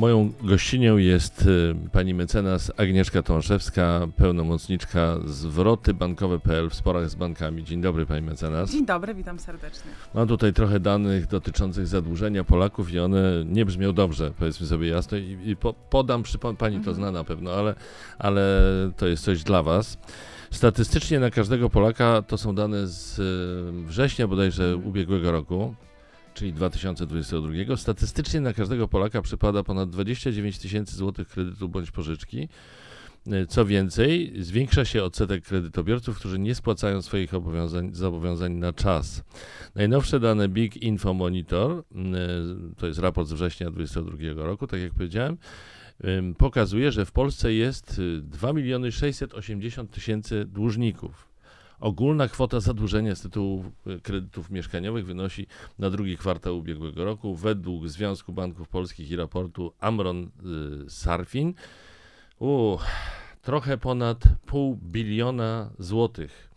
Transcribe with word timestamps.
Moją 0.00 0.32
gościnią 0.42 0.96
jest 0.96 1.42
y, 1.46 1.74
pani 1.92 2.14
mecenas 2.14 2.72
Agnieszka 2.76 3.22
Tomaszewska, 3.22 4.06
pełnomocniczka 4.16 5.16
zwroty 5.24 5.94
bankowe.pl 5.94 6.70
w 6.70 6.74
sporach 6.74 7.10
z 7.10 7.14
bankami. 7.14 7.64
Dzień 7.64 7.80
dobry 7.80 8.06
pani 8.06 8.22
mecenas. 8.26 8.70
Dzień 8.72 8.86
dobry, 8.86 9.14
witam 9.14 9.38
serdecznie. 9.38 9.90
Mam 10.14 10.28
tutaj 10.28 10.52
trochę 10.52 10.80
danych 10.80 11.26
dotyczących 11.26 11.86
zadłużenia 11.86 12.44
Polaków 12.44 12.92
i 12.92 12.98
one 12.98 13.44
nie 13.46 13.64
brzmią 13.64 13.92
dobrze, 13.92 14.32
powiedzmy 14.38 14.66
sobie 14.66 14.88
jasno. 14.88 15.18
I, 15.18 15.38
i 15.44 15.56
po, 15.56 15.72
podam, 15.72 16.22
przypom- 16.22 16.56
pani 16.56 16.74
to 16.76 16.78
Mhm. 16.90 16.96
zna 16.96 17.10
na 17.12 17.24
pewno, 17.24 17.52
ale, 17.52 17.74
ale 18.18 18.42
to 18.96 19.06
jest 19.06 19.24
coś 19.24 19.42
dla 19.42 19.62
was. 19.62 19.98
Statystycznie 20.50 21.20
na 21.20 21.30
każdego 21.30 21.70
Polaka 21.70 22.22
to 22.22 22.38
są 22.38 22.54
dane 22.54 22.86
z 22.86 23.18
y, 23.18 23.86
września 23.86 24.28
bodajże 24.28 24.64
Mhm. 24.64 24.86
ubiegłego 24.88 25.32
roku, 25.32 25.74
czyli 26.34 26.52
2022. 26.52 27.76
Statystycznie 27.76 28.40
na 28.40 28.52
każdego 28.52 28.88
Polaka 28.88 29.22
przypada 29.22 29.62
ponad 29.62 29.90
29 29.90 30.58
tysięcy 30.58 30.96
złotych 30.96 31.28
kredytu 31.28 31.68
bądź 31.68 31.90
pożyczki. 31.90 32.48
Y, 33.26 33.46
Co 33.46 33.64
więcej, 33.64 34.32
zwiększa 34.38 34.84
się 34.84 35.04
odsetek 35.04 35.44
kredytobiorców, 35.44 36.18
którzy 36.18 36.38
nie 36.38 36.54
spłacają 36.54 37.02
swoich 37.02 37.34
obowiązań, 37.34 37.94
zobowiązań 37.94 38.52
na 38.52 38.72
czas. 38.72 39.22
Najnowsze 39.74 40.20
dane 40.20 40.48
Big 40.48 40.76
Info 40.76 41.14
Monitor, 41.14 41.78
y, 41.78 41.84
to 42.76 42.86
jest 42.86 42.98
raport 42.98 43.28
z 43.28 43.32
września 43.32 43.70
2022 43.70 44.46
roku, 44.46 44.66
tak 44.66 44.80
jak 44.80 44.92
powiedziałem, 44.92 45.36
pokazuje, 46.38 46.92
że 46.92 47.04
w 47.04 47.12
Polsce 47.12 47.52
jest 47.52 47.98
y, 47.98 48.20
2 48.22 48.52
miliony 48.52 48.92
680 48.92 49.90
tysięcy 49.90 50.44
dłużników. 50.44 51.29
Ogólna 51.80 52.28
kwota 52.28 52.60
zadłużenia 52.60 53.14
z 53.14 53.22
tytułu 53.22 53.64
y, 53.86 54.00
kredytów 54.00 54.50
mieszkaniowych 54.50 55.06
wynosi 55.06 55.46
na 55.78 55.90
drugi 55.90 56.16
kwartał 56.16 56.58
ubiegłego 56.58 57.04
roku 57.04 57.34
według 57.34 57.88
Związku 57.88 58.32
Banków 58.32 58.68
Polskich 58.68 59.10
i 59.10 59.16
raportu 59.16 59.72
Amron 59.78 60.30
y, 60.86 60.90
Sarfin 60.90 61.54
u, 62.38 62.76
trochę 63.42 63.78
ponad 63.78 64.24
pół 64.46 64.76
biliona 64.76 65.70
złotych. 65.78 66.50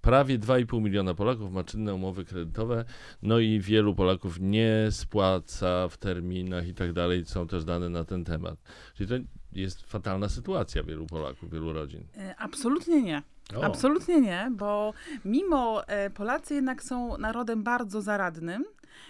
Prawie 0.00 0.38
2,5 0.38 0.82
miliona 0.82 1.14
Polaków 1.14 1.52
ma 1.52 1.64
czynne 1.64 1.94
umowy 1.94 2.24
kredytowe, 2.24 2.84
no 3.22 3.38
i 3.38 3.60
wielu 3.60 3.94
Polaków 3.94 4.40
nie 4.40 4.88
spłaca 4.90 5.88
w 5.88 5.96
terminach 5.96 6.68
i 6.68 6.74
tak 6.74 6.92
dalej. 6.92 7.24
Są 7.24 7.46
też 7.46 7.64
dane 7.64 7.88
na 7.88 8.04
ten 8.04 8.24
temat. 8.24 8.62
Czyli 8.94 9.08
to 9.08 9.14
jest 9.52 9.82
fatalna 9.82 10.28
sytuacja 10.28 10.82
wielu 10.82 11.06
Polaków, 11.06 11.50
wielu 11.50 11.72
rodzin. 11.72 12.04
E, 12.16 12.34
Absolutnie 12.38 13.02
nie. 13.02 13.22
O, 13.56 13.64
Absolutnie 13.64 14.20
nie, 14.20 14.48
bo 14.50 14.92
mimo 15.24 15.86
e, 15.86 16.10
Polacy 16.10 16.54
jednak 16.54 16.82
są 16.82 17.18
narodem 17.18 17.62
bardzo 17.62 18.02
zaradnym. 18.02 18.64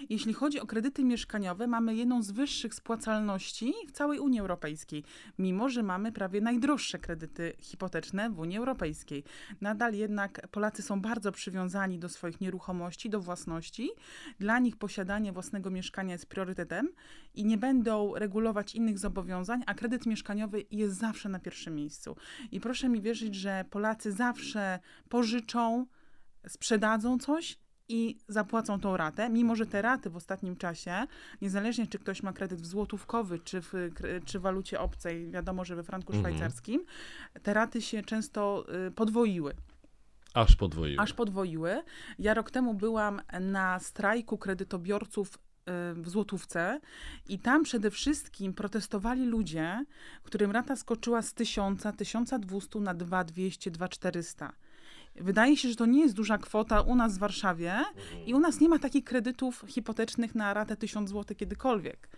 Jeśli 0.08 0.32
chodzi 0.32 0.60
o 0.60 0.66
kredyty 0.66 1.04
mieszkaniowe, 1.04 1.66
mamy 1.66 1.94
jedną 1.94 2.22
z 2.22 2.30
wyższych 2.30 2.74
spłacalności 2.74 3.74
w 3.88 3.92
całej 3.92 4.18
Unii 4.18 4.40
Europejskiej, 4.40 5.04
mimo 5.38 5.68
że 5.68 5.82
mamy 5.82 6.12
prawie 6.12 6.40
najdroższe 6.40 6.98
kredyty 6.98 7.52
hipoteczne 7.60 8.30
w 8.30 8.38
Unii 8.38 8.58
Europejskiej. 8.58 9.24
Nadal 9.60 9.94
jednak 9.94 10.48
Polacy 10.48 10.82
są 10.82 11.00
bardzo 11.00 11.32
przywiązani 11.32 11.98
do 11.98 12.08
swoich 12.08 12.40
nieruchomości, 12.40 13.10
do 13.10 13.20
własności. 13.20 13.90
Dla 14.38 14.58
nich 14.58 14.76
posiadanie 14.76 15.32
własnego 15.32 15.70
mieszkania 15.70 16.12
jest 16.12 16.26
priorytetem 16.26 16.88
i 17.34 17.44
nie 17.44 17.58
będą 17.58 18.14
regulować 18.14 18.74
innych 18.74 18.98
zobowiązań, 18.98 19.62
a 19.66 19.74
kredyt 19.74 20.06
mieszkaniowy 20.06 20.64
jest 20.70 20.98
zawsze 20.98 21.28
na 21.28 21.38
pierwszym 21.38 21.74
miejscu. 21.74 22.16
I 22.52 22.60
proszę 22.60 22.88
mi 22.88 23.00
wierzyć, 23.00 23.34
że 23.34 23.64
Polacy 23.70 24.12
zawsze 24.12 24.78
pożyczą, 25.08 25.86
sprzedadzą 26.48 27.18
coś 27.18 27.58
i 27.90 28.18
zapłacą 28.28 28.80
tą 28.80 28.96
ratę, 28.96 29.30
mimo 29.30 29.56
że 29.56 29.66
te 29.66 29.82
raty 29.82 30.10
w 30.10 30.16
ostatnim 30.16 30.56
czasie, 30.56 30.94
niezależnie 31.42 31.86
czy 31.86 31.98
ktoś 31.98 32.22
ma 32.22 32.32
kredyt 32.32 32.60
w 32.62 32.66
złotówkowy, 32.66 33.38
czy 33.38 33.60
w, 33.60 33.72
czy 34.24 34.38
w 34.38 34.42
walucie 34.42 34.80
obcej, 34.80 35.30
wiadomo, 35.30 35.64
że 35.64 35.76
we 35.76 35.82
franku 35.82 36.12
Mhm. 36.12 36.34
szwajcarskim, 36.34 36.84
te 37.42 37.54
raty 37.54 37.82
się 37.82 38.02
często 38.02 38.64
y, 38.88 38.90
podwoiły 38.90 39.54
aż 40.34 40.56
podwoiły. 40.56 41.02
aż 41.02 41.12
podwoiły. 41.12 41.82
Ja 42.18 42.34
rok 42.34 42.50
temu 42.50 42.74
byłam 42.74 43.20
na 43.40 43.78
strajku 43.78 44.38
kredytobiorców 44.38 45.34
y, 45.34 45.38
w 45.94 46.08
złotówce 46.08 46.80
i 47.28 47.38
tam 47.38 47.62
przede 47.62 47.90
wszystkim 47.90 48.54
protestowali 48.54 49.26
ludzie, 49.26 49.84
którym 50.22 50.50
rata 50.50 50.76
skoczyła 50.76 51.22
z 51.22 51.34
1000, 51.34 51.82
1200 51.96 52.80
na 52.80 52.94
2200, 52.94 53.70
2400. 53.70 54.52
Wydaje 55.16 55.56
się, 55.56 55.68
że 55.68 55.76
to 55.76 55.86
nie 55.86 56.00
jest 56.00 56.14
duża 56.14 56.38
kwota 56.38 56.80
u 56.80 56.94
nas 56.94 57.16
w 57.16 57.18
Warszawie 57.18 57.74
i 58.26 58.34
u 58.34 58.40
nas 58.40 58.60
nie 58.60 58.68
ma 58.68 58.78
takich 58.78 59.04
kredytów 59.04 59.64
hipotecznych 59.68 60.34
na 60.34 60.54
ratę 60.54 60.76
1000 60.76 61.10
zł 61.10 61.36
kiedykolwiek. 61.36 62.08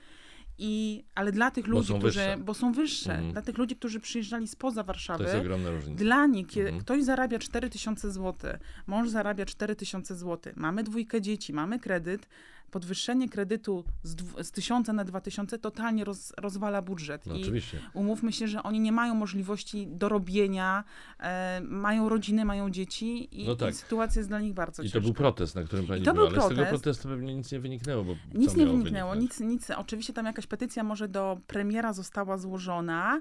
I, 0.58 1.04
ale 1.14 1.32
dla 1.32 1.50
tych 1.50 1.64
Bo 1.64 1.70
ludzi, 1.70 1.88
są 1.88 1.98
którzy, 1.98 2.18
wyższe. 2.20 2.36
bo 2.44 2.54
są 2.54 2.72
wyższe, 2.72 3.12
Mhm. 3.12 3.32
dla 3.32 3.42
tych 3.42 3.58
ludzi, 3.58 3.76
którzy 3.76 4.00
przyjeżdżali 4.00 4.48
spoza 4.48 4.80
To 4.82 4.86
Warszawy, 4.86 5.24
jest 5.24 5.36
ogromna 5.36 5.70
różnica. 5.70 5.98
dla 6.04 6.26
nich, 6.26 6.46
kiedy 6.46 6.66
Mhm. 6.68 6.80
ktoś 6.84 7.04
zarabia 7.04 7.38
4000 7.38 8.10
zł, 8.12 8.52
mąż 8.86 9.08
zarabia 9.08 9.44
4000 9.46 10.14
zł, 10.16 10.52
mamy 10.56 10.82
dwójkę 10.84 11.20
dzieci, 11.20 11.52
mamy 11.52 11.78
kredyt, 11.80 12.28
podwyższenie 12.72 13.28
kredytu 13.28 13.84
z, 14.02 14.14
dw- 14.14 14.44
z 14.44 14.50
1000 14.50 14.88
na 14.88 15.04
2000 15.04 15.58
totalnie 15.58 16.04
roz, 16.04 16.32
rozwala 16.38 16.82
budżet. 16.82 17.26
No, 17.26 17.34
I 17.36 17.42
oczywiście. 17.42 17.78
umówmy 17.94 18.32
się, 18.32 18.48
że 18.48 18.62
oni 18.62 18.80
nie 18.80 18.92
mają 18.92 19.14
możliwości 19.14 19.86
dorobienia, 19.86 20.84
e, 21.20 21.60
mają 21.60 22.08
rodziny, 22.08 22.44
mają 22.44 22.70
dzieci 22.70 23.40
i, 23.42 23.46
No 23.46 23.56
tak. 23.56 23.70
i 23.70 23.74
sytuacja 23.74 24.18
jest 24.20 24.28
dla 24.30 24.40
nich 24.40 24.54
bardzo 24.54 24.82
I 24.82 24.86
to 24.86 24.92
ciężka. 24.92 25.00
był 25.06 25.14
protest, 25.14 25.54
na 25.54 25.62
którym 25.62 25.86
pani 25.86 26.02
to 26.02 26.14
była, 26.14 26.30
był 26.30 26.36
ale 26.40 26.46
z 26.46 26.48
tego 26.48 26.62
protest. 26.62 26.82
protestu 26.82 27.08
pewnie 27.08 27.34
nic 27.34 27.52
nie 27.52 27.60
wyniknęło, 27.60 28.04
bo 28.04 28.14
Nic 28.34 28.56
nie 28.56 28.66
wyniknęło, 28.66 29.14
nic, 29.14 29.40
nic. 29.40 29.70
Oczywiście 29.70 30.12
tam 30.12 30.26
jakaś 30.26 30.46
petycja 30.46 30.82
może 30.84 31.08
do 31.08 31.38
premiera 31.46 31.92
została 31.92 32.38
złożona, 32.38 33.20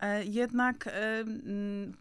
e, 0.00 0.24
jednak 0.24 0.86
e, 0.86 1.24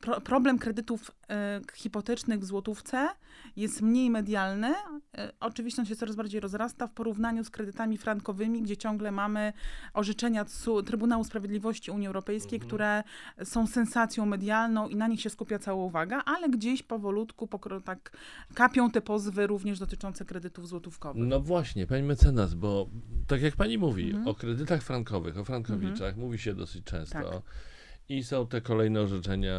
pro, 0.02 0.22
problem 0.22 0.60
kredytów 0.60 1.12
e, 1.30 1.62
hipotecznych 1.74 2.40
w 2.40 2.46
złotówce 2.46 3.08
jest 3.56 3.82
mniej 3.82 4.10
medialny. 4.10 4.74
E, 5.18 5.32
oczywiście 5.40 5.82
on 5.82 5.86
się 5.86 5.96
coraz 5.96 6.16
bardziej 6.16 6.40
rozrasta 6.42 6.88
w 6.90 6.94
porównaniu 6.94 7.44
z 7.44 7.50
kredytami 7.50 7.98
frankowymi, 7.98 8.62
gdzie 8.62 8.78
ciągle 8.78 9.12
mamy 9.12 9.54
orzeczenia 9.94 10.46
Trybunału 10.86 11.24
Sprawiedliwości 11.24 11.92
Unii 11.92 12.08
Europejskiej, 12.08 12.58
Mhm. 12.58 12.68
które 12.68 13.04
są 13.44 13.68
sensacją 13.68 14.26
medialną 14.26 14.88
i 14.88 14.96
na 14.96 15.08
nich 15.08 15.22
się 15.22 15.30
skupia 15.30 15.60
cała 15.60 15.84
uwaga, 15.86 16.22
ale 16.26 16.50
gdzieś 16.50 16.84
powolutku 16.84 17.48
pokro, 17.48 17.82
tak 17.82 18.12
kapią 18.54 18.92
te 18.92 19.02
pozwy 19.02 19.48
również 19.48 19.80
dotyczące 19.80 20.26
kredytów 20.26 20.68
złotówkowych. 20.68 21.24
No 21.28 21.40
właśnie, 21.40 21.88
pani 21.88 22.04
mecenas, 22.04 22.54
bo 22.54 22.90
tak 23.28 23.42
jak 23.42 23.56
pani 23.56 23.78
mówi, 23.78 24.06
Mhm. 24.10 24.28
o 24.28 24.36
kredytach 24.36 24.82
frankowych, 24.84 25.38
o 25.38 25.46
frankowiczach 25.46 26.18
mówi 26.18 26.38
się 26.38 26.54
dosyć 26.54 26.84
często. 26.86 27.20
Tak. 27.32 27.42
I 28.10 28.24
są 28.24 28.48
te 28.48 28.62
kolejne 28.62 29.02
orzeczenia 29.02 29.54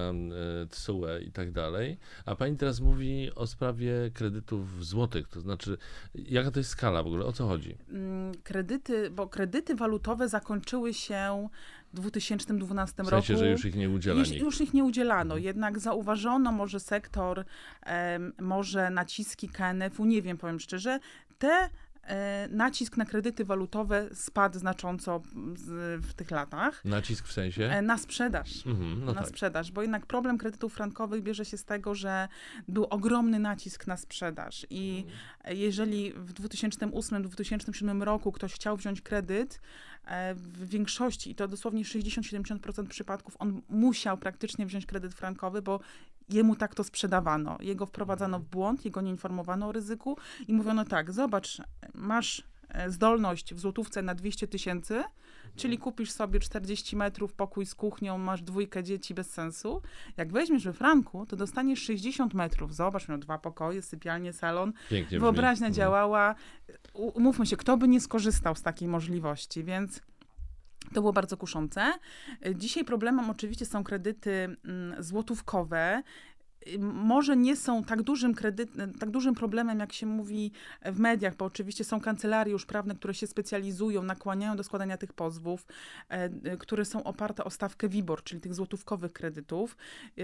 e, 0.63 0.67
TSUE 0.67 1.21
i 1.27 1.33
tak 1.33 1.53
dalej. 1.53 1.99
A 2.27 2.37
pani 2.37 2.57
teraz 2.57 2.81
mówi 2.81 3.31
o 3.35 3.47
sprawie 3.47 3.93
kredytów 4.15 4.87
złotych. 4.87 5.29
To 5.29 5.41
znaczy, 5.41 5.79
jaka 6.15 6.51
to 6.51 6.61
jest 6.61 6.71
skala 6.71 7.03
w 7.03 7.07
ogóle? 7.07 7.25
O 7.25 7.33
co 7.33 7.47
chodzi? 7.47 7.77
Mm, 7.91 8.33
kredyty, 8.45 9.11
bo 9.11 9.29
kredyty 9.29 9.75
walutowe 9.75 10.29
zakończyły 10.29 10.95
się 10.95 11.49
w 11.93 12.01
2012 12.01 13.03
W 13.03 13.07
sensie, 13.09 13.33
roku. 13.33 13.45
że 13.45 13.51
już 13.51 13.65
ich 13.65 13.75
nie 13.77 13.91
udziela 13.91 14.19
już, 14.21 14.31
już 14.31 14.61
ich 14.61 14.75
nie 14.75 14.85
udzielano, 14.85 15.35
Mhm. 15.35 15.43
jednak 15.45 15.79
zauważono 15.79 16.53
może 16.53 16.81
sektor, 16.81 17.45
może 18.41 18.91
naciski 18.91 19.49
KNF-u, 19.49 20.05
nie 20.05 20.23
wiem, 20.23 20.39
powiem 20.39 20.61
szczerze, 20.61 20.99
te 21.39 21.69
nacisk 22.51 22.97
na 22.97 23.05
kredyty 23.05 23.45
walutowe 23.45 24.09
spadł 24.15 24.59
znacząco 24.59 25.23
w 25.99 26.15
tych 26.15 26.31
latach. 26.31 26.85
Nacisk 26.85 27.27
w 27.27 27.33
sensie? 27.33 27.65
E, 27.65 27.83
na 27.83 27.99
sprzedaż. 27.99 28.67
Mhm, 28.67 29.05
no 29.05 29.13
na 29.13 29.21
tak. 29.21 29.29
sprzedaż, 29.29 29.73
bo 29.73 29.83
jednak 29.83 30.07
problem 30.07 30.39
kredytów 30.39 30.75
frankowych 30.75 31.23
bierze 31.23 31.45
się 31.45 31.57
z 31.57 31.65
tego, 31.65 31.95
że 31.95 32.29
był 32.69 32.85
ogromny 32.85 33.39
nacisk 33.39 33.87
na 33.87 33.97
sprzedaż 33.97 34.67
i 34.71 35.05
jeżeli 35.49 36.13
w 36.13 36.35
2008-2007 36.35 38.03
roku 38.03 38.33
ktoś 38.33 38.55
chciał 38.55 38.77
wziąć 38.77 39.01
kredyt, 39.01 39.61
e, 40.07 40.35
w 40.35 40.69
większości, 40.69 41.31
i 41.31 41.35
to 41.35 41.49
dosłownie 41.49 41.85
60-70% 41.85 42.87
przypadków, 42.89 43.37
on 43.39 43.63
musiał 43.69 44.19
praktycznie 44.19 44.67
wziąć 44.67 44.87
kredyt 44.87 45.15
frankowy, 45.15 45.63
bo 45.63 45.81
jemu 46.33 46.57
tak 46.57 46.75
to 46.75 46.85
sprzedawano. 46.85 47.57
Jego 47.61 47.87
wprowadzano 47.87 48.39
w 48.39 48.45
błąd, 48.45 48.85
jego 48.85 49.01
nie 49.01 49.11
informowano 49.11 49.67
o 49.67 49.73
ryzyku 49.73 50.17
i 50.49 50.55
mówiono 50.55 50.85
tak, 50.85 51.13
zobacz, 51.13 51.63
masz 51.95 52.43
e, 52.69 52.91
zdolność 52.91 53.55
w 53.55 53.61
złotówce 53.61 54.03
na 54.03 54.15
200 54.15 54.49
tysięcy, 54.49 55.05
czyli 55.57 55.79
kupisz 55.79 56.11
sobie 56.11 56.41
40 56.41 56.97
metrów, 56.97 57.33
pokój 57.33 57.67
z 57.67 57.75
kuchnią, 57.75 58.19
masz 58.19 58.43
dwójkę 58.43 58.83
dzieci 58.85 59.15
bez 59.15 59.31
sensu. 59.31 59.83
Jak 60.17 60.33
weźmiesz 60.33 60.65
we 60.65 60.73
franku, 60.73 61.27
to 61.27 61.37
dostaniesz 61.37 61.83
60 61.83 62.35
metrów. 62.35 62.75
Zobacz, 62.75 63.09
miał 63.09 63.19
dwa 63.19 63.39
pokoje, 63.39 63.83
sypialnię, 63.83 64.33
salon. 64.33 64.73
Pięknie 64.73 65.07
brzmi. 65.07 65.21
Wyobraźnia 65.21 65.67
Mhm. 65.67 65.75
działała. 65.75 66.35
Umówmy 66.95 67.47
się, 67.47 67.57
kto 67.57 67.77
by 67.77 67.89
nie 67.89 68.01
skorzystał 68.01 68.55
z 68.55 68.63
takiej 68.63 68.89
możliwości, 68.89 69.65
więc 69.65 70.01
to 70.95 71.01
było 71.01 71.13
bardzo 71.13 71.37
kuszące. 71.37 71.93
Dzisiaj 72.55 72.85
problemem 72.85 73.31
oczywiście 73.31 73.67
są 73.67 73.85
kredyty 73.85 74.57
mm, 74.65 75.03
złotówkowe. 75.03 76.03
może 76.81 77.37
nie 77.37 77.57
są 77.57 77.85
tak 77.85 78.03
dużym 78.03 78.35
kredyt, 78.35 78.71
tak 79.01 79.11
dużym 79.11 79.35
problemem, 79.35 79.79
jak 79.79 79.93
się 79.93 80.07
mówi 80.07 80.53
w 80.85 80.99
mediach, 80.99 81.37
bo 81.37 81.45
oczywiście 81.45 81.85
są 81.85 82.01
kancelarie 82.01 82.53
już 82.53 82.67
prawne, 82.67 82.95
które 82.95 83.15
się 83.15 83.27
specjalizują, 83.27 84.03
nakłaniają 84.03 84.57
do 84.57 84.65
składania 84.65 84.97
tych 84.97 85.13
pozwów, 85.13 85.67
e, 86.09 86.57
które 86.57 86.85
są 86.85 87.05
oparte 87.05 87.45
o 87.45 87.51
stawkę 87.51 87.89
WIBOR, 87.89 88.23
czyli 88.23 88.41
tych 88.41 88.55
złotówkowych 88.55 89.13
kredytów. 89.13 89.77
E, 90.19 90.23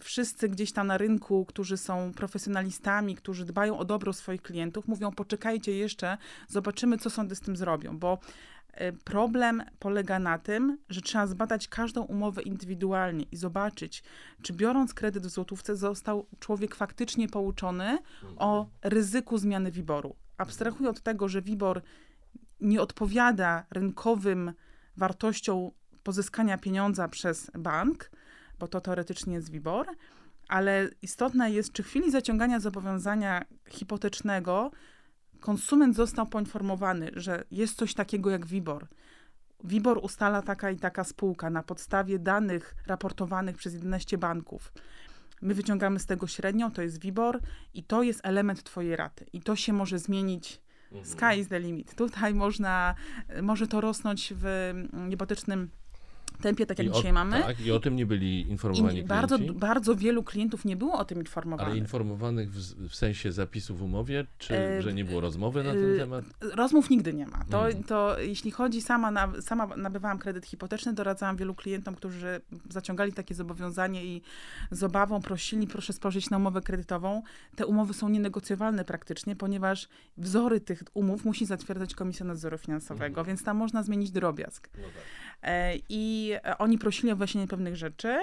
wszyscy 0.00 0.48
gdzieś 0.48 0.72
tam 0.72 0.86
na 0.86 0.98
rynku, 0.98 1.44
którzy 1.44 1.76
są 1.76 2.12
profesjonalistami, 2.12 3.14
którzy 3.14 3.44
dbają 3.44 3.78
o 3.78 3.84
dobro 3.84 4.12
swoich 4.12 4.42
klientów, 4.42 4.88
mówią 4.88 5.12
poczekajcie 5.12 5.72
jeszcze, 5.72 6.18
zobaczymy, 6.48 6.98
co 6.98 7.10
sądy 7.10 7.34
z 7.34 7.40
tym 7.40 7.56
zrobią, 7.56 7.98
bo 7.98 8.18
problem 9.04 9.62
polega 9.78 10.18
na 10.18 10.38
tym, 10.38 10.78
że 10.88 11.00
trzeba 11.00 11.26
zbadać 11.26 11.68
każdą 11.68 12.02
umowę 12.02 12.42
indywidualnie 12.42 13.24
i 13.32 13.36
zobaczyć, 13.36 14.02
czy 14.42 14.52
biorąc 14.52 14.94
kredyt 14.94 15.26
w 15.26 15.30
złotówce 15.30 15.76
został 15.76 16.26
człowiek 16.38 16.74
faktycznie 16.74 17.28
pouczony 17.28 17.98
o 18.36 18.66
ryzyku 18.82 19.38
zmiany 19.38 19.70
WIBOR-u. 19.70 20.16
Abstrahuję 20.38 20.90
od 20.90 21.00
tego, 21.00 21.28
że 21.28 21.42
WIBOR 21.42 21.82
nie 22.60 22.82
odpowiada 22.82 23.66
rynkowym 23.70 24.52
wartościom 24.96 25.70
pozyskania 26.02 26.58
pieniądza 26.58 27.08
przez 27.08 27.50
bank, 27.58 28.10
bo 28.58 28.68
to 28.68 28.80
teoretycznie 28.80 29.34
jest 29.34 29.50
WIBOR, 29.50 29.86
ale 30.48 30.88
istotne 31.02 31.50
jest, 31.50 31.72
czy 31.72 31.82
w 31.82 31.86
chwili 31.86 32.10
zaciągania 32.10 32.60
zobowiązania 32.60 33.44
hipotecznego 33.68 34.70
konsument 35.42 35.96
został 35.96 36.26
poinformowany, 36.26 37.10
że 37.14 37.44
jest 37.50 37.76
coś 37.76 37.94
takiego 37.94 38.30
jak 38.30 38.46
WIBOR. 38.46 38.86
WIBOR 39.64 40.00
ustala 40.02 40.42
taka 40.42 40.70
i 40.70 40.76
taka 40.76 41.04
spółka 41.04 41.50
na 41.50 41.62
podstawie 41.62 42.18
danych 42.18 42.74
raportowanych 42.86 43.56
przez 43.56 43.74
11 43.74 44.18
banków. 44.18 44.72
My 45.42 45.54
wyciągamy 45.54 45.98
z 45.98 46.06
tego 46.06 46.26
średnią, 46.26 46.70
to 46.70 46.82
jest 46.82 47.00
WIBOR 47.00 47.40
i 47.74 47.84
to 47.84 48.02
jest 48.02 48.20
element 48.22 48.62
twojej 48.62 48.96
raty. 48.96 49.26
I 49.32 49.40
to 49.40 49.56
się 49.56 49.72
może 49.72 49.98
zmienić 49.98 50.60
mhm. 50.92 51.04
Sky 51.04 51.40
is 51.40 51.48
the 51.48 51.60
limit. 51.60 51.94
Tutaj 51.94 52.34
można, 52.34 52.94
może 53.42 53.66
to 53.66 53.80
rosnąć 53.80 54.32
w 54.36 54.72
niebotycznym 55.08 55.70
tempie, 56.32 56.66
tak 56.66 56.78
jak 56.78 56.88
I 56.88 56.90
dzisiaj 56.90 57.10
o, 57.10 57.14
mamy. 57.14 57.42
Tak, 57.42 57.60
i 57.60 57.72
o 57.72 57.80
tym 57.80 57.96
nie 57.96 58.06
byli 58.06 58.50
informowani 58.50 58.98
I 58.98 59.04
bardzo, 59.04 59.38
bardzo 59.38 59.96
wielu 59.96 60.22
klientów 60.22 60.64
nie 60.64 60.76
było 60.76 60.98
o 60.98 61.04
tym 61.04 61.18
informowanych. 61.18 61.70
Ale 61.70 61.78
informowanych 61.78 62.52
w, 62.52 62.88
w 62.88 62.94
sensie 62.94 63.32
zapisu 63.32 63.76
w 63.76 63.82
umowie, 63.82 64.26
czy 64.38 64.56
e, 64.56 64.82
że 64.82 64.94
nie 64.94 65.04
było 65.04 65.20
rozmowy 65.20 65.64
na 65.64 65.72
ten 65.72 65.94
e, 65.94 65.98
temat? 65.98 66.24
Rozmów 66.40 66.90
nigdy 66.90 67.14
nie 67.14 67.26
ma. 67.26 67.44
To, 67.50 67.60
hmm. 67.60 67.84
to 67.84 68.20
jeśli 68.20 68.50
chodzi, 68.50 68.82
sama, 68.82 69.10
na, 69.10 69.32
sama 69.40 69.76
nabywałam 69.76 70.18
kredyt 70.18 70.46
hipoteczny, 70.46 70.92
doradzałam 70.92 71.36
wielu 71.36 71.54
klientom, 71.54 71.94
którzy 71.94 72.40
zaciągali 72.70 73.12
takie 73.12 73.34
zobowiązanie 73.34 74.04
i 74.04 74.22
z 74.70 74.82
obawą 74.82 75.22
prosili, 75.22 75.66
proszę 75.66 75.92
spojrzeć 75.92 76.30
na 76.30 76.36
umowę 76.36 76.60
kredytową. 76.60 77.22
Te 77.56 77.66
umowy 77.66 77.94
są 77.94 78.08
nienegocjowalne 78.08 78.84
praktycznie, 78.84 79.36
ponieważ 79.36 79.88
wzory 80.16 80.60
tych 80.60 80.82
umów 80.94 81.24
musi 81.24 81.46
zatwierdzać 81.46 81.94
Komisja 81.94 82.26
Nadzoru 82.26 82.58
Finansowego, 82.58 83.14
hmm. 83.14 83.26
więc 83.26 83.44
tam 83.44 83.56
można 83.56 83.82
zmienić 83.82 84.10
drobiazg. 84.10 84.68
No 84.76 84.84
tak. 84.84 85.22
E, 85.42 85.74
I 85.88 86.32
oni 86.58 86.78
prosili 86.78 87.12
o 87.12 87.16
wyjaśnienie 87.16 87.48
pewnych 87.48 87.76
rzeczy, 87.76 88.18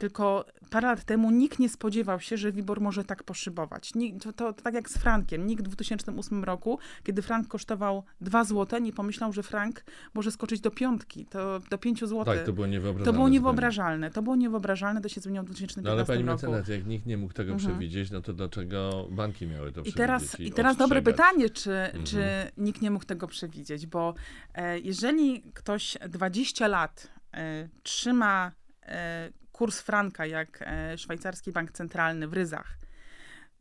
tylko 0.00 0.44
parę 0.70 0.88
lat 0.88 1.04
temu 1.04 1.30
nikt 1.30 1.58
nie 1.58 1.68
spodziewał 1.68 2.20
się, 2.20 2.36
że 2.36 2.52
WIBOR 2.52 2.80
może 2.80 3.04
tak 3.04 3.22
poszybować. 3.22 3.92
To, 4.22 4.32
to, 4.32 4.52
to, 4.52 4.62
tak 4.62 4.74
jak 4.74 4.90
z 4.90 4.98
frankiem. 4.98 5.46
Nikt 5.46 5.64
w 5.64 5.68
2008 5.68 6.44
roku, 6.44 6.78
kiedy 7.02 7.22
frank 7.22 7.48
kosztował 7.48 8.04
2 8.20 8.44
zł, 8.44 8.80
nie 8.80 8.92
pomyślał, 8.92 9.32
że 9.32 9.42
frank 9.42 9.84
może 10.14 10.30
skoczyć 10.30 10.60
do 10.60 10.70
piątki, 10.70 11.26
to 11.26 11.60
do 11.70 11.78
5 11.78 12.00
zł. 12.00 12.24
Tak, 12.24 12.46
to 12.46 12.52
było 12.52 12.66
niewyobrażalne. 12.66 13.04
To 13.04 13.12
było 13.12 13.28
niewyobrażalne. 13.28 14.10
To 14.10 14.22
było 14.22 14.36
niewyobrażalne, 14.36 15.00
to 15.00 15.08
się 15.08 15.20
zmieniło 15.20 15.42
w 15.42 15.46
2015 15.46 15.82
no, 15.88 15.92
ale 15.92 16.06
pani 16.06 16.28
roku. 16.28 16.46
mecenas, 16.46 16.68
jak 16.68 16.86
nikt 16.86 17.06
nie 17.06 17.16
mógł 17.16 17.32
tego 17.32 17.52
mhm. 17.52 17.70
przewidzieć, 17.72 18.10
no 18.10 18.20
to 18.20 18.32
dlaczego 18.32 19.08
banki 19.10 19.46
miały 19.46 19.72
to 19.72 19.80
I 19.80 19.82
przewidzieć? 19.82 19.96
Teraz, 19.96 20.40
I, 20.40 20.46
i 20.46 20.52
teraz 20.52 20.76
dobre 20.76 21.02
pytanie, 21.02 21.50
czy, 21.50 21.72
mhm. 21.72 22.04
czy 22.04 22.22
nikt 22.56 22.82
nie 22.82 22.90
mógł 22.90 23.04
tego 23.04 23.26
przewidzieć, 23.26 23.86
bo 23.86 24.14
e, 24.54 24.78
jeżeli 24.78 25.42
ktoś 25.54 25.98
20 26.08 26.68
lat 26.68 27.08
e, 27.34 27.68
trzyma 27.82 28.52
e, 28.82 29.39
kurs 29.60 29.80
franka, 29.80 30.26
jak 30.26 30.62
e, 30.62 30.98
szwajcarski 30.98 31.52
bank 31.52 31.72
centralny 31.72 32.28
w 32.28 32.32
ryzach, 32.32 32.78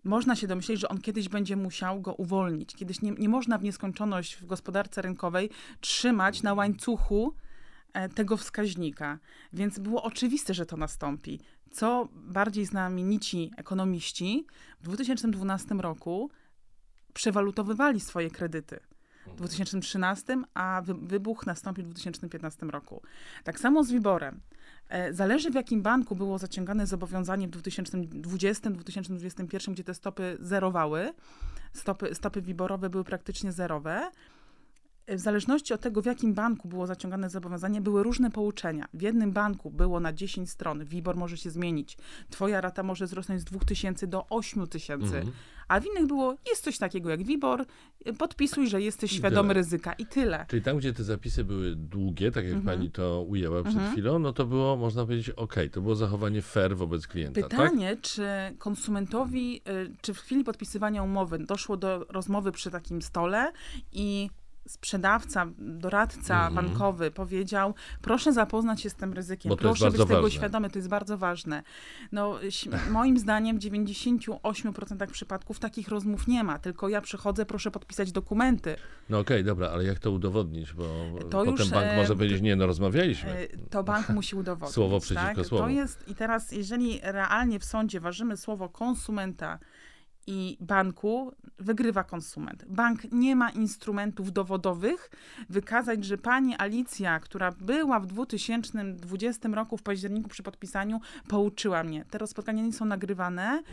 można 0.04 0.36
się 0.36 0.48
domyśleć, 0.48 0.80
że 0.80 0.90
on 0.90 1.02
kiedyś 1.02 1.30
będzie 1.30 1.56
musiał 1.56 2.02
go 2.02 2.14
uwolnić. 2.14 2.76
Kiedyś 2.76 3.02
nie, 3.02 3.12
nie 3.12 3.30
można 3.30 3.58
w 3.58 3.64
nieskończoność 3.64 4.36
w 4.36 4.46
gospodarce 4.46 5.02
rynkowej 5.02 5.50
trzymać 5.82 6.44
na 6.44 6.54
łańcuchu 6.54 7.36
e, 7.94 8.10
tego 8.10 8.38
wskaźnika. 8.38 9.20
Więc 9.54 9.80
było 9.80 10.04
oczywiste, 10.04 10.54
że 10.54 10.66
to 10.66 10.78
nastąpi. 10.78 11.40
Co 11.72 12.10
bardziej 12.14 12.66
znamienici 12.66 13.52
ekonomiści 13.58 14.46
w 14.82 14.84
2012 14.84 15.76
roku 15.76 16.32
przewalutowywali 17.14 18.00
swoje 18.00 18.32
kredyty. 18.32 18.80
W 19.28 19.36
2013, 19.36 20.44
a 20.54 20.82
wybuch 20.86 21.46
nastąpił 21.46 21.84
w 21.84 21.88
2015 21.88 22.66
roku. 22.66 23.02
Tak 23.44 23.60
samo 23.60 23.84
z 23.84 23.92
Wiborem. 23.92 24.42
E, 24.90 25.14
zależy 25.14 25.52
w 25.52 25.56
jakim 25.56 25.82
banku 25.82 26.16
było 26.16 26.38
zaciągane 26.38 26.88
zobowiązanie 26.88 27.48
w 27.48 27.52
2020-2021, 27.52 29.72
gdzie 29.72 29.84
te 29.84 29.94
stopy 29.94 30.38
zerowały, 30.40 31.14
stopy, 31.74 32.16
stopy 32.16 32.42
wiborowe 32.42 32.90
były 32.90 33.04
praktycznie 33.04 33.52
zerowe. 33.52 34.12
W 35.12 35.20
zależności 35.20 35.74
od 35.74 35.82
tego, 35.82 36.02
w 36.02 36.06
jakim 36.06 36.34
banku 36.34 36.68
było 36.68 36.88
zaciągane 36.88 37.30
zobowiązanie, 37.30 37.82
były 37.82 38.04
różne 38.04 38.32
pouczenia. 38.32 38.88
W 38.94 39.02
jednym 39.02 39.32
banku 39.32 39.72
było 39.72 40.00
na 40.00 40.14
10 40.14 40.50
stron, 40.50 40.86
WIBOR 40.86 41.16
może 41.16 41.38
się 41.38 41.50
zmienić, 41.50 41.98
twoja 42.30 42.62
rata 42.62 42.84
może 42.84 43.06
wzrosnąć 43.06 43.42
z 43.42 43.44
2000 43.44 44.08
do 44.08 44.26
8000, 44.30 45.18
mm 45.18 45.32
a 45.70 45.80
w 45.80 45.86
innych 45.86 46.08
było, 46.08 46.36
jest 46.50 46.64
coś 46.64 46.78
takiego 46.78 47.10
jak 47.10 47.24
WIBOR, 47.24 47.66
podpisuj, 48.18 48.68
że 48.68 48.82
jesteś 48.82 49.12
świadomy 49.12 49.54
ryzyka 49.54 49.94
i 49.94 50.06
tyle. 50.06 50.46
Czyli 50.48 50.62
tam, 50.62 50.78
gdzie 50.78 50.94
te 50.94 51.04
zapisy 51.04 51.44
były 51.44 51.76
długie, 51.76 52.32
tak 52.32 52.46
jak 52.46 52.54
mhm. 52.54 52.78
pani 52.78 52.92
to 52.92 53.24
ujęła 53.24 53.64
przed 53.64 53.76
mhm. 53.76 53.92
chwilą, 53.92 54.20
no 54.20 54.34
to 54.34 54.46
było, 54.46 54.78
można 54.78 55.06
powiedzieć, 55.06 55.30
ok, 55.30 55.56
to 55.72 55.82
było 55.82 55.96
zachowanie 55.96 56.42
fair 56.42 56.78
wobec 56.78 57.08
klienta, 57.08 57.42
tak? 57.42 57.50
Pytanie, 57.50 57.96
tak? 57.96 58.02
czy 58.02 58.28
konsumentowi, 58.58 59.62
y, 59.70 59.96
czy 60.02 60.14
w 60.14 60.20
chwili 60.20 60.44
podpisywania 60.44 61.04
umowy 61.04 61.40
doszło 61.40 61.78
do 61.78 62.06
rozmowy 62.10 62.52
przy 62.52 62.72
takim 62.72 63.02
stole 63.02 63.52
i 63.92 64.30
sprzedawca, 64.70 65.48
doradca 65.58 66.48
mm. 66.48 66.56
bankowy 66.56 67.12
powiedział, 67.12 67.74
proszę 68.02 68.34
zapoznać 68.34 68.82
się 68.82 68.90
z 68.90 68.96
tym 68.96 69.14
ryzykiem, 69.14 69.58
proszę 69.58 69.92
być 69.92 70.06
tego 70.08 70.30
świadomy, 70.30 70.70
to 70.70 70.80
jest 70.80 70.90
bardzo 70.90 71.18
ważne. 71.18 71.64
No, 72.12 72.40
moim 72.90 73.20
zdaniem 73.20 73.60
w 73.60 73.62
98% 73.62 75.08
przypadków 75.08 75.60
takich 75.60 75.88
rozmów 75.88 76.28
nie 76.28 76.44
ma, 76.44 76.60
tylko 76.60 76.90
ja 76.90 77.02
przychodzę, 77.02 77.46
proszę 77.46 77.72
podpisać 77.72 78.12
dokumenty. 78.12 78.76
No 79.10 79.20
okej, 79.20 79.38
okay, 79.38 79.44
dobra, 79.44 79.70
ale 79.70 79.84
jak 79.84 80.00
to 80.00 80.12
udowodnić, 80.12 80.74
bo 80.74 80.84
to 81.30 81.46
potem 81.46 81.56
już, 81.58 81.70
bank 81.70 81.96
może 81.96 82.16
powiedzieć, 82.16 82.42
nie, 82.42 82.56
no 82.56 82.66
rozmawialiśmy. 82.66 83.30
E, 83.30 83.48
to 83.70 83.84
bank 83.84 84.10
musi 84.20 84.36
udowodnić. 84.36 84.76
Słowo 84.76 85.00
przeciwko 85.00 85.36
tak? 85.36 85.46
słowu. 85.46 85.64
To 85.64 85.70
jest, 85.70 86.08
i 86.08 86.16
teraz 86.16 86.52
jeżeli 86.52 87.00
realnie 87.04 87.60
w 87.60 87.66
sądzie 87.66 88.00
ważymy 88.00 88.38
słowo 88.38 88.70
konsumenta, 88.70 89.60
i 90.30 90.58
banku 90.60 91.32
wygrywa 91.60 92.04
konsument. 92.04 92.66
Bank 92.66 93.12
nie 93.12 93.36
ma 93.36 93.50
instrumentów 93.50 94.34
dowodowych 94.34 95.10
wykazać, 95.50 96.06
że 96.06 96.18
pani 96.18 96.56
Alicja, 96.58 97.20
która 97.20 97.52
była 97.52 98.00
w 98.00 98.08
2020 98.08 99.50
roku 99.50 99.78
w 99.78 99.84
październiku 99.84 100.30
przy 100.30 100.44
podpisaniu, 100.44 101.00
pouczyła 101.28 101.84
mnie. 101.84 102.06
Te 102.06 102.28
spotkania 102.28 102.64
nie 102.64 102.74
są 102.74 102.86
nagrywane 102.86 103.64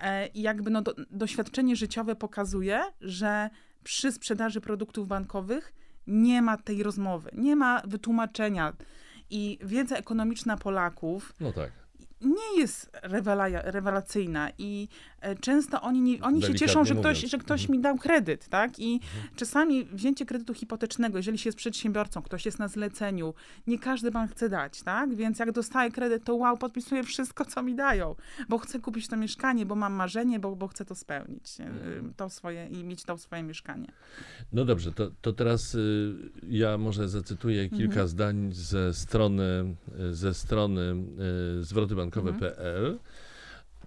e, 0.00 0.26
i 0.26 0.42
jakby 0.42 0.70
no, 0.70 0.82
do, 0.82 0.94
doświadczenie 1.10 1.76
życiowe 1.76 2.16
pokazuje, 2.16 2.82
że 3.00 3.50
przy 3.84 4.12
sprzedaży 4.12 4.60
produktów 4.60 5.08
bankowych 5.08 5.72
nie 6.06 6.42
ma 6.42 6.56
tej 6.56 6.82
rozmowy, 6.82 7.30
nie 7.32 7.56
ma 7.56 7.82
wytłumaczenia. 7.84 8.72
I 9.30 9.58
wiedza 9.62 9.96
ekonomiczna 9.96 10.56
Polaków 10.56 11.34
no 11.40 11.52
tak 11.52 11.84
nie 12.24 12.60
jest 12.60 12.90
rewelacyjna 13.64 14.50
i 14.58 14.88
często 15.40 15.80
oni, 15.82 16.00
nie, 16.00 16.22
oni 16.22 16.42
się 16.42 16.54
cieszą, 16.54 16.84
że 16.84 16.94
ktoś, 16.94 17.20
że 17.20 17.38
ktoś 17.38 17.60
mhm. 17.60 17.76
mi 17.76 17.82
dał 17.82 17.96
kredyt, 17.96 18.48
tak? 18.48 18.78
I 18.78 18.94
mhm. 18.94 19.36
czasami 19.36 19.84
wzięcie 19.84 20.26
kredytu 20.26 20.54
hipotecznego, 20.54 21.18
jeżeli 21.18 21.38
się 21.38 21.48
jest 21.48 21.58
przedsiębiorcą, 21.58 22.22
ktoś 22.22 22.46
jest 22.46 22.58
na 22.58 22.68
zleceniu, 22.68 23.34
nie 23.66 23.78
każdy 23.78 24.10
bank 24.10 24.30
chce 24.30 24.48
dać, 24.48 24.82
tak? 24.82 25.14
Więc 25.14 25.38
jak 25.38 25.52
dostaję 25.52 25.90
kredyt, 25.90 26.24
to 26.24 26.34
wow, 26.34 26.56
podpisuję 26.56 27.02
wszystko, 27.02 27.44
co 27.44 27.62
mi 27.62 27.74
dają, 27.74 28.14
bo 28.48 28.58
chcę 28.58 28.80
kupić 28.80 29.08
to 29.08 29.16
mieszkanie, 29.16 29.66
bo 29.66 29.74
mam 29.74 29.92
marzenie, 29.92 30.40
bo, 30.40 30.56
bo 30.56 30.68
chcę 30.68 30.84
to 30.84 30.94
spełnić, 30.94 31.60
e, 31.60 31.64
mhm. 31.64 32.14
to 32.16 32.30
swoje 32.30 32.66
i 32.66 32.84
mieć 32.84 33.04
to 33.04 33.18
swoje 33.18 33.42
mieszkanie. 33.42 33.88
No 34.52 34.64
dobrze, 34.64 34.92
to, 34.92 35.10
to 35.20 35.32
teraz 35.32 35.74
y, 35.74 36.14
ja 36.48 36.78
może 36.78 37.08
zacytuję 37.08 37.68
kilka 37.68 37.84
mhm. 37.84 38.08
zdań 38.08 38.48
ze 38.52 38.94
strony, 38.94 39.74
ze 40.10 40.34
strony 40.34 40.96
y, 41.60 41.64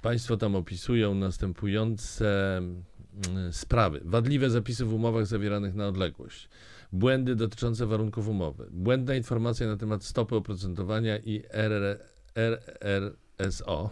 Państwo 0.02 0.38
tam 0.38 0.56
opisują 0.56 1.16
następujące 1.16 2.58
mm, 2.58 3.54
sprawy. 3.54 4.02
Wadliwe 4.06 4.50
zapisy 4.50 4.86
w 4.86 4.94
umowach 4.94 5.26
zawieranych 5.26 5.76
na 5.76 5.88
odległość. 5.88 6.50
Błędy 6.92 7.36
dotyczące 7.36 7.86
warunków 7.86 8.28
umowy. 8.28 8.68
Błędna 8.72 9.16
informacja 9.16 9.68
na 9.68 9.78
temat 9.78 10.04
stopy 10.04 10.36
oprocentowania 10.36 11.18
i 11.18 11.44
RR, 11.50 12.00
RR 12.36 13.16
SO. 13.50 13.90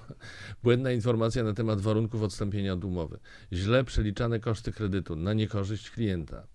Błędna 0.63 0.91
informacja 0.91 1.43
na 1.43 1.53
temat 1.53 1.81
warunków 1.81 2.23
odstąpienia 2.23 2.73
od 2.73 2.83
umowy. 2.83 3.19
Źle 3.53 3.83
przeliczane 3.83 4.39
koszty 4.39 4.71
kredytu 4.71 5.15
na 5.15 5.33
niekorzyść 5.33 5.91
klienta 5.91 6.47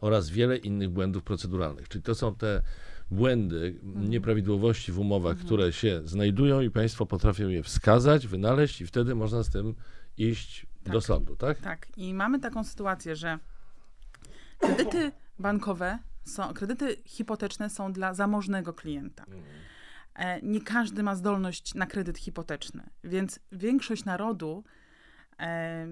oraz 0.00 0.30
wiele 0.30 0.56
innych 0.56 0.90
błędów 0.90 1.22
proceduralnych. 1.22 1.88
Czyli 1.88 2.02
to 2.02 2.14
są 2.14 2.34
te 2.34 2.62
błędy, 3.10 3.78
Mhm. 3.82 4.10
nieprawidłowości 4.10 4.92
w 4.92 4.98
umowach, 4.98 5.36
które 5.38 5.72
się 5.72 6.00
znajdują 6.04 6.60
i 6.60 6.70
państwo 6.70 7.06
potrafią 7.06 7.48
je 7.48 7.62
wskazać, 7.62 8.26
wynaleźć 8.26 8.80
i 8.80 8.86
wtedy 8.86 9.14
można 9.14 9.42
z 9.42 9.50
tym 9.50 9.74
iść 10.18 10.66
Tak. 10.84 10.92
do 10.92 11.00
sądu, 11.00 11.36
tak? 11.36 11.58
Tak, 11.60 11.86
i 11.96 12.14
mamy 12.14 12.40
taką 12.40 12.64
sytuację, 12.64 13.16
że 13.16 13.38
kredyty 14.58 15.12
bankowe, 15.38 15.98
są, 16.24 16.54
kredyty 16.54 16.96
hipoteczne 17.04 17.70
są 17.70 17.92
dla 17.92 18.14
zamożnego 18.14 18.72
klienta. 18.74 19.24
E, 20.14 20.40
Nie 20.42 20.60
każdy 20.60 21.02
ma 21.02 21.14
zdolność 21.14 21.74
na 21.74 21.86
kredyt 21.86 22.18
hipoteczny, 22.18 22.90
więc 23.04 23.40
większość 23.52 24.04
narodu 24.04 24.64
e, 25.38 25.86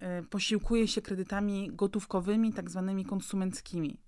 e, 0.00 0.22
posiłkuje 0.22 0.88
się 0.88 1.02
kredytami 1.02 1.70
gotówkowymi, 1.72 2.52
tak 2.52 2.70
zwanymi 2.70 3.04
konsumenckimi. 3.04 4.00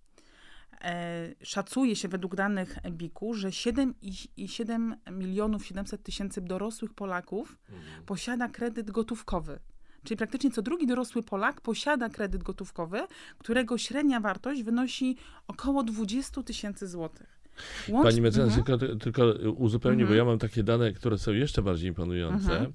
E, 0.84 1.34
Szacuje 1.42 1.96
się 1.96 2.08
według 2.08 2.36
danych 2.36 2.76
BIK-u, 2.90 3.34
że 3.34 3.48
7,7 3.48 4.92
milionów 5.12 5.66
700 5.66 6.02
tysięcy 6.02 6.40
dorosłych 6.40 6.94
Polaków 6.94 7.58
posiada 8.06 8.48
kredyt 8.48 8.90
gotówkowy. 8.90 9.58
Czyli 10.04 10.16
praktycznie 10.18 10.50
co 10.50 10.62
drugi 10.62 10.86
dorosły 10.86 11.22
Polak 11.22 11.60
posiada 11.60 12.08
kredyt 12.08 12.42
gotówkowy, 12.42 13.00
którego 13.38 13.78
średnia 13.78 14.20
wartość 14.20 14.62
wynosi 14.62 15.16
około 15.46 15.82
20 15.82 16.42
tysięcy 16.42 16.88
złotych. 16.88 17.40
Łącz- 17.88 18.02
Pani 18.02 18.20
mecenas, 18.20 18.58
Mhm. 18.58 18.78
tylko, 18.78 18.96
tylko 18.96 19.24
uzupełnię, 19.56 19.98
bo 20.04 20.10
Mhm. 20.10 20.18
ja 20.18 20.24
mam 20.24 20.38
takie 20.38 20.62
dane, 20.62 20.92
które 20.92 21.18
są 21.18 21.32
jeszcze 21.32 21.62
bardziej 21.62 21.88
imponujące. 21.88 22.52
Mhm. 22.52 22.72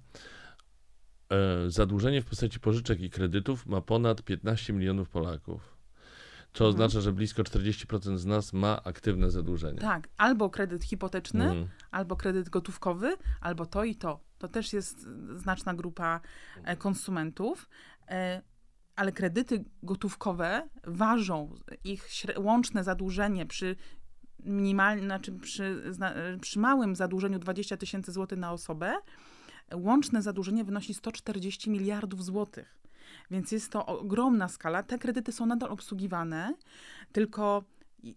E, 1.29 1.69
zadłużenie 1.71 2.21
w 2.21 2.25
postaci 2.25 2.59
pożyczek 2.59 3.01
i 3.01 3.09
kredytów 3.09 3.65
ma 3.65 3.81
ponad 3.81 4.21
15 4.24 4.74
milionów 4.74 5.09
Polaków. 5.09 5.75
To 6.55 6.65
Mhm. 6.65 6.69
oznacza, 6.69 7.01
że 7.01 7.13
blisko 7.13 7.43
40% 7.43 8.17
z 8.17 8.25
nas 8.25 8.53
ma 8.53 8.83
aktywne 8.83 9.31
zadłużenie. 9.31 9.79
Tak, 9.79 10.07
albo 10.17 10.50
kredyt 10.50 10.83
hipoteczny, 10.83 11.43
Mhm. 11.43 11.67
albo 11.91 12.15
kredyt 12.15 12.50
gotówkowy, 12.50 13.17
albo 13.41 13.65
to 13.65 13.83
i 13.83 13.95
to. 13.95 14.19
To 14.38 14.47
też 14.47 14.74
jest 14.74 15.07
znaczna 15.35 15.74
grupa 15.74 16.21
e, 16.63 16.75
konsumentów. 16.77 17.69
E, 18.09 18.41
Ale 18.95 19.12
kredyty 19.12 19.63
gotówkowe 19.83 20.69
ważą 20.83 21.55
ich 21.83 22.07
łączne 22.38 22.83
zadłużenie 22.83 23.45
przy 23.45 23.75
minimalnym, 24.39 25.05
znaczy 25.05 25.31
przy, 25.31 25.83
zna- 25.93 26.13
przy 26.41 26.59
małym 26.59 26.95
zadłużeniu 26.95 27.39
20 27.39 27.77
tysięcy 27.77 28.12
złotych 28.12 28.39
na 28.39 28.51
osobę, 28.51 28.93
łączne 29.74 30.21
zadłużenie 30.21 30.63
wynosi 30.63 30.93
140 30.93 31.69
miliardów 31.69 32.24
złotych. 32.24 32.75
Więc 33.31 33.51
jest 33.51 33.72
to 33.72 33.86
ogromna 33.86 34.48
skala. 34.48 34.84
Te 34.84 34.98
kredyty 35.00 35.31
są 35.31 35.45
nadal 35.45 35.72
obsługiwane, 35.72 36.53
tylko 37.12 37.63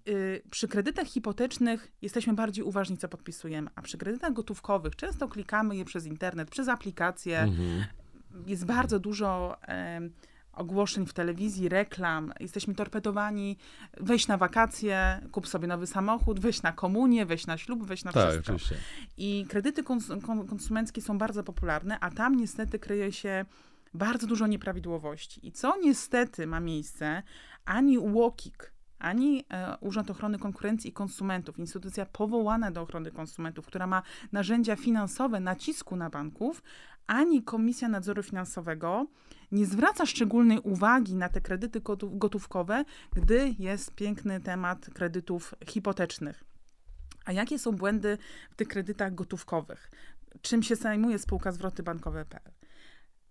y, 0.08 0.42
przy 0.50 0.68
kredytach 0.68 1.06
hipotecznych 1.06 1.92
jesteśmy 2.02 2.32
bardziej 2.32 2.64
uważni, 2.64 2.96
co 2.96 3.08
podpisujemy, 3.08 3.70
a 3.74 3.82
przy 3.82 3.98
kredytach 3.98 4.32
gotówkowych 4.32 4.96
często 4.96 5.28
klikamy 5.28 5.76
je 5.76 5.84
przez 5.84 6.06
internet, 6.06 6.50
przez 6.50 6.68
aplikacje. 6.68 7.38
Mhm. 7.40 7.84
Jest 8.46 8.64
bardzo 8.64 8.98
dużo 8.98 9.56
ogłoszeń 10.52 11.06
w 11.06 11.12
telewizji, 11.12 11.68
reklam. 11.68 12.32
Jesteśmy 12.40 12.74
torpedowani. 12.74 13.56
Weź 14.00 14.28
na 14.28 14.36
wakacje, 14.36 15.20
kup 15.32 15.48
sobie 15.48 15.66
nowy 15.68 15.86
samochód, 15.86 16.40
weź 16.40 16.62
na 16.62 16.72
komunię, 16.72 17.26
weź 17.26 17.46
na 17.46 17.58
ślub, 17.58 17.86
weź 17.86 18.04
na 18.04 18.12
Tak, 18.12 18.22
wszystko. 18.30 18.52
oczywiście. 18.52 18.74
I 19.16 19.46
kredyty 19.48 19.82
kons- 19.82 20.22
kon- 20.26 20.46
konsumenckie 20.46 21.02
są 21.02 21.18
bardzo 21.18 21.44
popularne, 21.44 22.00
a 22.00 22.10
tam 22.10 22.36
niestety 22.36 22.78
kryje 22.78 23.12
się 23.12 23.44
bardzo 23.94 24.26
dużo 24.26 24.46
nieprawidłowości. 24.46 25.46
I 25.46 25.52
co 25.52 25.76
niestety 25.76 26.46
ma 26.46 26.60
miejsce, 26.60 27.22
ani 27.64 27.98
UOKiK, 27.98 28.72
ani 28.98 29.44
e, 29.50 29.76
Urząd 29.80 30.10
Ochrony 30.10 30.38
Konkurencji 30.38 30.90
i 30.90 30.92
Konsumentów, 30.92 31.58
instytucja 31.58 32.06
powołana 32.06 32.70
do 32.70 32.82
ochrony 32.82 33.10
konsumentów, 33.10 33.66
która 33.66 33.86
ma 33.86 34.02
narzędzia 34.32 34.76
finansowe 34.76 35.40
nacisku 35.40 35.96
na 35.96 36.10
banków, 36.10 36.62
ani 37.06 37.42
Komisja 37.42 37.88
Nadzoru 37.88 38.22
Finansowego 38.22 39.06
nie 39.52 39.66
zwraca 39.66 40.06
szczególnej 40.06 40.58
uwagi 40.58 41.14
na 41.14 41.28
te 41.28 41.40
kredyty 41.40 41.80
gotów- 41.80 42.18
gotówkowe, 42.18 42.84
gdy 43.12 43.54
jest 43.58 43.94
piękny 43.94 44.40
temat 44.40 44.90
kredytów 44.94 45.54
hipotecznych. 45.66 46.44
A 47.24 47.32
jakie 47.32 47.58
są 47.58 47.72
błędy 47.72 48.18
w 48.50 48.54
tych 48.54 48.68
kredytach 48.68 49.14
gotówkowych? 49.14 49.90
Czym 50.42 50.62
się 50.62 50.76
zajmuje 50.76 51.18
spółka 51.18 51.52
zwroty 51.52 51.82
bankowe.pl? 51.82 52.57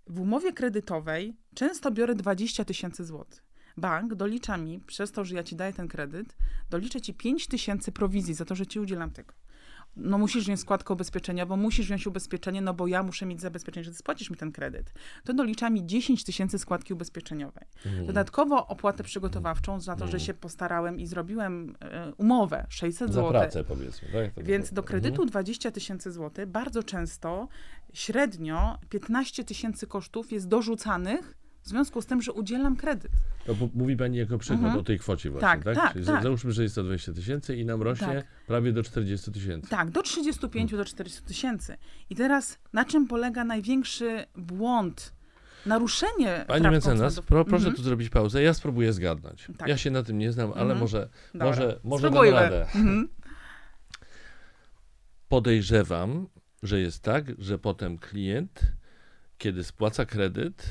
W 0.09 0.19
umowie 0.19 0.53
kredytowej 0.53 1.35
często 1.53 1.91
biorę 1.91 2.15
20 2.15 2.65
tysięcy 2.65 3.05
złotych. 3.05 3.43
Bank 3.77 4.15
dolicza 4.15 4.57
mi, 4.57 4.79
przez 4.79 5.11
to, 5.11 5.25
że 5.25 5.35
ja 5.35 5.43
ci 5.43 5.55
daję 5.55 5.73
ten 5.73 5.87
kredyt, 5.87 6.35
dolicza 6.69 6.99
ci 6.99 7.13
5 7.13 7.47
tysięcy 7.47 7.91
prowizji 7.91 8.33
za 8.33 8.45
to, 8.45 8.55
że 8.55 8.67
ci 8.67 8.79
udzielam 8.79 9.11
tego. 9.11 9.33
No 9.99 10.17
musisz 10.17 10.43
wziąć 10.43 10.59
składkę 10.59 10.93
ubezpieczeniową, 10.93 11.57
musisz 11.57 11.85
wziąć 11.85 12.07
ubezpieczenie, 12.07 12.61
no 12.61 12.73
bo 12.73 12.87
ja 12.87 13.03
muszę 13.03 13.25
mieć 13.25 13.41
zabezpieczenie, 13.41 13.83
że 13.83 13.91
ty 13.91 13.97
spłacisz 13.97 14.29
mi 14.29 14.37
ten 14.37 14.51
kredyt. 14.51 14.93
To 15.23 15.33
dolicza 15.33 15.69
mi 15.69 15.85
10 15.85 16.23
tysięcy 16.23 16.59
składki 16.59 16.93
ubezpieczeniowej. 16.93 17.63
Mhm. 17.85 18.07
Dodatkowo 18.07 18.67
opłatę 18.67 19.03
przygotowawczą 19.03 19.79
za 19.79 19.95
to, 19.95 20.07
że 20.07 20.19
się 20.19 20.33
postarałem 20.33 20.99
i 20.99 21.05
zrobiłem 21.07 21.75
e, 21.81 22.13
umowę 22.17 22.65
600 22.69 23.07
Za 23.07 23.13
zł. 23.13 23.29
pracę 23.29 23.63
powiedzmy, 23.63 24.07
tak? 24.35 24.45
Więc 24.45 24.73
do 24.73 24.83
kredytu 24.83 25.21
Mhm. 25.21 25.29
20 25.29 25.71
tysięcy 25.71 26.11
złotych 26.11 26.45
bardzo 26.45 26.83
często 26.83 27.47
średnio 27.93 28.77
15 28.89 29.43
tysięcy 29.43 29.87
kosztów 29.87 30.31
jest 30.31 30.47
dorzucanych 30.47 31.37
w 31.67 31.69
związku 31.69 32.01
z 32.01 32.05
tym, 32.05 32.21
że 32.21 32.31
udzielam 32.33 32.75
kredyt. 32.75 33.11
P- 33.45 33.69
mówi 33.73 33.97
pani 33.97 34.17
jako 34.17 34.37
przykład 34.37 34.59
Mhm. 34.59 34.79
o 34.79 34.83
tej 34.83 34.99
kwocie 34.99 35.29
właśnie, 35.31 35.47
Tak, 35.47 35.63
tak? 35.63 35.75
tak, 35.75 35.93
Czyli 35.93 36.05
tak. 36.05 36.23
Załóżmy, 36.23 36.51
że 36.51 36.63
jest 36.63 36.75
to 36.75 36.83
20 36.83 37.13
tysięcy 37.13 37.55
i 37.55 37.65
nam 37.65 37.81
rośnie 37.81 38.07
Tak. 38.07 38.25
prawie 38.47 38.71
do 38.73 38.83
40 38.83 39.31
tysięcy. 39.31 39.69
Tak, 39.69 39.89
do 39.91 40.01
35 40.03 40.71
do 40.71 40.85
40 40.85 41.21
tysięcy. 41.21 41.77
I 42.09 42.15
teraz 42.15 42.59
na 42.73 42.85
czym 42.85 43.07
polega 43.07 43.43
największy 43.43 44.25
błąd? 44.35 45.13
Naruszenie 45.65 46.45
Pani 46.47 46.69
mecenas, 46.69 47.19
pro, 47.21 47.45
proszę 47.45 47.57
Mhm. 47.65 47.75
tu 47.75 47.81
zrobić 47.83 48.09
pauzę. 48.09 48.43
Ja 48.43 48.53
spróbuję 48.53 48.93
zgadnąć. 48.93 49.47
Tak. 49.57 49.67
Ja 49.69 49.77
się 49.77 49.91
na 49.91 50.03
tym 50.03 50.17
nie 50.17 50.31
znam, 50.31 50.51
ale 50.51 50.61
Mhm. 50.61 50.79
może, 50.79 51.09
Dobra. 51.33 51.47
może, 51.47 51.79
może 51.83 52.09
dam 52.11 52.23
radę. 52.29 52.61
Mhm. 52.61 53.07
Podejrzewam, 55.29 56.27
że 56.63 56.79
jest 56.79 57.03
tak, 57.03 57.25
że 57.39 57.59
potem 57.59 57.97
klient, 57.97 58.61
kiedy 59.37 59.63
spłaca 59.63 60.05
kredyt, 60.05 60.69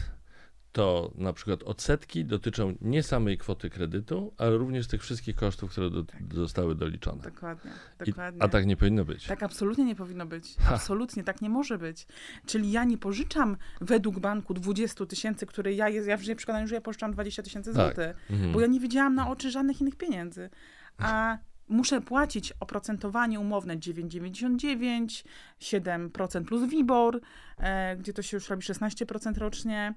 to 0.76 1.10
na 1.14 1.32
przykład 1.32 1.62
odsetki 1.62 2.24
dotyczą 2.24 2.74
nie 2.80 3.02
samej 3.02 3.38
kwoty 3.38 3.70
kredytu, 3.70 4.32
ale 4.38 4.56
również 4.56 4.86
tych 4.86 5.02
wszystkich 5.02 5.36
kosztów, 5.36 5.70
które 5.70 5.90
do, 5.90 6.04
zostały 6.34 6.74
doliczone. 6.74 7.22
Dokładnie, 7.22 7.70
I, 8.06 8.10
dokładnie. 8.10 8.42
a 8.42 8.48
tak 8.48 8.66
nie 8.66 8.76
powinno 8.76 9.04
być. 9.04 9.26
Tak 9.26 9.42
absolutnie 9.42 9.84
nie 9.84 9.94
powinno 9.96 10.26
być. 10.26 10.56
Ha. 10.58 10.74
Absolutnie 10.74 11.24
tak 11.24 11.42
nie 11.42 11.50
może 11.50 11.78
być. 11.78 12.06
Czyli 12.46 12.70
ja 12.72 12.84
nie 12.84 12.98
pożyczam 12.98 13.56
według 13.80 14.18
banku 14.18 14.54
20 14.54 15.06
tysięcy, 15.06 15.46
które 15.46 15.72
ja 15.72 15.88
jest, 15.88 16.08
ja 16.08 16.16
w 16.16 16.22
życiu 16.22 16.36
przekonaniu, 16.36 16.66
że 16.68 16.74
ja 16.74 16.80
pożyczam 16.80 17.12
20 17.12 17.42
tysięcy 17.42 17.74
Tak. 17.74 17.94
złotych, 17.96 18.16
Mhm. 18.30 18.52
bo 18.52 18.60
ja 18.60 18.66
nie 18.66 18.80
widziałam 18.80 19.14
na 19.14 19.30
oczy 19.30 19.50
żadnych 19.50 19.80
innych 19.80 19.96
pieniędzy. 19.96 20.50
A 20.98 21.38
muszę 21.68 22.00
płacić 22.00 22.52
oprocentowanie 22.60 23.40
umowne 23.40 23.76
9,99, 23.76 25.24
7% 25.60 26.44
plus 26.44 26.70
WIBOR, 26.70 27.20
e, 27.58 27.96
gdzie 27.96 28.12
to 28.12 28.22
się 28.22 28.36
już 28.36 28.48
robi 28.48 28.62
16% 28.62 29.38
rocznie, 29.38 29.94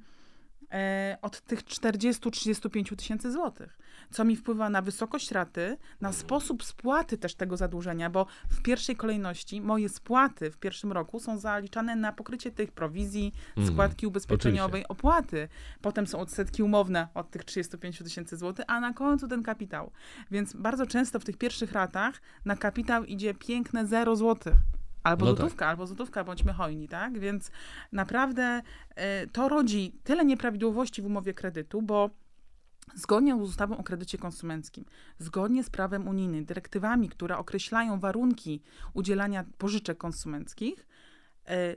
od 1.22 1.42
tych 1.42 1.64
40-35 1.64 2.96
tysięcy 2.96 3.32
złotych, 3.32 3.80
co 4.12 4.26
mi 4.26 4.36
wpływa 4.36 4.70
na 4.70 4.82
wysokość 4.82 5.32
raty, 5.32 5.78
na 6.02 6.14
sposób 6.14 6.64
spłaty 6.64 7.18
też 7.18 7.36
tego 7.36 7.58
zadłużenia, 7.58 8.10
bo 8.10 8.26
w 8.50 8.62
pierwszej 8.62 8.96
kolejności 8.96 9.62
moje 9.62 9.90
spłaty 9.90 10.52
w 10.52 10.58
pierwszym 10.58 10.92
roku 10.92 11.20
są 11.20 11.38
zaliczane 11.38 11.96
na 11.96 12.12
pokrycie 12.14 12.52
tych 12.52 12.72
prowizji, 12.72 13.34
Mhm. 13.50 13.68
składki 13.68 14.08
ubezpieczeniowej, 14.08 14.88
opłaty. 14.88 15.48
Potem 15.82 16.08
są 16.08 16.20
odsetki 16.20 16.64
umowne 16.64 17.08
od 17.14 17.30
tych 17.32 17.44
35 17.44 17.98
tysięcy 17.98 18.38
złotych, 18.38 18.66
a 18.68 18.80
na 18.80 18.94
końcu 18.94 19.28
ten 19.28 19.44
kapitał. 19.44 19.92
Więc 20.32 20.54
bardzo 20.54 20.86
często 20.86 21.20
w 21.20 21.26
tych 21.26 21.38
pierwszych 21.38 21.72
ratach 21.72 22.22
na 22.46 22.56
kapitał 22.56 23.06
idzie 23.06 23.34
piękne 23.34 23.88
0 23.88 24.16
złotych. 24.16 24.54
Albo 25.04 25.26
No 25.26 25.32
tak. 25.32 25.40
złotówka, 25.40 25.68
albo 25.68 25.88
złotówka, 25.88 26.24
bądźmy 26.24 26.54
hojni, 26.54 26.88
tak? 26.88 27.20
Więc 27.20 27.52
naprawdę 27.92 28.62
e, 28.96 29.28
to 29.28 29.50
rodzi 29.50 30.00
tyle 30.04 30.26
nieprawidłowości 30.26 31.02
w 31.02 31.06
umowie 31.06 31.34
kredytu, 31.34 31.82
bo 31.82 32.10
zgodnie 32.96 33.38
z 33.38 33.42
ustawą 33.42 33.78
o 33.78 33.84
kredycie 33.84 34.18
konsumenckim, 34.18 34.86
zgodnie 35.20 35.64
z 35.64 35.70
prawem 35.70 36.08
unijnym, 36.08 36.46
dyrektywami, 36.46 37.10
które 37.10 37.38
określają 37.38 38.00
warunki 38.00 38.62
udzielania 38.94 39.46
pożyczek 39.58 39.98
konsumenckich, 39.98 40.88
e, 41.48 41.76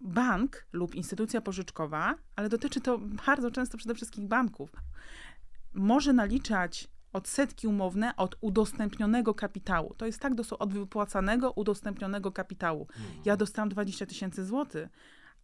bank 0.00 0.66
lub 0.72 0.94
instytucja 0.94 1.40
pożyczkowa, 1.40 2.14
ale 2.36 2.48
dotyczy 2.48 2.80
to 2.80 2.98
bardzo 2.98 3.50
często 3.50 3.78
przede 3.78 3.94
wszystkim 3.94 4.28
banków, 4.28 4.72
może 5.74 6.12
naliczać 6.12 6.88
odsetki 7.12 7.66
umowne 7.66 8.16
od 8.16 8.36
udostępnionego 8.40 9.34
kapitału. 9.34 9.94
To 9.94 10.06
jest 10.06 10.20
tak, 10.20 10.34
do, 10.34 10.58
od 10.58 10.72
wypłacanego, 10.72 11.52
udostępnionego 11.52 12.32
kapitału. 12.32 12.86
Ja 13.24 13.36
dostałam 13.36 13.68
20 13.68 14.06
tysięcy 14.06 14.44
złotych, 14.44 14.88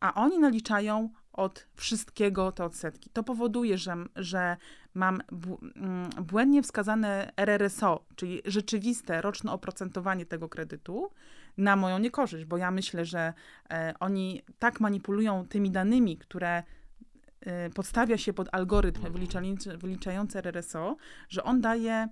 a 0.00 0.14
oni 0.14 0.38
naliczają 0.38 1.10
od 1.32 1.66
wszystkiego 1.74 2.52
te 2.52 2.64
odsetki. 2.64 3.10
To 3.10 3.22
powoduje, 3.22 3.78
że, 3.78 3.96
że 4.16 4.56
mam 4.94 5.20
mm, 5.76 6.10
błędnie 6.10 6.62
wskazane 6.62 7.32
RRSO, 7.36 8.04
czyli 8.16 8.42
rzeczywiste 8.44 9.22
roczne 9.22 9.52
oprocentowanie 9.52 10.26
tego 10.26 10.48
kredytu 10.48 11.10
na 11.56 11.76
moją 11.76 11.98
niekorzyść, 11.98 12.44
bo 12.44 12.56
ja 12.56 12.70
myślę, 12.70 13.04
że 13.04 13.32
e, 13.70 13.94
oni 14.00 14.42
tak 14.58 14.80
manipulują 14.80 15.46
tymi 15.48 15.70
danymi, 15.70 16.18
które 16.18 16.62
podstawia 17.74 18.18
się 18.18 18.32
pod 18.32 18.48
algorytm 18.52 19.02
wyliczający, 19.78 20.38
RRSO, 20.38 20.96
że 21.28 21.44
on 21.44 21.60
daje 21.60 22.08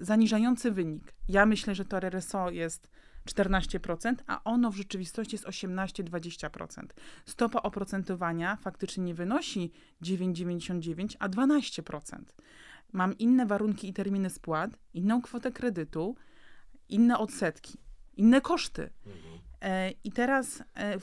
zaniżający 0.00 0.70
wynik. 0.70 1.14
Ja 1.28 1.46
myślę, 1.46 1.74
że 1.74 1.84
to 1.84 1.96
RRSO 1.96 2.50
jest 2.50 2.90
14%, 3.30 4.14
a 4.26 4.44
ono 4.44 4.70
w 4.70 4.76
rzeczywistości 4.76 5.34
jest 5.34 5.46
18-20%. 5.46 6.86
Stopa 7.26 7.62
oprocentowania 7.62 8.56
faktycznie 8.56 9.04
nie 9.04 9.14
wynosi 9.14 9.72
9,99, 10.02 11.16
a 11.18 11.28
12%. 11.28 12.18
Mam 12.92 13.18
inne 13.18 13.46
warunki 13.46 13.88
i 13.88 13.92
terminy 13.92 14.30
spłat, 14.30 14.70
inną 14.94 15.22
kwotę 15.22 15.52
kredytu, 15.52 16.16
inne 16.88 17.18
odsetki, 17.18 17.78
inne 18.16 18.40
koszty. 18.40 18.82
E, 18.82 18.90
I 20.04 20.12
teraz 20.12 20.60
e, 20.60 20.64
e, 20.76 20.98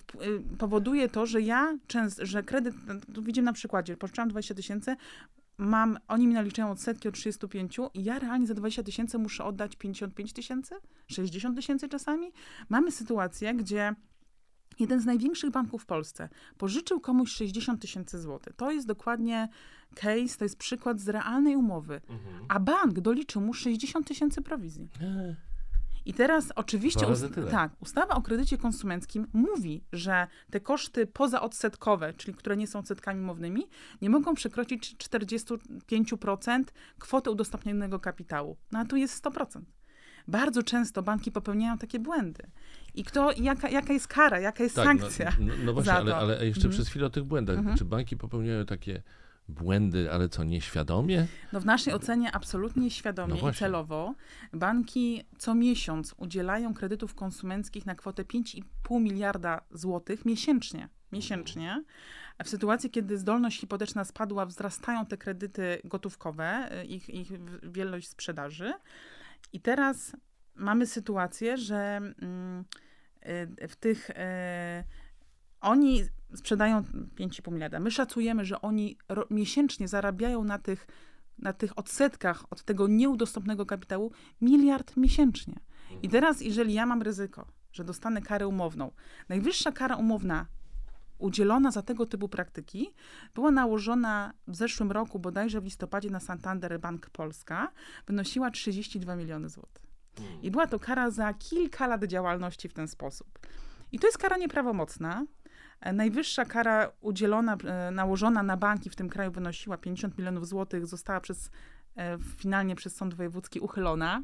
powoduje 0.58 1.10
to, 1.10 1.26
że 1.26 1.42
ja 1.42 1.78
często, 1.88 2.26
że 2.26 2.44
kredyt, 2.44 2.76
tu 3.14 3.24
widzimy 3.24 3.46
na 3.46 3.54
przykładzie, 3.54 3.98
pożyczałam 3.98 4.30
20 4.30 4.56
tysięcy, 4.56 4.96
mam, 5.58 5.98
oni 6.08 6.28
mi 6.28 6.34
naliczają 6.34 6.72
odsetki 6.72 7.08
od 7.08 7.16
35 7.16 7.78
i 7.94 8.04
ja 8.04 8.20
realnie 8.20 8.48
za 8.48 8.54
20 8.54 8.84
tysięcy 8.84 9.18
muszę 9.18 9.44
oddać 9.44 9.76
55 9.76 10.34
tysięcy, 10.34 10.76
60 11.08 11.56
tysięcy 11.56 11.90
czasami. 11.90 12.32
Mamy 12.70 12.92
sytuację, 12.92 13.54
gdzie 13.54 13.96
jeden 14.80 15.00
z 15.00 15.06
największych 15.06 15.52
banków 15.52 15.84
w 15.84 15.86
Polsce 15.86 16.30
pożyczył 16.58 17.00
komuś 17.00 17.32
60 17.32 17.82
tysięcy 17.82 18.22
złotych. 18.22 18.56
To 18.56 18.72
jest 18.72 18.88
dokładnie 18.88 19.50
case, 19.96 20.38
to 20.38 20.46
jest 20.46 20.58
przykład 20.58 21.00
z 21.00 21.10
realnej 21.10 21.56
umowy. 21.56 22.02
Mhm. 22.10 22.46
A 22.50 22.60
bank 22.60 23.00
doliczył 23.00 23.42
mu 23.42 23.54
60 23.54 24.08
tysięcy 24.08 24.42
prowizji. 24.42 24.90
I 26.06 26.14
teraz 26.14 26.52
oczywiście 26.56 27.08
ust 27.08 27.26
tak, 27.52 27.72
ustawa 27.80 28.16
o 28.16 28.22
kredycie 28.22 28.58
konsumenckim 28.58 29.28
mówi, 29.34 29.84
że 29.94 30.28
te 30.50 30.60
koszty 30.60 31.08
pozaodsetkowe, 31.08 32.14
czyli 32.14 32.34
które 32.34 32.58
nie 32.58 32.68
są 32.68 32.80
odsetkami 32.80 33.22
mownymi, 33.22 33.68
nie 34.02 34.10
mogą 34.10 34.36
przekroczyć 34.36 34.96
45% 34.96 36.64
kwoty 37.00 37.32
udostępnionego 37.32 38.00
kapitału. 38.00 38.58
No 38.72 38.80
a 38.80 38.86
tu 38.86 38.96
jest 38.96 39.26
100%. 39.26 39.62
Bardzo 40.28 40.64
często 40.64 41.04
banki 41.04 41.32
popełniają 41.32 41.78
takie 41.78 42.00
błędy. 42.00 42.44
I 42.96 43.04
kto, 43.04 43.32
jaka, 43.32 43.70
jaka 43.70 43.94
jest 43.94 44.08
kara, 44.08 44.40
jaka 44.40 44.64
jest 44.64 44.76
tak, 44.76 44.86
no, 44.86 45.02
sankcja? 45.02 45.32
No, 45.40 45.46
no, 45.46 45.54
no 45.66 45.74
właśnie, 45.74 45.94
ale, 45.94 46.16
ale, 46.16 46.46
jeszcze 46.46 46.68
mhm. 46.68 46.72
przez 46.72 46.88
chwilę 46.88 47.06
o 47.06 47.10
tych 47.10 47.24
błędach. 47.24 47.58
Mhm. 47.58 47.78
Czy 47.78 47.86
banki 47.86 48.18
popełniają 48.18 48.66
takie 48.66 49.04
błędy, 49.48 50.12
ale 50.12 50.30
co, 50.30 50.44
nieświadomie? 50.44 51.28
No 51.54 51.60
w 51.60 51.66
naszej 51.66 51.94
ocenie 51.94 52.32
absolutnie 52.32 52.92
świadomie 52.92 53.36
no 53.42 53.50
i 53.50 53.54
celowo. 53.54 54.16
Banki 54.54 55.24
co 55.38 55.56
miesiąc 55.56 56.16
udzielają 56.18 56.74
kredytów 56.74 57.16
konsumenckich 57.16 57.86
na 57.86 57.96
kwotę 57.96 58.24
5,5 58.24 59.02
miliarda 59.02 59.62
złotych 59.72 60.26
miesięcznie. 60.26 60.90
Miesięcznie. 61.12 61.84
W 62.44 62.50
sytuacji, 62.50 62.90
kiedy 62.90 63.18
zdolność 63.18 63.60
hipoteczna 63.60 64.06
spadła, 64.06 64.46
wzrastają 64.46 65.06
te 65.06 65.18
kredyty 65.18 65.82
gotówkowe, 65.84 66.70
ich, 66.88 67.10
ich 67.10 67.32
wielość 67.64 68.08
sprzedaży. 68.08 68.74
I 69.54 69.60
teraz 69.60 70.16
mamy 70.56 70.88
sytuację, 70.88 71.58
że 71.58 71.98
mm, 72.22 72.66
y, 73.62 73.68
w 73.68 73.76
tych 73.76 74.10
y, 74.10 74.14
oni 75.62 76.04
sprzedają 76.36 76.82
5,5 76.82 77.52
miliarda. 77.52 77.80
My 77.80 77.92
szacujemy, 77.92 78.46
że 78.46 78.62
oni 78.62 78.98
miesięcznie 79.30 79.88
zarabiają 79.88 80.44
na 80.44 80.60
tych, 80.60 80.88
na 81.38 81.54
tych 81.54 81.80
odsetkach 81.80 82.46
od 82.50 82.64
tego 82.64 82.88
nieudostępnego 82.88 83.66
kapitału 83.66 84.12
miliard 84.42 84.98
miesięcznie. 84.98 85.56
I 85.90 85.94
mhm. 85.94 86.12
teraz, 86.12 86.42
jeżeli 86.42 86.74
ja 86.74 86.86
mam 86.86 87.02
ryzyko, 87.02 87.48
że 87.72 87.84
dostanę 87.84 88.22
karę 88.22 88.48
umowną, 88.48 88.92
najwyższa 89.30 89.72
kara 89.72 89.96
umowna 89.96 90.46
udzielona 91.22 91.72
za 91.72 91.82
tego 91.82 92.06
typu 92.06 92.30
praktyki 92.30 92.94
była 93.36 93.52
nałożona 93.52 94.34
w 94.48 94.56
zeszłym 94.56 94.92
roku, 94.92 95.20
bodajże 95.20 95.62
w 95.62 95.64
listopadzie 95.64 96.10
na 96.10 96.20
Santander 96.20 96.80
Bank 96.80 97.10
Polska, 97.10 97.72
wynosiła 98.08 98.52
32 98.52 99.16
miliony 99.16 99.50
złotych. 99.50 99.92
I 100.18 100.22
mhm. 100.22 100.52
była 100.52 100.68
to 100.68 100.80
kara 100.80 101.10
za 101.10 101.34
kilka 101.34 101.88
lat 101.88 102.04
działalności 102.04 102.70
w 102.70 102.74
ten 102.74 102.88
sposób. 102.88 103.40
I 103.92 104.00
to 104.00 104.08
jest 104.08 104.18
kara 104.18 104.38
nieprawomocna, 104.38 105.26
Najwyższa 105.94 106.46
kara 106.46 106.92
udzielona, 107.02 107.58
e, 107.64 107.92
nałożona 107.92 108.44
na 108.44 108.58
banki 108.58 108.90
w 108.90 108.96
tym 108.96 109.10
kraju 109.10 109.32
wynosiła 109.32 109.78
50 109.78 110.18
milionów 110.18 110.48
złotych, 110.48 110.88
została 110.88 111.20
przez 111.22 111.52
e, 111.98 112.18
finalnie 112.38 112.76
przez 112.76 112.96
Sąd 112.96 113.14
Wojewódzki 113.14 113.60
uchylona, 113.60 114.24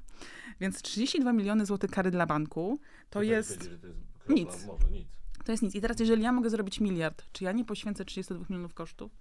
więc 0.59 0.81
32 0.81 1.33
miliony 1.33 1.65
złotych 1.65 1.91
kary 1.91 2.11
dla 2.11 2.25
banku 2.25 2.79
to, 3.09 3.23
jest, 3.23 3.59
to 3.59 3.63
jest 3.63 3.99
nic. 4.29 4.67
nic. 4.91 5.07
To 5.45 5.51
jest 5.51 5.63
nic. 5.63 5.75
I 5.75 5.81
teraz, 5.81 5.99
jeżeli 5.99 6.23
ja 6.23 6.31
mogę 6.31 6.49
zrobić 6.49 6.79
miliard, 6.79 7.23
czy 7.31 7.43
ja 7.43 7.51
nie 7.51 7.65
poświęcę 7.65 8.05
32 8.05 8.45
milionów 8.49 8.73
kosztów? 8.73 9.11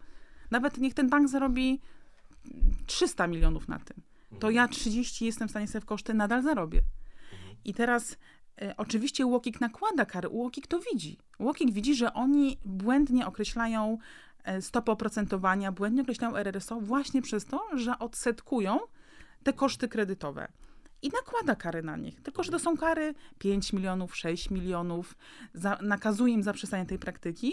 Nawet 0.51 0.79
niech 0.79 0.95
ten 0.95 1.11
bank 1.11 1.29
zarobi 1.29 1.81
300 2.87 3.27
milionów 3.27 3.69
na 3.69 3.79
tym. 3.79 4.03
To 4.41 4.51
ja 4.51 4.69
30 4.69 5.27
jestem 5.27 5.49
w 5.49 5.51
stanie 5.51 5.69
sobie 5.69 5.81
w 5.81 5.85
koszty 5.85 6.15
nadal 6.15 6.43
zarobię. 6.43 6.83
Mhm. 7.33 7.57
I 7.65 7.75
teraz 7.75 8.17
oczywiście 8.77 9.27
Łokik 9.27 9.61
nakłada 9.61 10.07
kary, 10.07 10.29
Łokik 10.29 10.67
to 10.67 10.81
widzi. 10.93 11.19
Łokik 11.39 11.73
widzi, 11.73 11.95
że 11.95 12.13
oni 12.13 12.59
błędnie 12.65 13.27
określają 13.27 13.99
e, 14.45 14.63
stopę 14.63 14.93
oprocentowania, 14.93 15.73
błędnie 15.73 16.03
określają 16.03 16.37
RRSO 16.37 16.81
właśnie 16.81 17.23
przez 17.23 17.45
to, 17.45 17.67
że 17.75 17.99
odsetkują 17.99 18.79
te 19.43 19.53
koszty 19.53 19.89
kredytowe. 19.89 20.49
I 21.03 21.09
nakłada 21.09 21.55
kary 21.55 21.83
na 21.83 21.97
nich. 21.97 22.21
Tylko, 22.21 22.43
że 22.43 22.51
to 22.53 22.59
są 22.59 22.77
kary 22.77 23.15
5 23.39 23.73
milionów, 23.73 24.17
6 24.17 24.51
milionów, 24.51 25.17
za, 25.55 25.79
nakazuje 25.83 26.35
im 26.35 26.43
zaprzestanie 26.43 26.87
tej 26.87 26.99
praktyki. 26.99 27.53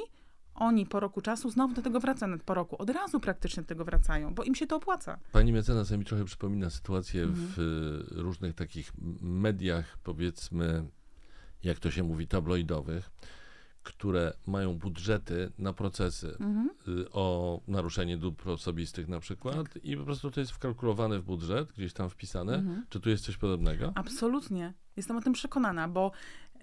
Oni 0.63 0.85
po 0.85 0.99
roku 0.99 1.21
czasu 1.21 1.49
znowu 1.49 1.73
do 1.73 1.81
tego 1.81 1.99
wracają, 1.99 2.39
po 2.39 2.53
roku 2.53 2.81
od 2.81 2.89
razu 2.89 3.19
praktycznie 3.19 3.63
do 3.63 3.69
tego 3.69 3.85
wracają, 3.85 4.33
bo 4.33 4.43
im 4.43 4.55
się 4.55 4.67
to 4.67 4.75
opłaca. 4.75 5.19
Pani 5.31 5.53
mecenas 5.53 5.91
mi 5.91 6.05
trochę 6.05 6.25
przypomina 6.25 6.69
sytuację 6.69 7.23
mhm. 7.23 7.47
w 7.47 7.57
różnych 8.11 8.55
takich 8.55 8.91
mediach, 9.21 9.97
powiedzmy, 10.03 10.85
jak 11.63 11.79
to 11.79 11.91
się 11.91 12.03
mówi, 12.03 12.27
tabloidowych, 12.27 13.11
które 13.83 14.33
mają 14.47 14.77
budżety 14.77 15.51
na 15.57 15.73
procesy 15.73 16.37
mhm. 16.39 16.69
y, 16.87 17.11
o 17.11 17.59
naruszenie 17.67 18.17
dóbr 18.17 18.49
osobistych 18.49 19.07
na 19.07 19.19
przykład 19.19 19.55
tak. 19.55 19.85
i 19.85 19.97
po 19.97 20.03
prostu 20.03 20.31
to 20.31 20.39
jest 20.39 20.51
wkalkulowane 20.51 21.19
w 21.19 21.23
budżet, 21.23 21.71
gdzieś 21.71 21.93
tam 21.93 22.09
wpisane. 22.09 22.55
Mhm. 22.55 22.85
Czy 22.89 22.99
tu 22.99 23.09
jest 23.09 23.25
coś 23.25 23.37
podobnego? 23.37 23.91
Absolutnie. 23.95 24.73
Jestem 24.97 25.17
o 25.17 25.21
tym 25.21 25.33
przekonana, 25.33 25.87
bo 25.87 26.11
y, 26.55 26.59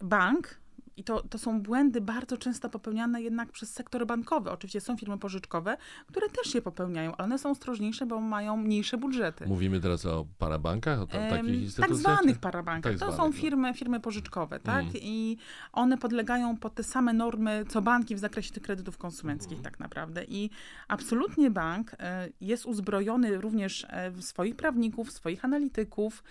bank 0.00 0.65
i 0.96 1.04
to, 1.04 1.22
to 1.22 1.38
są 1.38 1.60
błędy 1.62 2.00
bardzo 2.00 2.36
często 2.36 2.68
popełniane 2.68 3.22
jednak 3.22 3.52
przez 3.52 3.72
sektor 3.72 4.06
bankowy. 4.06 4.50
Oczywiście 4.50 4.80
są 4.80 4.96
firmy 4.96 5.18
pożyczkowe, 5.18 5.76
które 6.06 6.28
też 6.28 6.54
je 6.54 6.62
popełniają, 6.62 7.16
ale 7.16 7.24
one 7.24 7.38
są 7.38 7.50
ostrożniejsze, 7.50 8.06
bo 8.06 8.20
mają 8.20 8.56
mniejsze 8.56 8.98
budżety. 8.98 9.46
Mówimy 9.46 9.80
teraz 9.80 10.06
o 10.06 10.26
parabankach, 10.38 11.00
o 11.00 11.06
takich 11.06 11.30
tak 11.30 11.46
instytucjach? 11.46 11.88
Tak 11.88 11.96
zwanych 11.96 12.38
parabankach. 12.38 12.92
Tak 12.92 13.00
to 13.00 13.12
zwanych, 13.12 13.16
są 13.16 13.26
no. 13.26 13.32
firmy, 13.32 13.74
firmy 13.74 14.00
pożyczkowe, 14.00 14.60
tak? 14.60 14.82
Mm. 14.82 14.94
I 14.94 15.36
one 15.72 15.98
podlegają 15.98 16.56
pod 16.56 16.74
te 16.74 16.82
same 16.82 17.12
normy, 17.12 17.64
co 17.68 17.82
banki 17.82 18.14
w 18.14 18.18
zakresie 18.18 18.52
tych 18.52 18.62
kredytów 18.62 18.98
konsumenckich 18.98 19.52
mm. 19.52 19.64
tak 19.64 19.80
naprawdę. 19.80 20.24
I 20.24 20.50
absolutnie 20.88 21.50
bank 21.50 21.96
e, 21.98 22.28
jest 22.40 22.66
uzbrojony 22.66 23.40
również 23.40 23.86
e, 23.90 24.10
w 24.10 24.22
swoich 24.22 24.56
prawników, 24.56 25.08
w 25.08 25.12
swoich 25.12 25.44
analityków, 25.44 26.22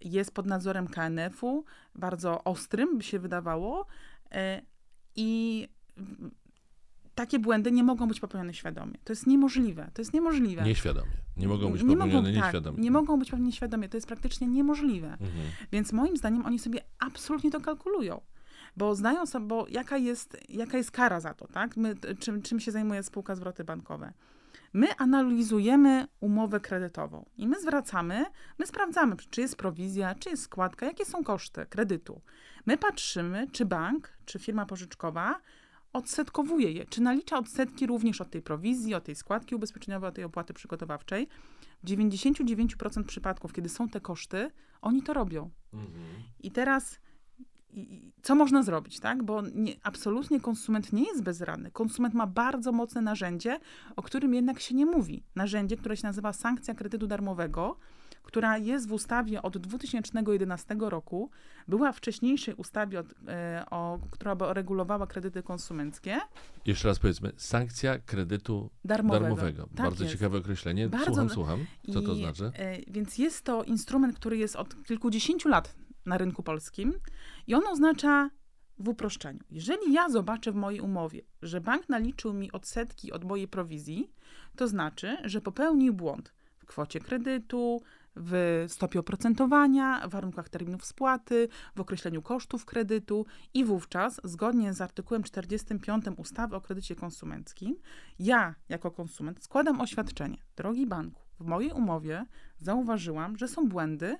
jest 0.00 0.34
pod 0.34 0.46
nadzorem 0.46 0.88
KNF-u, 0.88 1.64
bardzo 1.94 2.44
ostrym 2.44 2.98
by 2.98 3.02
się 3.02 3.18
wydawało, 3.18 3.86
I 5.16 5.68
takie 7.14 7.38
błędy 7.38 7.72
nie 7.72 7.84
mogą 7.84 8.08
być 8.08 8.20
popełnione 8.20 8.54
świadomie. 8.54 8.94
To 9.04 9.12
jest 9.12 9.26
niemożliwe. 9.26 9.90
To 9.94 10.02
jest 10.02 10.14
niemożliwe. 10.14 10.62
Nieświadomie. 10.62 11.10
Nie 11.36 11.48
mogą 11.48 11.72
być 11.72 11.82
nie 11.82 11.96
popełnione 11.96 12.28
mogą, 12.28 12.40
nieświadomie. 12.40 12.76
Tak, 12.76 12.84
nie 12.84 12.90
mogą 12.90 13.18
być 13.18 13.28
popełnione 13.28 13.46
nieświadomie. 13.46 13.88
To 13.88 13.96
jest 13.96 14.06
praktycznie 14.06 14.46
niemożliwe. 14.46 15.12
Mhm. 15.12 15.30
Więc 15.72 15.92
moim 15.92 16.16
zdaniem 16.16 16.46
oni 16.46 16.58
sobie 16.58 16.80
absolutnie 16.98 17.50
to 17.50 17.60
kalkulują. 17.60 18.20
Bo 18.76 18.94
znają 18.94 19.26
sobie, 19.26 19.46
bo 19.46 19.66
jaka 19.68 19.96
jest, 19.96 20.36
jaka 20.48 20.76
jest 20.76 20.90
kara 20.90 21.20
za 21.20 21.34
to, 21.34 21.46
tak? 21.46 21.76
My, 21.76 21.94
czym, 22.20 22.42
czym 22.42 22.60
się 22.60 22.72
zajmuje 22.72 23.02
spółka 23.02 23.34
zwroty 23.34 23.64
bankowe? 23.64 24.12
My 24.72 24.96
analizujemy 24.96 26.06
umowę 26.20 26.60
kredytową 26.60 27.24
i 27.36 27.48
my 27.48 27.60
zwracamy, 27.60 28.24
my 28.58 28.66
sprawdzamy, 28.66 29.16
czy 29.30 29.40
jest 29.40 29.56
prowizja, 29.56 30.14
czy 30.14 30.30
jest 30.30 30.42
składka, 30.42 30.86
jakie 30.86 31.04
są 31.04 31.24
koszty 31.24 31.66
kredytu. 31.66 32.20
My 32.66 32.78
patrzymy, 32.78 33.46
czy 33.52 33.64
bank, 33.64 34.12
czy 34.24 34.38
firma 34.38 34.66
pożyczkowa 34.66 35.40
odsetkowuje 35.92 36.72
je. 36.72 36.86
Czy 36.86 37.02
nalicza 37.02 37.38
odsetki 37.38 37.86
również 37.86 38.20
od 38.20 38.30
tej 38.30 38.42
prowizji, 38.42 38.94
od 38.94 39.04
tej 39.04 39.14
składki 39.14 39.54
ubezpieczeniowej, 39.54 40.08
od 40.08 40.14
tej 40.14 40.24
opłaty 40.24 40.54
przygotowawczej? 40.54 41.28
W 41.82 41.86
99% 41.86 43.04
przypadków, 43.04 43.52
kiedy 43.52 43.68
są 43.68 43.88
te 43.88 44.00
koszty, 44.00 44.50
oni 44.82 45.02
to 45.02 45.14
robią. 45.14 45.50
Mhm. 45.72 46.04
I 46.40 46.50
teraz 46.50 47.00
i, 47.74 48.12
co 48.22 48.34
można 48.34 48.62
zrobić, 48.62 49.00
tak? 49.00 49.22
Bo 49.22 49.42
nie, 49.54 49.74
absolutnie 49.82 50.40
konsument 50.40 50.92
nie 50.92 51.04
jest 51.04 51.22
bezradny. 51.22 51.70
Konsument 51.70 52.14
ma 52.14 52.26
bardzo 52.26 52.72
mocne 52.72 53.00
narzędzie, 53.00 53.60
o 53.96 54.02
którym 54.02 54.34
jednak 54.34 54.60
się 54.60 54.74
nie 54.74 54.86
mówi. 54.86 55.24
Narzędzie, 55.34 55.76
które 55.76 55.96
się 55.96 56.06
nazywa 56.06 56.32
sankcja 56.32 56.74
kredytu 56.74 57.06
darmowego, 57.06 57.76
która 58.24 58.58
jest 58.58 58.88
w 58.88 58.92
ustawie 58.92 59.42
od 59.42 59.58
2011 59.58 60.76
roku, 60.78 61.30
była 61.68 61.92
w 61.92 61.96
wcześniejszej 61.96 62.54
ustawie, 62.54 63.00
od, 63.00 63.06
e, 63.28 63.64
o, 63.70 63.98
która 64.10 64.36
regulowała 64.52 65.06
kredyty 65.06 65.42
konsumenckie. 65.42 66.20
Jeszcze 66.66 66.88
raz 66.88 66.98
powiedzmy, 66.98 67.32
sankcja 67.36 67.98
kredytu 67.98 68.70
darmowego. 68.84 69.24
darmowego. 69.24 69.62
Tak 69.62 69.72
Bardzo 69.86 70.04
jest. 70.04 70.16
ciekawe 70.16 70.38
określenie. 70.38 70.88
Bardzo, 70.88 71.06
słucham, 71.06 71.30
słucham. 71.30 71.66
Co 71.92 72.00
I, 72.00 72.04
to 72.04 72.14
znaczy? 72.14 72.52
E, 72.56 72.92
więc 72.92 73.18
jest 73.18 73.44
to 73.44 73.62
instrument, 73.62 74.16
który 74.16 74.36
jest 74.36 74.56
od 74.56 74.84
kilkudziesięciu 74.84 75.48
lat 75.48 75.74
na 76.06 76.18
rynku 76.18 76.42
polskim 76.42 76.94
i 77.46 77.54
on 77.54 77.62
oznacza 77.66 78.30
w 78.78 78.88
uproszczeniu. 78.88 79.40
Jeżeli 79.50 79.92
ja 79.92 80.08
zobaczę 80.08 80.52
w 80.52 80.54
mojej 80.54 80.80
umowie, 80.80 81.22
że 81.42 81.60
bank 81.60 81.88
naliczył 81.88 82.32
mi 82.32 82.52
odsetki 82.52 83.12
od 83.12 83.24
mojej 83.24 83.48
prowizji, 83.48 84.10
to 84.56 84.68
znaczy, 84.68 85.16
że 85.24 85.40
popełnił 85.40 85.94
błąd 85.94 86.34
kwocie 86.64 87.00
kredytu, 87.00 87.80
w 88.16 88.64
stopie 88.68 89.00
oprocentowania, 89.00 90.08
warunkach 90.08 90.48
terminów 90.48 90.84
spłaty, 90.84 91.48
w 91.76 91.80
określeniu 91.80 92.22
kosztów 92.22 92.64
kredytu 92.64 93.26
i 93.54 93.64
wówczas, 93.64 94.20
zgodnie 94.24 94.72
z 94.72 94.80
artykułem 94.80 95.22
45 95.22 96.04
ustawy 96.16 96.56
o 96.56 96.60
kredycie 96.60 96.96
konsumenckim, 96.96 97.76
ja 98.18 98.54
jako 98.68 98.90
konsument 98.90 99.44
składam 99.44 99.80
oświadczenie. 99.80 100.38
Drogi 100.56 100.86
banku, 100.86 101.22
w 101.40 101.46
mojej 101.46 101.72
umowie 101.72 102.26
zauważyłam, 102.58 103.38
że 103.38 103.48
są 103.48 103.68
błędy 103.68 104.16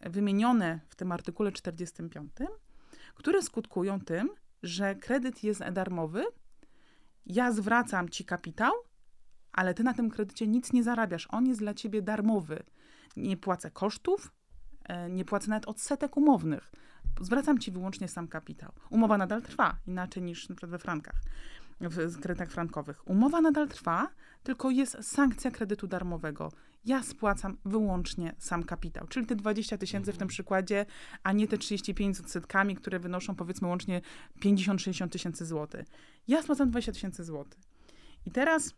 wymienione 0.00 0.80
w 0.88 0.96
tym 0.96 1.12
artykule 1.12 1.52
45, 1.52 2.32
które 3.14 3.42
skutkują 3.42 4.00
tym, 4.00 4.30
że 4.62 4.94
kredyt 4.94 5.44
jest 5.44 5.60
darmowy, 5.72 6.24
ja 7.26 7.52
zwracam 7.52 8.08
ci 8.08 8.24
kapitał, 8.24 8.72
ale 9.54 9.74
ty 9.74 9.84
na 9.84 9.94
tym 9.94 10.10
kredycie 10.10 10.46
nic 10.46 10.72
nie 10.72 10.82
zarabiasz. 10.82 11.28
On 11.30 11.46
jest 11.46 11.60
dla 11.60 11.74
ciebie 11.74 12.02
darmowy 12.02 12.62
nie 13.16 13.36
płacę 13.36 13.70
kosztów, 13.70 14.32
e, 14.84 15.10
nie 15.10 15.24
płacę 15.24 15.48
nawet 15.50 15.68
odsetek 15.68 16.16
umownych. 16.16 16.72
Zwracam 17.20 17.58
ci 17.58 17.72
wyłącznie 17.72 18.08
sam 18.08 18.28
kapitał. 18.28 18.72
Umowa 18.90 19.18
nadal 19.18 19.42
trwa, 19.42 19.76
inaczej 19.86 20.22
niż 20.22 20.48
na 20.48 20.54
przykład 20.54 20.70
we 20.70 20.78
frankach, 20.78 21.14
w 21.80 22.20
kredytach 22.20 22.50
frankowych. 22.50 23.08
Umowa 23.08 23.40
nadal 23.40 23.68
trwa, 23.68 24.08
tylko 24.42 24.70
jest 24.70 24.96
sankcja 25.02 25.50
kredytu 25.50 25.86
darmowego. 25.86 26.52
Ja 26.84 27.02
spłacam 27.02 27.56
wyłącznie 27.64 28.34
sam 28.38 28.64
kapitał, 28.64 29.06
czyli 29.06 29.26
te 29.26 29.36
20 29.36 29.78
tysięcy 29.78 30.12
w 30.12 30.14
tym 30.14 30.22
mhm. 30.22 30.28
przykładzie, 30.28 30.86
a 31.22 31.32
nie 31.32 31.48
te 31.48 31.58
35 31.58 32.16
z 32.16 32.20
odsetkami, 32.20 32.76
które 32.76 32.98
wynoszą 32.98 33.34
powiedzmy 33.34 33.68
łącznie 33.68 34.00
50-60 34.40 35.08
tysięcy 35.08 35.46
złotych. 35.46 35.86
Ja 36.28 36.42
spłacam 36.42 36.70
20 36.70 36.92
tysięcy 36.92 37.24
złotych. 37.24 37.60
I 38.26 38.30
teraz 38.30 38.74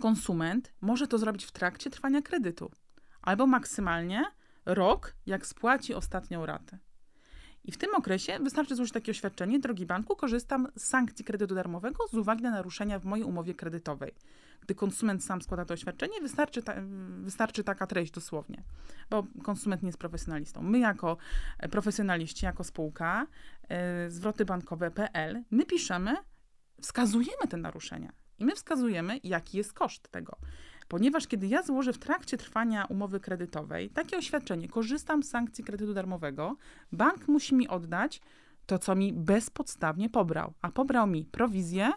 konsument 0.00 0.72
może 0.80 1.08
to 1.08 1.18
zrobić 1.18 1.44
w 1.44 1.52
trakcie 1.52 1.90
trwania 1.90 2.22
kredytu 2.22 2.70
albo 3.22 3.46
maksymalnie 3.46 4.24
rok, 4.66 5.14
jak 5.26 5.46
spłaci 5.46 5.94
ostatnią 5.94 6.46
ratę. 6.46 6.78
I 7.64 7.72
w 7.72 7.78
tym 7.78 7.94
okresie 7.94 8.38
wystarczy 8.38 8.76
złożyć 8.76 8.94
takie 8.94 9.10
oświadczenie, 9.10 9.58
drogi 9.58 9.86
banku, 9.86 10.16
korzystam 10.16 10.68
z 10.76 10.84
sankcji 10.84 11.24
kredytu 11.24 11.54
darmowego 11.54 12.08
z 12.08 12.14
uwagi 12.14 12.42
na 12.42 12.50
naruszenia 12.50 12.98
w 12.98 13.04
mojej 13.04 13.24
umowie 13.24 13.54
kredytowej. 13.54 14.14
Gdy 14.60 14.74
konsument 14.74 15.24
sam 15.24 15.42
składa 15.42 15.64
to 15.64 15.74
oświadczenie, 15.74 16.20
wystarczy, 16.20 16.62
ta, 16.62 16.74
wystarczy 17.20 17.64
taka 17.64 17.86
treść 17.86 18.12
dosłownie, 18.12 18.62
bo 19.10 19.26
konsument 19.42 19.82
nie 19.82 19.88
jest 19.88 19.98
profesjonalistą. 19.98 20.62
My 20.62 20.78
jako 20.78 21.16
profesjonaliści, 21.70 22.44
jako 22.44 22.64
spółka, 22.64 23.26
yy, 23.70 24.10
zwroty 24.10 24.44
my 25.50 25.66
piszemy, 25.66 26.16
wskazujemy 26.80 27.48
te 27.48 27.56
naruszenia 27.56 28.21
i 28.42 28.44
my 28.44 28.54
wskazujemy, 28.54 29.20
jaki 29.24 29.58
jest 29.58 29.72
koszt 29.72 30.08
tego. 30.08 30.36
Ponieważ 30.88 31.26
kiedy 31.26 31.46
ja 31.46 31.62
złożę 31.62 31.92
w 31.92 31.98
trakcie 31.98 32.36
trwania 32.36 32.84
umowy 32.84 33.20
kredytowej 33.20 33.90
takie 33.90 34.16
oświadczenie, 34.18 34.68
korzystam 34.68 35.22
z 35.22 35.28
sankcji 35.28 35.64
kredytu 35.64 35.94
darmowego, 35.94 36.56
bank 36.92 37.28
musi 37.28 37.54
mi 37.54 37.68
oddać 37.68 38.20
to, 38.66 38.78
co 38.78 38.94
mi 38.94 39.12
bezpodstawnie 39.12 40.10
pobrał. 40.10 40.52
A 40.62 40.70
pobrał 40.70 41.06
mi 41.06 41.24
prowizję 41.24 41.92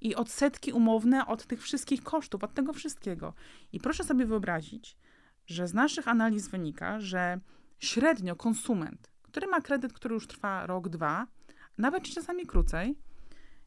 i 0.00 0.14
odsetki 0.14 0.72
umowne 0.72 1.26
od 1.26 1.46
tych 1.46 1.62
wszystkich 1.62 2.02
kosztów, 2.02 2.44
od 2.44 2.54
tego 2.54 2.72
wszystkiego. 2.72 3.34
I 3.72 3.80
proszę 3.80 4.04
sobie 4.04 4.26
wyobrazić, 4.26 4.96
że 5.46 5.68
z 5.68 5.74
naszych 5.74 6.08
analiz 6.08 6.48
wynika, 6.48 7.00
że 7.00 7.40
średnio 7.78 8.36
konsument, 8.36 9.10
który 9.22 9.46
ma 9.46 9.60
kredyt, 9.60 9.92
który 9.92 10.14
już 10.14 10.26
trwa 10.26 10.66
rok, 10.66 10.88
dwa, 10.88 11.26
nawet 11.78 12.02
czasami 12.02 12.46
krócej, 12.46 12.96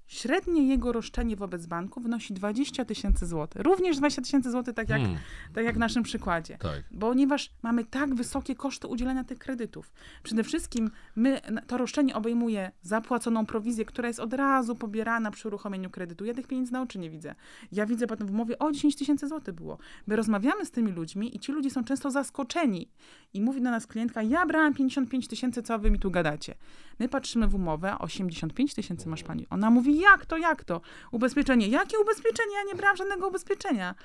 Średnie 0.07 0.67
jego 0.67 0.91
roszczenie 0.91 1.35
wobec 1.35 1.65
banku 1.65 2.01
wynosi 2.01 2.33
20 2.33 2.85
tysięcy 2.85 3.25
złotych. 3.25 3.61
Również 3.61 3.97
20 3.97 4.21
tysięcy 4.21 4.51
złotych, 4.51 4.75
tak 4.75 4.89
jak, 4.89 5.01
hmm. 5.01 5.19
tak 5.53 5.65
jak 5.65 5.75
w 5.75 5.79
naszym 5.79 6.03
przykładzie. 6.03 6.57
Tak. 6.57 6.83
Ponieważ 6.99 7.51
mamy 7.63 7.85
tak 7.85 8.15
wysokie 8.15 8.55
koszty 8.55 8.87
udzielania 8.87 9.23
tych 9.23 9.39
kredytów. 9.39 9.93
Przede 10.23 10.43
wszystkim 10.43 10.91
my, 11.15 11.41
to 11.67 11.77
roszczenie 11.77 12.15
obejmuje 12.15 12.71
zapłaconą 12.81 13.45
prowizję, 13.45 13.85
która 13.85 14.07
jest 14.07 14.19
od 14.19 14.33
razu 14.33 14.75
pobierana 14.75 15.31
przy 15.31 15.47
uruchomieniu 15.47 15.89
kredytu. 15.89 16.25
Ja 16.25 16.33
tych 16.33 16.47
pieniędzy 16.47 16.73
na 16.73 16.81
oczy 16.81 16.99
nie 16.99 17.09
widzę. 17.09 17.35
Ja 17.71 17.85
widzę 17.85 18.07
potem 18.07 18.27
w 18.27 18.31
umowie, 18.31 18.59
o 18.59 18.71
10 18.71 18.95
tysięcy 18.95 19.27
złotych 19.27 19.55
było. 19.55 19.77
My 20.07 20.15
rozmawiamy 20.15 20.65
z 20.65 20.71
tymi 20.71 20.91
ludźmi 20.91 21.35
i 21.35 21.39
ci 21.39 21.51
ludzie 21.51 21.69
są 21.69 21.83
często 21.83 22.11
zaskoczeni. 22.11 22.89
I 23.33 23.41
mówi 23.41 23.61
do 23.61 23.71
nas 23.71 23.87
klientka, 23.87 24.23
ja 24.23 24.45
brałam 24.45 24.73
55 24.73 25.27
tysięcy, 25.27 25.63
co 25.63 25.79
wy 25.79 25.91
mi 25.91 25.99
tu 25.99 26.11
gadacie? 26.11 26.55
My 26.99 27.09
patrzymy 27.09 27.47
w 27.47 27.55
umowę, 27.55 27.99
85 27.99 28.73
tysięcy 28.73 29.09
masz 29.09 29.23
pani. 29.23 29.47
Ona 29.49 29.69
mówi, 29.69 29.96
jak 29.99 30.25
to, 30.25 30.37
jak 30.37 30.63
to? 30.63 30.81
Ubezpieczenie. 31.11 31.67
Jakie 31.67 31.99
ubezpieczenie? 31.99 32.55
Ja 32.55 32.63
nie 32.63 32.75
brałam 32.75 32.97
żadnego 32.97 33.27
ubezpieczenia. 33.27 33.95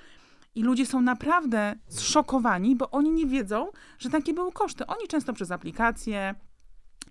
I 0.55 0.63
ludzie 0.63 0.87
są 0.87 1.01
naprawdę 1.01 1.75
zszokowani, 1.89 2.77
bo 2.77 2.91
oni 2.91 3.11
nie 3.11 3.27
wiedzą, 3.27 3.71
że 3.99 4.11
takie 4.11 4.35
były 4.35 4.53
koszty. 4.53 4.87
Oni 4.87 5.09
często 5.09 5.33
przez 5.33 5.51
aplikacje, 5.51 6.35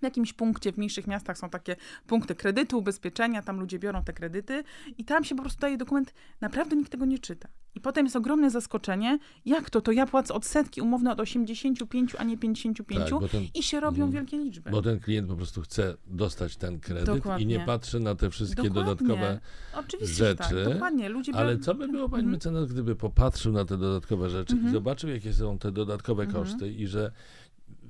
w 0.02 0.04
jakimś 0.04 0.34
punkcie 0.34 0.72
w 0.72 0.78
mniejszych 0.78 1.08
miastach 1.08 1.38
są 1.38 1.50
takie 1.50 1.76
punkty 2.08 2.36
kredytu, 2.36 2.78
ubezpieczenia, 2.78 3.42
tam 3.42 3.60
ludzie 3.60 3.80
biorą 3.80 4.04
te 4.04 4.14
kredyty 4.14 4.64
i 4.98 5.06
tam 5.06 5.24
się 5.24 5.36
po 5.36 5.42
prostu 5.42 5.62
daje 5.62 5.78
dokument, 5.78 6.14
naprawdę 6.42 6.76
nikt 6.76 6.92
tego 6.92 7.06
nie 7.06 7.20
czyta. 7.20 7.50
I 7.76 7.82
potem 7.82 8.06
jest 8.06 8.16
ogromne 8.16 8.50
zaskoczenie, 8.50 9.20
jak 9.46 9.70
to, 9.70 9.82
to 9.82 9.92
ja 9.92 10.06
płacę 10.06 10.34
odsetki 10.34 10.82
umowne 10.82 11.12
od 11.12 11.20
85, 11.20 12.16
a 12.16 12.24
nie 12.24 12.38
55 12.38 13.00
tak, 13.00 13.32
ten, 13.32 13.44
i 13.56 13.64
się 13.64 13.80
robią 13.80 14.04
mm, 14.04 14.12
wielkie 14.12 14.38
liczby. 14.38 14.72
Bo 14.72 14.82
ten 14.82 15.00
klient 15.00 15.28
po 15.28 15.36
prostu 15.36 15.62
chce 15.62 15.98
dostać 16.08 16.58
ten 16.58 16.80
kredyt 16.80 17.06
Dokładnie. 17.06 17.44
i 17.44 17.48
nie 17.48 17.60
patrzy 17.60 18.00
na 18.00 18.16
te 18.16 18.30
wszystkie 18.30 18.64
dokładnie. 18.64 18.84
dodatkowe 18.84 19.40
Oczywiście, 19.76 20.16
rzeczy. 20.16 20.38
Tak, 20.38 20.74
dokładnie. 20.74 21.10
Ludzie 21.10 21.36
ale 21.36 21.58
co 21.58 21.76
by 21.76 21.88
było, 21.88 22.10
panie 22.10 22.24
mm. 22.24 22.32
mecenas, 22.34 22.72
gdyby 22.72 22.96
popatrzył 22.96 23.54
na 23.54 23.66
te 23.66 23.78
dodatkowe 23.78 24.30
rzeczy 24.30 24.54
mm 24.54 24.64
-hmm. 24.64 24.66
i 24.66 24.68
mhm. 24.68 24.74
zobaczył, 24.74 25.10
jakie 25.10 25.34
są 25.34 25.58
te 25.58 25.72
dodatkowe 25.72 26.26
-hmm. 26.26 26.34
koszty 26.34 26.72
i 26.72 26.88
że 26.88 27.12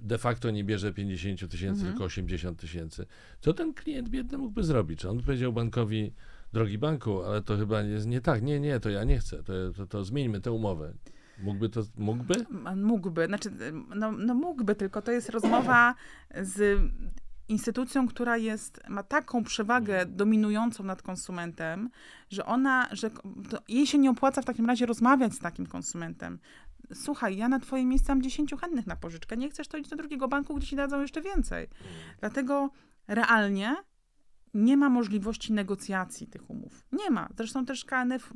de 0.02 0.18
facto 0.18 0.52
nie 0.52 0.64
bierze 0.64 0.94
50 0.94 1.52
tysięcy, 1.52 1.80
mhm. 1.80 1.92
tylko 1.92 2.04
80 2.04 2.60
tysięcy. 2.60 3.06
Co 3.42 3.54
ten 3.54 3.74
klient 3.74 4.10
biedny 4.10 4.38
mógłby 4.38 4.64
zrobić? 4.64 5.00
Czy 5.00 5.10
on 5.10 5.24
powiedział 5.24 5.54
bankowi, 5.54 6.14
drogi 6.54 6.78
banku, 6.78 7.24
ale 7.24 7.42
to 7.42 7.58
chyba 7.58 7.82
jest 7.82 8.08
nie 8.08 8.22
tak, 8.22 8.42
nie, 8.42 8.60
nie, 8.60 8.80
to 8.80 8.90
ja 8.90 9.04
nie 9.04 9.20
chcę, 9.20 9.44
to, 9.44 9.54
to, 9.78 9.88
to 9.88 10.04
zmieńmy 10.04 10.42
tę 10.42 10.52
umowę. 10.52 10.94
Mógłby 11.44 11.70
to, 11.70 11.82
mógłby? 11.98 12.46
Mógłby, 12.76 13.26
znaczy, 13.26 13.50
no, 13.96 14.12
no 14.12 14.34
mógłby, 14.34 14.76
tylko 14.76 15.02
to 15.02 15.12
jest 15.12 15.30
rozmowa 15.30 15.96
z 16.42 16.82
instytucją, 17.48 18.08
która 18.08 18.38
jest, 18.38 18.82
ma 18.90 19.04
taką 19.04 19.44
przewagę 19.44 19.94
mhm. 19.94 20.18
dominującą 20.18 20.84
nad 20.84 21.02
konsumentem, 21.02 21.90
że 22.30 22.46
ona, 22.46 22.88
że 22.92 23.10
jej 23.68 23.88
się 23.88 23.98
nie 23.98 24.10
opłaca 24.10 24.42
w 24.42 24.46
takim 24.46 24.66
razie 24.66 24.86
rozmawiać 24.86 25.34
z 25.34 25.40
takim 25.40 25.66
konsumentem 25.66 26.40
słuchaj, 26.94 27.38
ja 27.38 27.50
na 27.50 27.60
twoje 27.60 27.86
miejsce 27.86 28.16
mam 28.16 28.22
10 28.22 28.54
chętnych 28.62 28.88
na 28.88 28.96
pożyczkę, 28.96 29.38
nie 29.38 29.50
chcesz, 29.50 29.68
to 29.68 29.78
idź 29.78 29.90
do 29.90 29.96
drugiego 29.96 30.28
banku, 30.28 30.56
gdzie 30.56 30.68
ci 30.68 30.76
dadzą 30.76 31.02
jeszcze 31.02 31.22
więcej. 31.22 31.68
Dlatego 32.20 32.70
realnie 33.08 33.76
nie 34.54 34.78
ma 34.78 34.90
możliwości 34.90 35.54
negocjacji 35.54 36.28
tych 36.28 36.50
umów. 36.50 36.86
Nie 36.92 37.10
ma. 37.10 37.30
Zresztą 37.38 37.66
też 37.66 37.86
KNF, 37.86 38.34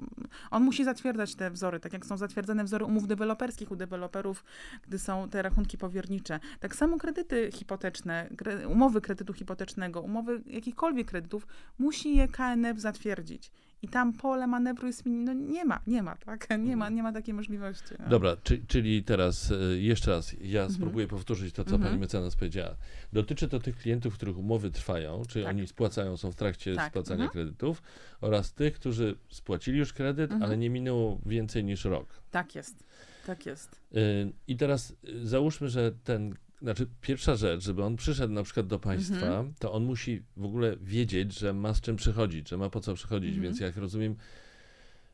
on 0.52 0.64
musi 0.64 0.84
zatwierdzać 0.84 1.36
te 1.36 1.52
wzory, 1.52 1.80
tak 1.80 1.94
jak 1.94 2.06
są 2.06 2.18
zatwierdzone 2.18 2.64
wzory 2.64 2.86
umów 2.86 3.08
deweloperskich 3.08 3.72
u 3.72 3.76
deweloperów, 3.76 4.44
gdy 4.88 5.00
są 5.00 5.30
te 5.30 5.42
rachunki 5.42 5.78
powiernicze. 5.78 6.40
Tak 6.60 6.76
samo 6.76 6.98
kredyty 6.98 7.50
hipoteczne, 7.54 8.30
umowy 8.70 9.02
kredytu 9.02 9.34
hipotecznego, 9.34 10.02
umowy 10.02 10.44
jakichkolwiek 10.46 11.08
kredytów, 11.08 11.48
musi 11.80 12.16
je 12.16 12.28
KNF 12.28 12.80
zatwierdzić. 12.80 13.52
I 13.82 13.88
tam 13.88 14.14
pole 14.14 14.48
manewru 14.48 14.88
jest, 14.88 15.02
no 15.06 15.34
nie 15.34 15.66
ma, 15.66 15.80
nie 15.88 16.04
ma, 16.04 16.16
tak? 16.16 16.48
Nie 16.66 16.78
ma, 16.78 16.90
nie 16.90 17.04
ma 17.04 17.14
takiej 17.14 17.34
możliwości. 17.34 17.96
No. 18.00 18.10
Dobra, 18.10 18.38
czy, 18.44 18.66
czyli 18.68 19.04
teraz 19.04 19.52
e, 19.52 19.56
jeszcze 19.78 20.12
raz, 20.12 20.36
ja 20.42 20.70
spróbuję 20.70 21.08
powtórzyć 21.08 21.56
to, 21.56 21.64
co 21.64 21.76
Mhm. 21.76 21.90
pani 21.92 22.00
mecenas 22.02 22.36
powiedziała. 22.36 22.76
Dotyczy 23.14 23.50
to 23.50 23.60
tych 23.60 23.78
klientów, 23.78 24.14
których 24.14 24.38
umowy 24.38 24.72
trwają, 24.72 25.24
czyli 25.28 25.46
Tak. 25.46 25.56
oni 25.56 25.68
spłacają, 25.68 26.18
są 26.18 26.32
w 26.32 26.36
trakcie 26.36 26.76
Tak, 26.76 26.90
spłacania 26.92 27.24
mhm. 27.24 27.32
kredytów, 27.32 27.82
oraz 28.22 28.54
tych, 28.54 28.74
którzy 28.74 29.18
spłacili 29.30 29.78
już 29.80 29.94
kredyt, 29.94 30.32
Mhm. 30.32 30.44
ale 30.44 30.58
nie 30.58 30.70
minęło 30.70 31.20
więcej 31.26 31.64
niż 31.64 31.86
rok. 31.86 32.08
Tak 32.32 32.56
jest, 32.56 32.84
tak 33.26 33.46
jest. 33.46 33.82
Y, 33.96 34.32
I 34.48 34.58
teraz 34.58 34.94
y, 35.10 35.28
załóżmy, 35.28 35.70
że 35.70 35.92
ten, 36.04 36.36
znaczy 36.66 36.88
pierwsza 37.02 37.36
rzecz, 37.36 37.64
żeby 37.64 37.84
on 37.84 37.96
przyszedł 37.96 38.34
na 38.34 38.44
przykład 38.44 38.68
do 38.68 38.80
państwa, 38.80 39.16
Mhm. 39.26 39.54
to 39.60 39.72
on 39.74 39.84
musi 39.84 40.24
w 40.38 40.46
ogóle 40.46 40.78
wiedzieć, 40.82 41.40
że 41.40 41.54
ma 41.54 41.74
z 41.74 41.82
czym 41.82 41.96
przychodzić, 41.96 42.50
że 42.50 42.58
ma 42.58 42.70
po 42.70 42.80
co 42.80 42.94
przychodzić, 42.94 43.30
Mhm. 43.30 43.44
więc 43.44 43.60
jak 43.60 43.78
rozumiem, 43.78 44.16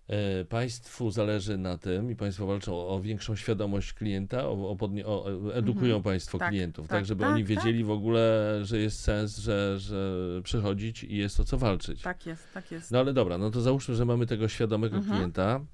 e, 0.07 0.45
państwu 0.45 1.11
zależy 1.11 1.57
na 1.57 1.77
tym 1.77 2.11
i 2.11 2.15
państwo 2.15 2.45
walczą 2.45 2.87
o, 2.87 3.01
większą 3.01 3.35
świadomość 3.35 3.93
klienta, 3.93 4.45
o, 4.47 4.69
o, 4.69 4.75
podnie, 4.75 5.05
o 5.05 5.25
e, 5.51 5.55
edukują 5.55 5.95
Mhm. 5.95 6.03
państwo 6.03 6.37
Tak, 6.37 6.49
klientów, 6.49 6.87
tak, 6.87 6.97
tak, 6.97 7.05
żeby 7.05 7.21
tak, 7.23 7.31
oni 7.33 7.41
tak. 7.43 7.49
wiedzieli 7.49 7.83
w 7.83 7.91
ogóle, 7.91 8.59
że 8.63 8.77
jest 8.79 8.99
sens, 8.99 9.37
że, 9.37 9.79
że 9.79 10.17
przychodzić 10.43 11.03
i 11.03 11.17
jest 11.17 11.39
o 11.39 11.43
co 11.43 11.57
walczyć. 11.57 12.01
Tak 12.01 12.25
jest, 12.25 12.47
tak 12.53 12.71
jest. 12.71 12.91
No 12.91 12.99
ale 12.99 13.13
dobra, 13.13 13.37
no 13.37 13.51
to 13.51 13.61
załóżmy, 13.61 13.95
że 13.95 14.05
mamy 14.05 14.25
tego 14.25 14.47
świadomego 14.47 15.01
klienta, 15.01 15.65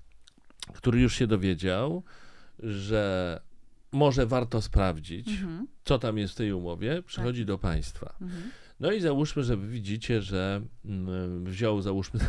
który 0.73 0.99
już 0.99 1.15
się 1.15 1.27
dowiedział, 1.27 2.03
że 2.59 3.41
może 3.91 4.25
warto 4.25 4.61
sprawdzić, 4.61 5.27
Mhm, 5.29 5.67
co 5.83 5.99
tam 5.99 6.17
jest 6.17 6.33
w 6.33 6.37
tej 6.37 6.51
umowie, 6.53 7.03
przychodzi 7.03 7.45
do 7.45 7.57
państwa. 7.57 8.15
mhm. 8.21 8.51
No 8.79 8.91
i 8.91 9.01
załóżmy, 9.01 9.43
że 9.43 9.57
widzicie, 9.57 10.21
że 10.21 10.61
mm, 10.85 11.43
wziął, 11.45 11.81
załóżmy, 11.81 12.19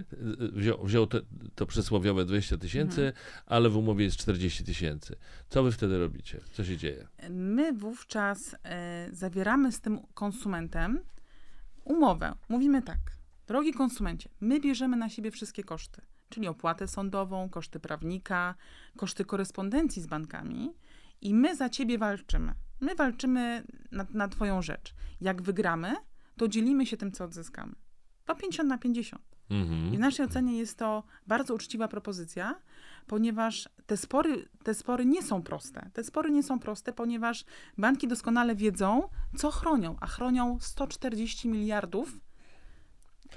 wziął, 0.60 0.84
wziął 0.86 1.06
te, 1.06 1.20
to 1.54 1.66
przysłowiowe 1.66 2.24
20 2.24 2.56
tysięcy, 2.56 3.06
Mhm. 3.06 3.24
ale 3.46 3.68
w 3.68 3.76
umowie 3.76 4.04
jest 4.04 4.16
40 4.16 4.64
tysięcy. 4.64 5.16
Co 5.48 5.62
wy 5.62 5.72
wtedy 5.72 5.98
robicie? 5.98 6.40
Co 6.52 6.64
się 6.64 6.76
dzieje? 6.76 7.08
My 7.30 7.72
wówczas 7.72 8.56
e, 8.64 9.08
zawieramy 9.12 9.72
z 9.72 9.80
tym 9.80 9.98
konsumentem 10.14 11.00
umowę. 11.84 12.34
Mówimy 12.48 12.82
tak, 12.82 12.98
drogi 13.46 13.72
konsumencie, 13.72 14.28
my 14.40 14.60
bierzemy 14.60 14.96
na 14.96 15.08
siebie 15.08 15.30
wszystkie 15.30 15.64
koszty, 15.64 16.02
czyli 16.28 16.48
opłatę 16.48 16.88
sądową, 16.88 17.48
koszty 17.48 17.80
prawnika, 17.80 18.54
koszty 18.96 19.24
korespondencji 19.24 20.02
z 20.02 20.06
bankami 20.06 20.70
i 21.20 21.34
my 21.34 21.56
za 21.56 21.68
ciebie 21.68 21.98
walczymy. 21.98 22.54
My 22.80 22.94
walczymy 22.94 23.64
na, 23.92 24.06
na 24.10 24.28
twoją 24.28 24.62
rzecz. 24.62 24.94
Jak 25.20 25.42
wygramy, 25.42 25.94
to 26.36 26.48
dzielimy 26.48 26.86
się 26.86 26.96
tym, 26.96 27.12
co 27.12 27.24
odzyskamy. 27.24 27.74
To 28.24 28.34
50 28.34 28.68
na 28.68 28.78
50. 28.78 29.22
Mhm. 29.50 29.94
I 29.94 29.96
w 29.96 30.00
naszej 30.00 30.26
ocenie 30.26 30.58
jest 30.58 30.78
to 30.78 31.02
bardzo 31.26 31.54
uczciwa 31.54 31.88
propozycja, 31.88 32.54
ponieważ 33.06 33.68
te 33.86 33.96
spory, 33.96 34.48
te 34.64 34.74
spory 34.74 35.06
nie 35.06 35.22
są 35.22 35.42
proste. 35.42 35.90
Te 35.92 36.04
spory 36.04 36.30
nie 36.30 36.42
są 36.42 36.58
proste, 36.58 36.92
ponieważ 36.92 37.44
banki 37.78 38.08
doskonale 38.08 38.54
wiedzą, 38.54 39.08
co 39.36 39.50
chronią, 39.50 39.96
a 40.00 40.06
chronią 40.06 40.58
140 40.60 41.48
miliardów 41.48 42.20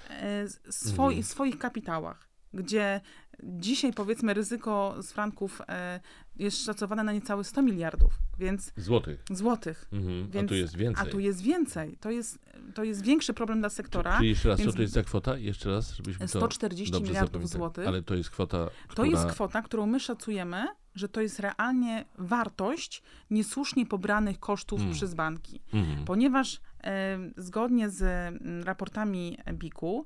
e, 0.09 0.47
swoi, 0.69 1.05
Mhm. 1.15 1.23
w 1.23 1.27
swoich 1.27 1.57
kapitałach, 1.57 2.29
gdzie 2.53 3.01
dzisiaj 3.43 3.93
powiedzmy 3.93 4.33
ryzyko 4.33 4.95
z 5.01 5.11
franków 5.11 5.61
e, 5.67 5.99
jest 6.35 6.65
szacowane 6.65 7.03
na 7.03 7.13
niecałe 7.13 7.43
100 7.43 7.61
miliardów, 7.61 8.13
więc 8.39 8.73
Złotych. 8.77 9.23
złotych. 9.31 9.87
Mhm. 9.93 10.23
A 10.29 10.33
Więc, 10.33 10.49
tu 10.49 10.55
jest 10.55 10.75
więcej. 10.77 11.07
A 11.07 11.11
tu 11.11 11.19
jest 11.19 11.41
więcej. 11.41 11.97
To 11.99 12.11
jest, 12.11 12.39
to 12.73 12.83
jest 12.83 13.03
większy 13.03 13.33
problem 13.33 13.59
dla 13.59 13.69
sektora. 13.69 14.17
Czyli 14.17 14.29
jeszcze 14.29 14.49
raz, 14.49 14.57
co 14.57 14.63
więc- 14.63 14.75
to 14.75 14.81
jest 14.81 14.93
za 14.93 15.03
kwota? 15.03 15.37
Jeszcze 15.37 15.69
raz, 15.69 15.93
żebyśmy 15.93 16.27
to 16.27 16.39
140 16.39 16.91
dobrze 16.91 17.07
miliardów 17.07 17.49
złotych. 17.49 17.87
Ale 17.87 18.01
to 18.03 18.15
jest 18.15 18.29
kwota, 18.29 18.69
która... 18.87 18.95
To 18.95 19.05
jest 19.05 19.25
kwota, 19.25 19.61
którą 19.61 19.85
my 19.85 19.99
szacujemy, 19.99 20.67
że 20.95 21.09
to 21.09 21.21
jest 21.21 21.39
realnie 21.39 22.05
wartość 22.17 23.03
niesłusznie 23.29 23.85
pobranych 23.85 24.39
kosztów 24.39 24.81
Mm. 24.81 24.93
przez 24.93 25.13
banki. 25.13 25.61
Mhm. 25.73 26.05
Ponieważ 26.05 26.61
e, 26.83 27.17
zgodnie 27.37 27.89
z 27.89 28.01
mm, 28.01 28.63
raportami 28.63 29.37
BIK-u 29.53 30.05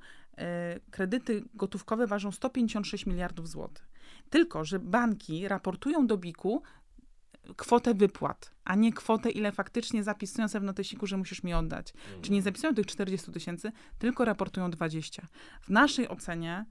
kredyty 0.91 1.43
gotówkowe 1.53 2.07
ważą 2.07 2.31
156 2.31 3.05
miliardów 3.05 3.49
złotych. 3.49 3.91
Tylko, 4.29 4.65
że 4.65 4.79
banki 4.79 5.47
raportują 5.47 6.07
do 6.07 6.17
BIK-u 6.17 6.61
kwotę 7.55 7.93
wypłat, 7.93 8.51
a 8.63 8.75
nie 8.75 8.93
kwotę, 8.93 9.29
ile 9.29 9.51
faktycznie 9.51 10.03
zapisują 10.03 10.47
sobie 10.47 10.61
w 10.61 10.65
notesiku, 10.65 11.07
że 11.07 11.17
musisz 11.17 11.43
mi 11.43 11.53
oddać. 11.53 11.93
Czyli 12.21 12.35
nie 12.35 12.41
zapisują 12.41 12.75
tych 12.75 12.85
40 12.85 13.31
tysięcy, 13.31 13.71
tylko 13.99 14.25
raportują 14.25 14.71
20. 14.71 15.27
W 15.61 15.69
naszej 15.69 16.09
ocenie 16.09 16.65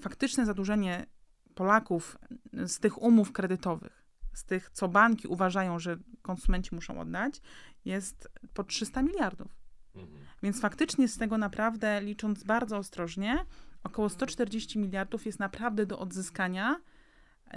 faktyczne 0.00 0.46
zadłużenie 0.46 1.06
Polaków 1.54 2.18
z 2.52 2.78
tych 2.78 3.02
umów 3.02 3.32
kredytowych, 3.32 4.04
z 4.32 4.44
tych, 4.44 4.70
co 4.70 4.88
banki 4.88 5.28
uważają, 5.28 5.78
że 5.78 5.96
konsumenci 6.22 6.74
muszą 6.74 7.00
oddać, 7.00 7.40
jest 7.84 8.28
po 8.54 8.64
300 8.64 9.02
miliardów. 9.02 9.58
Mhm. 10.02 10.26
Więc 10.42 10.60
faktycznie 10.60 11.08
z 11.08 11.18
tego 11.18 11.38
naprawdę, 11.38 12.00
licząc 12.00 12.44
bardzo 12.44 12.76
ostrożnie, 12.76 13.44
około 13.84 14.08
140 14.08 14.78
miliardów 14.78 15.26
jest 15.26 15.38
naprawdę 15.38 15.86
do 15.86 15.98
odzyskania 15.98 16.76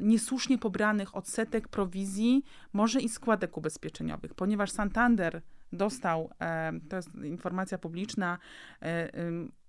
niesłusznie 0.01 0.57
pobranych 0.57 1.15
odsetek, 1.15 1.67
prowizji, 1.67 2.43
może 2.73 3.01
i 3.01 3.09
składek 3.09 3.57
ubezpieczeniowych, 3.57 4.33
ponieważ 4.33 4.71
Santander 4.71 5.41
dostał, 5.73 6.29
e, 6.41 6.71
to 6.89 6.95
jest 6.95 7.09
informacja 7.15 7.77
publiczna, 7.77 8.37
e, 8.81 9.11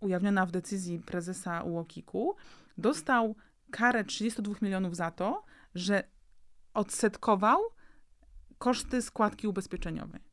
ujawniona 0.00 0.46
w 0.46 0.50
decyzji 0.50 0.98
prezesa 0.98 1.62
UOKiK-u, 1.62 2.36
dostał 2.78 3.36
karę 3.70 4.04
32 4.04 4.62
milionów 4.62 4.96
za 4.96 5.10
to, 5.10 5.44
że 5.74 6.04
odsetkował 6.74 7.60
koszty 8.58 9.02
składki 9.02 9.46
ubezpieczeniowej. 9.46 10.31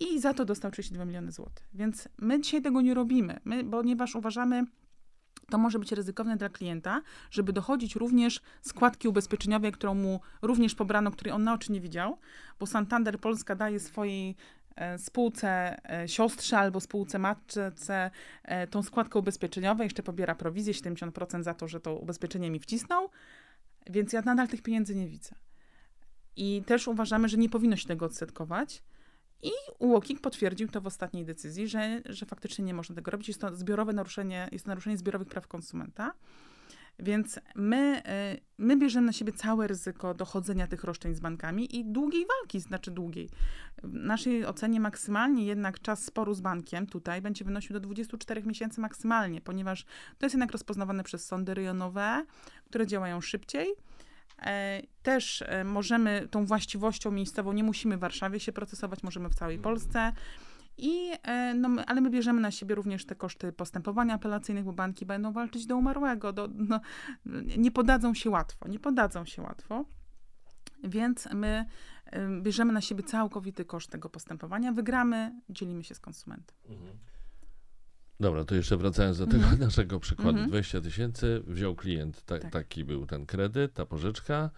I 0.00 0.20
za 0.20 0.34
to 0.34 0.44
dostał 0.44 0.70
32 0.70 1.04
miliony 1.04 1.32
złotych. 1.32 1.68
Więc 1.74 2.08
my 2.18 2.40
dzisiaj 2.40 2.62
tego 2.62 2.80
nie 2.80 2.94
robimy, 2.94 3.40
my, 3.44 3.64
ponieważ 3.64 4.14
uważamy, 4.14 4.64
to 5.50 5.58
może 5.58 5.78
być 5.78 5.92
ryzykowne 5.92 6.36
dla 6.36 6.48
klienta, 6.48 7.02
żeby 7.30 7.52
dochodzić 7.52 7.96
również 7.96 8.40
składki 8.62 9.08
ubezpieczeniowej, 9.08 9.72
którą 9.72 9.94
mu 9.94 10.20
również 10.42 10.74
pobrano, 10.74 11.10
której 11.10 11.32
on 11.32 11.44
na 11.44 11.54
oczy 11.54 11.72
nie 11.72 11.80
widział, 11.80 12.18
bo 12.58 12.66
Santander 12.66 13.20
Polska 13.20 13.54
daje 13.54 13.80
swojej 13.80 14.36
e, 14.76 14.98
spółce 14.98 15.76
e, 15.90 16.08
siostrze 16.08 16.58
albo 16.58 16.80
spółce 16.80 17.18
matce 17.18 18.10
e, 18.44 18.66
tą 18.66 18.82
składkę 18.82 19.18
ubezpieczeniową, 19.18 19.82
jeszcze 19.82 20.02
pobiera 20.02 20.34
prowizję 20.34 20.74
70% 20.74 21.42
za 21.42 21.54
to, 21.54 21.68
że 21.68 21.80
to 21.80 21.96
ubezpieczenie 21.96 22.50
mi 22.50 22.58
wcisnął, 22.58 23.10
więc 23.90 24.12
ja 24.12 24.22
nadal 24.22 24.48
tych 24.48 24.62
pieniędzy 24.62 24.94
nie 24.94 25.08
widzę. 25.08 25.34
I 26.36 26.62
też 26.66 26.88
uważamy, 26.88 27.28
że 27.28 27.36
nie 27.36 27.48
powinno 27.48 27.76
się 27.76 27.88
tego 27.88 28.06
odsetkować. 28.06 28.82
I 29.44 29.50
UOKiK 29.78 30.20
potwierdził 30.20 30.68
to 30.68 30.80
w 30.80 30.86
ostatniej 30.86 31.24
decyzji, 31.24 31.68
że, 31.68 32.02
że 32.04 32.26
faktycznie 32.26 32.64
nie 32.64 32.74
można 32.74 32.94
tego 32.94 33.10
robić. 33.10 33.28
Jest 33.28 33.40
to 33.40 33.56
zbiorowe 33.56 33.92
naruszenie, 33.92 34.48
jest 34.52 34.64
to 34.64 34.70
naruszenie 34.70 34.96
zbiorowych 34.96 35.28
praw 35.28 35.48
konsumenta. 35.48 36.12
Więc 36.98 37.40
my, 37.54 38.02
y, 38.34 38.40
my 38.58 38.76
bierzemy 38.76 39.06
na 39.06 39.12
siebie 39.12 39.32
całe 39.32 39.66
ryzyko 39.66 40.14
dochodzenia 40.14 40.66
tych 40.66 40.84
roszczeń 40.84 41.14
z 41.14 41.20
bankami 41.20 41.76
i 41.76 41.84
długiej 41.84 42.26
walki, 42.26 42.60
znaczy 42.60 42.90
długiej. 42.90 43.28
W 43.82 43.94
naszej 43.94 44.46
ocenie 44.46 44.80
maksymalnie 44.80 45.44
jednak 45.44 45.80
czas 45.80 46.04
sporu 46.04 46.34
z 46.34 46.40
bankiem 46.40 46.86
tutaj 46.86 47.22
będzie 47.22 47.44
wynosił 47.44 47.72
do 47.72 47.80
24 47.80 48.42
miesięcy 48.42 48.80
maksymalnie, 48.80 49.40
ponieważ 49.40 49.84
to 50.18 50.26
jest 50.26 50.34
jednak 50.34 50.52
rozpoznawane 50.52 51.04
przez 51.04 51.26
sądy 51.26 51.54
rejonowe, 51.54 52.24
które 52.66 52.86
działają 52.86 53.20
szybciej. 53.20 53.74
E, 54.42 54.82
Też 55.02 55.42
e, 55.46 55.64
możemy 55.64 56.28
tą 56.30 56.46
właściwością 56.46 57.10
miejscową, 57.10 57.52
nie 57.52 57.64
musimy 57.64 57.96
w 57.96 58.00
Warszawie 58.00 58.40
się 58.40 58.52
procesować, 58.52 59.02
możemy 59.02 59.28
w 59.28 59.34
całej 59.34 59.58
Polsce. 59.58 60.12
I, 60.78 61.10
e, 61.22 61.54
no, 61.54 61.68
my- 61.68 61.84
ale 61.86 62.00
my 62.00 62.10
bierzemy 62.10 62.40
na 62.40 62.50
siebie 62.50 62.74
również 62.74 63.06
te 63.06 63.14
koszty 63.14 63.52
postępowania 63.52 64.14
apelacyjnych, 64.14 64.64
bo 64.64 64.72
banki 64.72 65.06
będą 65.06 65.32
walczyć 65.32 65.66
do 65.66 65.76
umarłego. 65.76 66.32
Do, 66.32 66.48
no, 66.54 66.80
nie 67.56 67.70
podadzą 67.70 68.14
się 68.14 68.30
łatwo, 68.30 68.68
nie 68.68 68.78
podadzą 68.78 69.24
się 69.24 69.42
łatwo. 69.42 69.84
Więc 70.84 71.28
my 71.34 71.66
bierzemy 72.42 72.72
na 72.72 72.80
siebie 72.80 73.02
całkowity 73.02 73.64
koszt 73.64 73.90
tego 73.90 74.08
postępowania, 74.10 74.72
wygramy, 74.72 75.40
dzielimy 75.48 75.84
się 75.84 75.94
z 75.94 76.00
konsumentem. 76.00 76.56
Mhm. 76.68 76.98
Dobra, 78.20 78.44
to 78.44 78.54
jeszcze 78.54 78.76
wracając 78.76 79.18
do 79.18 79.26
tego 79.26 79.44
naszego 79.66 80.00
przykładu. 80.00 80.30
Mhm. 80.30 80.48
20 80.48 80.80
tysięcy 80.80 81.42
wziął 81.46 81.74
klient, 81.76 82.22
ta, 82.24 82.38
Tak. 82.38 82.52
taki 82.52 82.84
był 82.84 83.06
ten 83.06 83.26
kredyt, 83.26 83.74
ta 83.74 83.86
pożyczka, 83.86 84.50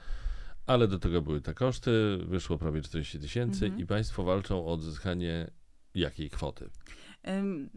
ale 0.67 0.89
do 0.89 0.99
tego 0.99 1.23
były 1.23 1.41
te 1.41 1.55
koszty, 1.55 2.19
wyszło 2.27 2.59
prawie 2.59 2.83
40 2.83 3.19
tysięcy 3.19 3.65
Mhm. 3.65 3.83
i 3.83 3.87
państwo 3.87 4.25
walczą 4.25 4.67
o 4.67 4.73
odzyskanie 4.73 5.51
jakiej 5.95 6.31
kwoty? 6.31 6.71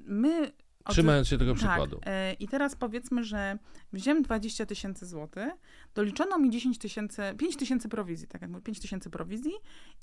My 0.06 0.52
Trzymając 0.90 1.28
się 1.28 1.38
tego 1.38 1.56
przykładu. 1.56 2.00
Tak. 2.00 2.42
I 2.42 2.48
teraz 2.48 2.76
powiedzmy, 2.76 3.24
że 3.24 3.58
wziąłem 3.94 4.24
20 4.24 4.66
tysięcy 4.66 5.06
złotych, 5.06 5.54
doliczono 5.96 6.40
mi 6.40 6.50
10 6.50 6.78
tysięcy, 6.78 7.22
5 7.38 7.58
tysięcy 7.58 7.90
prowizji, 7.90 8.28
tak 8.28 8.42
jak 8.42 8.52
mówię, 8.52 8.64
5 8.64 8.80
tysięcy 8.80 9.10
prowizji. 9.10 9.52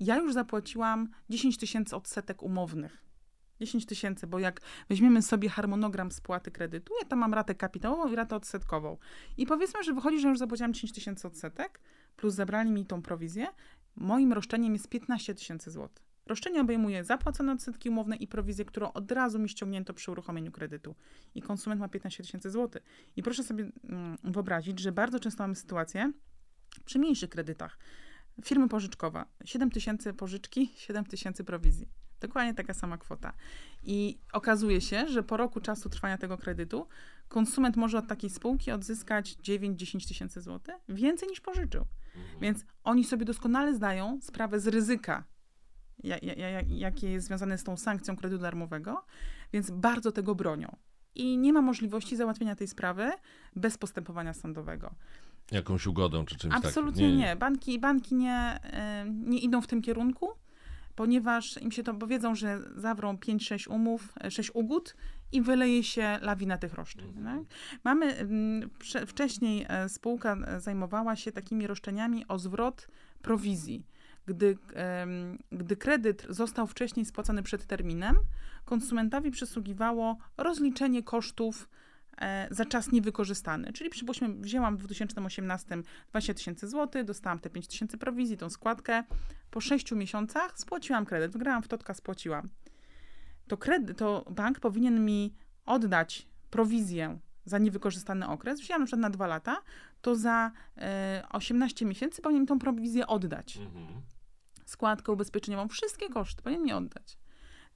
Ja 0.01 0.17
już 0.17 0.33
zapłaciłam 0.35 1.09
10 1.31 1.57
tysięcy 1.59 1.97
odsetek 1.97 2.43
umownych. 2.43 3.03
10 3.61 3.87
tysięcy, 3.87 4.27
bo 4.27 4.39
jak 4.39 4.61
weźmiemy 4.89 5.23
sobie 5.23 5.49
harmonogram 5.49 6.11
spłaty 6.11 6.51
kredytu, 6.51 6.95
ja 7.01 7.09
tam 7.09 7.19
mam 7.19 7.35
ratę 7.35 7.55
kapitałową 7.55 8.13
i 8.13 8.17
ratę 8.17 8.37
odsetkową. 8.37 8.97
I 9.37 9.47
powiedzmy, 9.47 9.85
że 9.85 9.93
wychodzi, 9.93 10.21
że 10.21 10.29
już 10.29 10.39
zapłaciłam 10.39 10.75
10 10.75 10.93
tysięcy 10.93 11.27
odsetek, 11.27 11.81
plus 12.17 12.35
zabrali 12.35 12.71
mi 12.71 12.87
tą 12.87 13.03
prowizję, 13.03 13.47
moim 13.97 14.33
roszczeniem 14.33 14.73
jest 14.73 14.89
15 14.89 15.35
tysięcy 15.35 15.71
złotych. 15.71 16.07
Roszczenie 16.27 16.61
obejmuje 16.61 17.05
zapłacone 17.05 17.53
odsetki 17.53 17.89
umowne 17.89 18.17
i 18.17 18.27
prowizję, 18.27 18.65
którą 18.65 18.93
od 18.93 19.13
razu 19.13 19.39
mi 19.39 19.49
ściągnięto 19.49 19.95
przy 19.95 20.11
uruchomieniu 20.11 20.53
kredytu. 20.53 20.95
I 21.35 21.43
konsument 21.43 21.81
ma 21.81 21.89
15 21.89 22.23
tysięcy 22.23 22.51
złotych. 22.51 22.83
I 23.17 23.23
proszę 23.23 23.45
sobie 23.45 23.71
mm, 23.85 24.19
wyobrazić, 24.25 24.81
że 24.81 24.93
bardzo 24.93 25.21
często 25.21 25.43
mamy 25.43 25.55
sytuację 25.55 26.13
przy 26.85 26.99
mniejszych 26.99 27.31
kredytach. 27.31 27.79
Firmy 28.45 28.69
pożyczkowa, 28.69 29.27
7 29.45 29.71
tysięcy 29.71 30.13
pożyczki, 30.13 30.73
7 30.77 31.05
tysięcy 31.05 31.45
prowizji. 31.45 31.89
Dokładnie 32.27 32.55
taka 32.55 32.75
sama 32.75 32.99
kwota. 32.99 33.33
I 33.83 34.19
okazuje 34.33 34.81
się, 34.81 35.09
że 35.09 35.23
po 35.23 35.37
roku 35.37 35.61
czasu 35.61 35.89
trwania 35.89 36.19
tego 36.19 36.39
kredytu 36.39 36.87
konsument 37.29 37.77
może 37.77 37.99
od 37.99 38.07
takiej 38.07 38.31
spółki 38.31 38.71
odzyskać 38.71 39.33
9-10 39.33 40.09
tysięcy 40.09 40.41
złotych, 40.41 40.75
więcej 40.89 41.29
niż 41.29 41.41
pożyczył. 41.41 41.85
Mhm. 42.17 42.41
Więc 42.41 42.65
oni 42.85 43.05
sobie 43.05 43.25
doskonale 43.25 43.75
zdają 43.75 44.19
sprawę 44.23 44.61
z 44.61 44.67
ryzyka, 44.67 45.25
jakie 46.67 47.11
jest 47.11 47.27
związane 47.27 47.59
z 47.59 47.65
tą 47.65 47.77
sankcją 47.77 48.17
kredytu 48.17 48.43
darmowego, 48.43 49.05
więc 49.53 49.71
bardzo 49.71 50.13
tego 50.13 50.35
bronią. 50.35 50.77
I 51.15 51.39
nie 51.39 51.53
ma 51.53 51.63
możliwości 51.63 52.17
załatwienia 52.17 52.57
tej 52.57 52.69
sprawy 52.69 53.11
bez 53.57 53.79
postępowania 53.79 54.35
sądowego. 54.35 54.95
Jakąś 55.51 55.87
ugodą 55.87 56.25
czy 56.25 56.37
czymś 56.37 56.55
takim? 56.55 56.69
Absolutnie 56.69 57.11
nie. 57.11 57.17
nie. 57.17 57.37
Banki, 57.37 57.79
banki 57.79 58.15
nie, 58.15 58.61
nie 59.13 59.39
idą 59.39 59.61
w 59.61 59.67
tym 59.67 59.83
kierunku 59.83 60.29
ponieważ 60.97 61.63
im 61.63 61.73
się 61.73 61.83
to, 61.83 61.95
bo 61.95 62.07
wiedzą, 62.07 62.35
że 62.35 62.61
zawrą 62.77 63.17
5-6 63.17 63.71
umów, 63.71 64.13
6 64.31 64.51
ugód 64.55 64.97
i 65.33 65.43
wyleje 65.43 65.85
się 65.85 66.19
lawina 66.23 66.59
tych 66.59 66.75
roszczeń. 66.75 67.09
Mhm. 67.09 67.39
Tak? 67.39 67.57
Mamy, 67.85 68.07
mm, 68.17 68.71
wcześniej 69.07 69.67
e, 69.69 69.89
spółka 69.89 70.37
e, 70.47 70.61
zajmowała 70.61 71.17
się 71.17 71.33
takimi 71.33 71.67
roszczeniami 71.67 72.29
o 72.29 72.39
zwrot 72.39 72.89
prowizji. 73.23 73.87
Gdy, 74.27 74.59
gdy 75.53 75.77
kredyt 75.77 76.27
został 76.29 76.67
wcześniej 76.67 77.07
spłacony 77.07 77.43
przed 77.43 77.67
terminem, 77.67 78.17
konsumentowi 78.65 79.31
przysługiwało 79.31 80.17
rozliczenie 80.37 81.03
kosztów 81.03 81.69
E, 81.69 81.86
za 82.51 82.65
czas 82.65 82.93
niewykorzystany. 82.93 83.73
Czyli 83.73 83.91
przypuśćmy, 83.91 84.29
wzięłam 84.29 84.77
w 84.77 84.79
2018 84.79 85.77
20 86.11 86.35
tysięcy 86.35 86.69
złotych, 86.69 87.05
dostałam 87.05 87.39
te 87.39 87.51
5 87.51 87.69
tysięcy 87.69 87.99
prowizji, 87.99 88.37
tą 88.37 88.51
składkę. 88.51 89.05
Po 89.51 89.61
6 89.61 89.93
miesiącach 89.93 90.59
spłaciłam 90.59 91.05
kredyt, 91.05 91.33
wygrałam 91.33 91.63
w 91.63 91.69
Totka, 91.69 91.95
spłaciłam. 91.95 92.49
To, 93.49 93.57
kredyt, 93.57 93.99
to 93.99 94.25
bank 94.31 94.61
powinien 94.61 95.05
mi 95.05 95.35
oddać 95.67 96.29
prowizję 96.51 97.19
za 97.45 97.59
niewykorzystany 97.59 98.29
okres, 98.29 98.61
wzięłam 98.61 98.83
na 98.83 98.87
przykład 98.87 99.01
na 99.01 99.11
2 99.11 99.27
lata, 99.27 99.57
to 100.01 100.17
za 100.17 100.53
e, 100.77 101.25
18 101.33 101.87
miesięcy 101.87 102.23
powinien 102.23 102.43
mi 102.43 102.49
tą 102.49 102.59
prowizję 102.59 103.07
oddać. 103.07 103.57
Mhm. 103.57 103.87
Składkę 104.65 105.13
ubezpieczeniową, 105.13 105.69
wszystkie 105.69 106.09
koszty 106.09 106.43
powinien 106.43 106.65
mi 106.65 106.73
oddać. 106.73 107.19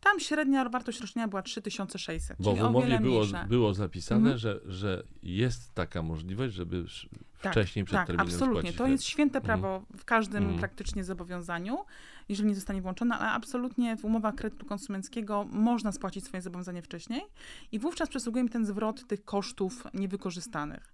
Tam 0.00 0.20
średnia 0.20 0.68
wartość 0.68 1.00
rocznia 1.00 1.28
była 1.28 1.42
3600. 1.42 2.36
Bo 2.40 2.54
w 2.54 2.62
umowie 2.62 3.00
było, 3.00 3.24
było 3.48 3.74
zapisane, 3.74 4.20
mhm. 4.32 4.38
że, 4.38 4.60
że 4.66 5.02
jest 5.22 5.74
taka 5.74 6.02
możliwość, 6.02 6.54
żeby 6.54 6.84
tak, 7.42 7.52
wcześniej 7.52 7.84
przed 7.84 7.98
tak, 7.98 8.06
terminem 8.06 8.26
absolutnie. 8.26 8.72
To 8.72 8.86
jest 8.86 9.04
święte 9.04 9.38
mhm. 9.38 9.60
prawo 9.60 9.82
w 9.96 10.04
każdym 10.04 10.42
mhm. 10.42 10.58
praktycznie 10.58 11.04
zobowiązaniu, 11.04 11.78
jeżeli 12.28 12.48
nie 12.48 12.54
zostanie 12.54 12.82
włączone, 12.82 13.18
ale 13.18 13.30
absolutnie 13.30 13.96
w 13.96 14.04
umowach 14.04 14.34
kredytu 14.34 14.66
konsumenckiego 14.66 15.44
można 15.44 15.92
spłacić 15.92 16.24
swoje 16.24 16.42
zobowiązanie 16.42 16.82
wcześniej 16.82 17.22
i 17.72 17.78
wówczas 17.78 18.08
przysługuje 18.08 18.44
mi 18.44 18.50
ten 18.50 18.66
zwrot 18.66 19.06
tych 19.06 19.24
kosztów 19.24 19.84
niewykorzystanych. 19.94 20.92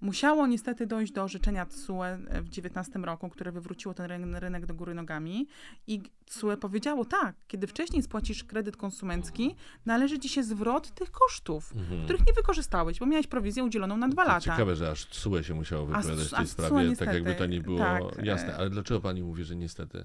Musiało 0.00 0.46
niestety 0.46 0.86
dojść 0.86 1.12
do 1.12 1.22
orzeczenia 1.22 1.66
TSUE 1.66 2.16
w 2.16 2.48
2019 2.48 2.98
roku, 2.98 3.28
które 3.28 3.52
wywróciło 3.52 3.94
ten 3.94 4.34
rynek 4.34 4.66
do 4.66 4.74
góry 4.74 4.94
nogami 4.94 5.46
i 5.86 6.02
TSUE 6.24 6.56
powiedziało 6.56 7.04
tak, 7.04 7.36
kiedy 7.48 7.66
wcześniej 7.66 8.02
spłacisz 8.02 8.44
kredyt 8.44 8.76
konsumencki, 8.76 9.56
należy 9.86 10.18
ci 10.18 10.28
się 10.28 10.42
zwrot 10.42 10.90
tych 10.94 11.10
kosztów, 11.10 11.72
mhm. 11.76 12.04
których 12.04 12.26
nie 12.26 12.32
wykorzystałeś, 12.32 12.98
bo 12.98 13.06
miałeś 13.06 13.26
prowizję 13.26 13.64
udzieloną 13.64 13.96
na 13.96 14.08
dwa 14.08 14.22
to 14.22 14.28
lata. 14.28 14.40
Ciekawe, 14.40 14.76
że 14.76 14.90
aż 14.90 15.06
TSUE 15.06 15.42
się 15.42 15.54
musiało 15.54 15.86
wypowiadać 15.86 16.28
w 16.28 16.30
tej 16.30 16.46
sprawie, 16.46 16.88
niestety, 16.88 17.06
tak 17.06 17.14
jakby 17.14 17.34
to 17.34 17.46
nie 17.46 17.60
było 17.60 17.78
tak, 17.78 18.24
jasne. 18.24 18.56
Ale 18.56 18.70
dlaczego 18.70 19.00
pani 19.00 19.22
mówi, 19.22 19.44
że 19.44 19.56
niestety? 19.56 20.04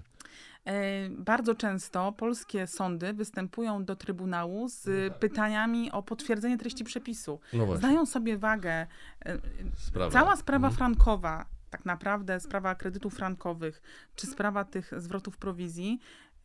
E, 0.66 1.10
bardzo 1.10 1.56
często 1.56 2.12
polskie 2.12 2.68
sądy 2.68 3.14
występują 3.14 3.86
do 3.86 3.96
Trybunału 3.96 4.70
z 4.70 4.86
no 4.86 5.10
tak. 5.10 5.20
pytaniami 5.20 5.92
o 5.92 6.04
potwierdzenie 6.04 6.58
treści 6.58 6.84
przepisu. 6.84 7.40
No 7.54 7.78
Zdają 7.78 8.06
sobie 8.06 8.38
wagę. 8.38 8.72
E, 8.72 8.88
sprawa. 9.78 10.12
Cała 10.12 10.36
sprawa 10.36 10.68
mhm. 10.68 10.78
frankowa, 10.78 11.46
tak 11.70 11.86
naprawdę 11.86 12.40
sprawa 12.40 12.76
kredytów 12.76 13.16
frankowych, 13.16 13.82
czy 14.16 14.28
sprawa 14.28 14.66
tych 14.66 14.92
zwrotów 14.98 15.38
prowizji, 15.38 16.00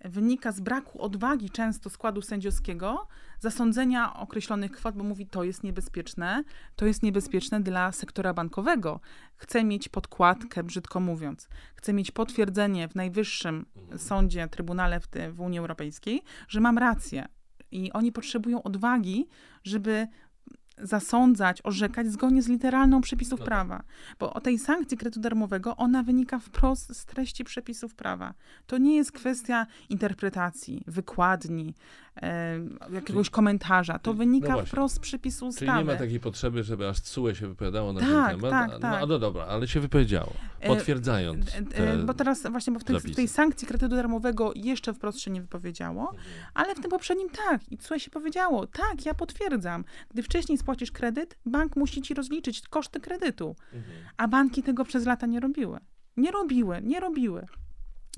wynika 0.08 0.52
z 0.52 0.60
braku 0.60 1.02
odwagi 1.02 1.50
często 1.50 1.90
składu 1.90 2.22
sędziowskiego 2.22 3.06
zasądzenia 3.40 4.16
określonych 4.16 4.72
kwot, 4.72 4.94
bo 4.96 5.04
mówi, 5.04 5.26
to 5.26 5.44
jest 5.44 5.62
niebezpieczne, 5.62 6.44
to 6.76 6.86
jest 6.86 7.02
niebezpieczne 7.02 7.60
dla 7.60 7.92
sektora 7.92 8.34
bankowego. 8.34 9.00
Chce 9.36 9.64
mieć 9.64 9.88
podkładkę, 9.88 10.64
brzydko 10.64 11.00
mówiąc. 11.00 11.48
Chce 11.74 11.92
mieć 11.92 12.10
potwierdzenie 12.10 12.88
w 12.88 12.94
najwyższym 12.94 13.66
sądzie, 13.96 14.48
trybunale 14.48 15.00
w, 15.00 15.08
w 15.32 15.40
Unii 15.40 15.58
Europejskiej, 15.58 16.22
że 16.48 16.60
mam 16.60 16.78
rację. 16.78 17.28
I 17.70 17.92
oni 17.92 18.12
potrzebują 18.12 18.62
odwagi, 18.62 19.28
żeby 19.64 20.08
zasądzać, 20.78 21.60
orzekać 21.64 22.12
zgodnie 22.12 22.42
z 22.42 22.48
literalną 22.48 23.00
przepisów 23.00 23.40
no 23.40 23.46
tak. 23.46 23.46
prawa. 23.46 23.82
Bo 24.18 24.34
o 24.34 24.40
tej 24.40 24.58
sankcji 24.58 24.96
kredytu 24.96 25.20
darmowego, 25.20 25.76
ona 25.76 26.02
wynika 26.02 26.38
wprost 26.38 26.96
z 26.96 27.04
treści 27.04 27.44
przepisów 27.44 27.94
prawa. 27.94 28.34
To 28.66 28.78
nie 28.78 28.96
jest 28.96 29.12
kwestia 29.12 29.66
interpretacji, 29.88 30.84
wykładni, 30.86 31.74
e, 32.22 32.58
jakiegoś 32.92 33.26
czyli, 33.26 33.34
komentarza. 33.34 33.98
To 33.98 34.14
wynika 34.14 34.52
no 34.52 34.66
wprost 34.66 34.94
z 34.94 34.98
przepisu 34.98 35.46
ustawy. 35.46 35.66
Czyli 35.66 35.78
nie 35.78 35.84
ma 35.84 35.96
takiej 35.96 36.20
potrzeby, 36.20 36.62
żeby 36.62 36.88
aż 36.88 37.00
CUE 37.00 37.34
się 37.34 37.48
wypowiadało 37.48 37.92
na 37.92 38.00
tak, 38.00 38.30
ten 38.30 38.40
temat. 38.40 38.50
Tak, 38.50 38.70
no, 38.70 38.78
tak. 38.78 39.08
No 39.08 39.18
dobra, 39.18 39.44
ale 39.44 39.68
się 39.68 39.80
wypowiedziało, 39.80 40.32
e, 40.60 40.68
potwierdzając 40.68 41.54
e, 41.54 41.58
e, 41.74 41.96
Bo 41.96 42.14
teraz 42.14 42.42
właśnie, 42.50 42.72
bo 42.72 42.78
w, 42.78 42.84
tej, 42.84 43.00
w 43.00 43.16
tej 43.16 43.28
sankcji 43.28 43.68
kredytu 43.68 43.96
darmowego 43.96 44.52
jeszcze 44.54 44.94
wprost 44.94 45.20
się 45.20 45.30
nie 45.30 45.40
wypowiedziało, 45.40 46.10
mhm. 46.10 46.28
ale 46.54 46.74
w 46.74 46.80
tym 46.80 46.90
poprzednim 46.90 47.28
tak. 47.30 47.72
I 47.72 47.78
CUE 47.78 47.98
się 47.98 48.10
powiedziało, 48.10 48.66
tak, 48.66 49.06
ja 49.06 49.14
potwierdzam. 49.14 49.84
Gdy 50.10 50.22
wcześniej 50.22 50.58
spłacisz 50.66 50.90
kredyt, 50.90 51.38
bank 51.46 51.76
musi 51.76 52.02
ci 52.02 52.14
rozliczyć 52.14 52.68
koszty 52.68 53.00
kredytu. 53.00 53.56
Mhm. 53.72 53.96
A 54.16 54.28
banki 54.28 54.62
tego 54.62 54.84
przez 54.84 55.06
lata 55.06 55.26
nie 55.26 55.40
robiły. 55.40 55.80
Nie 56.16 56.30
robiły, 56.30 56.82
nie 56.82 57.00
robiły. 57.00 57.46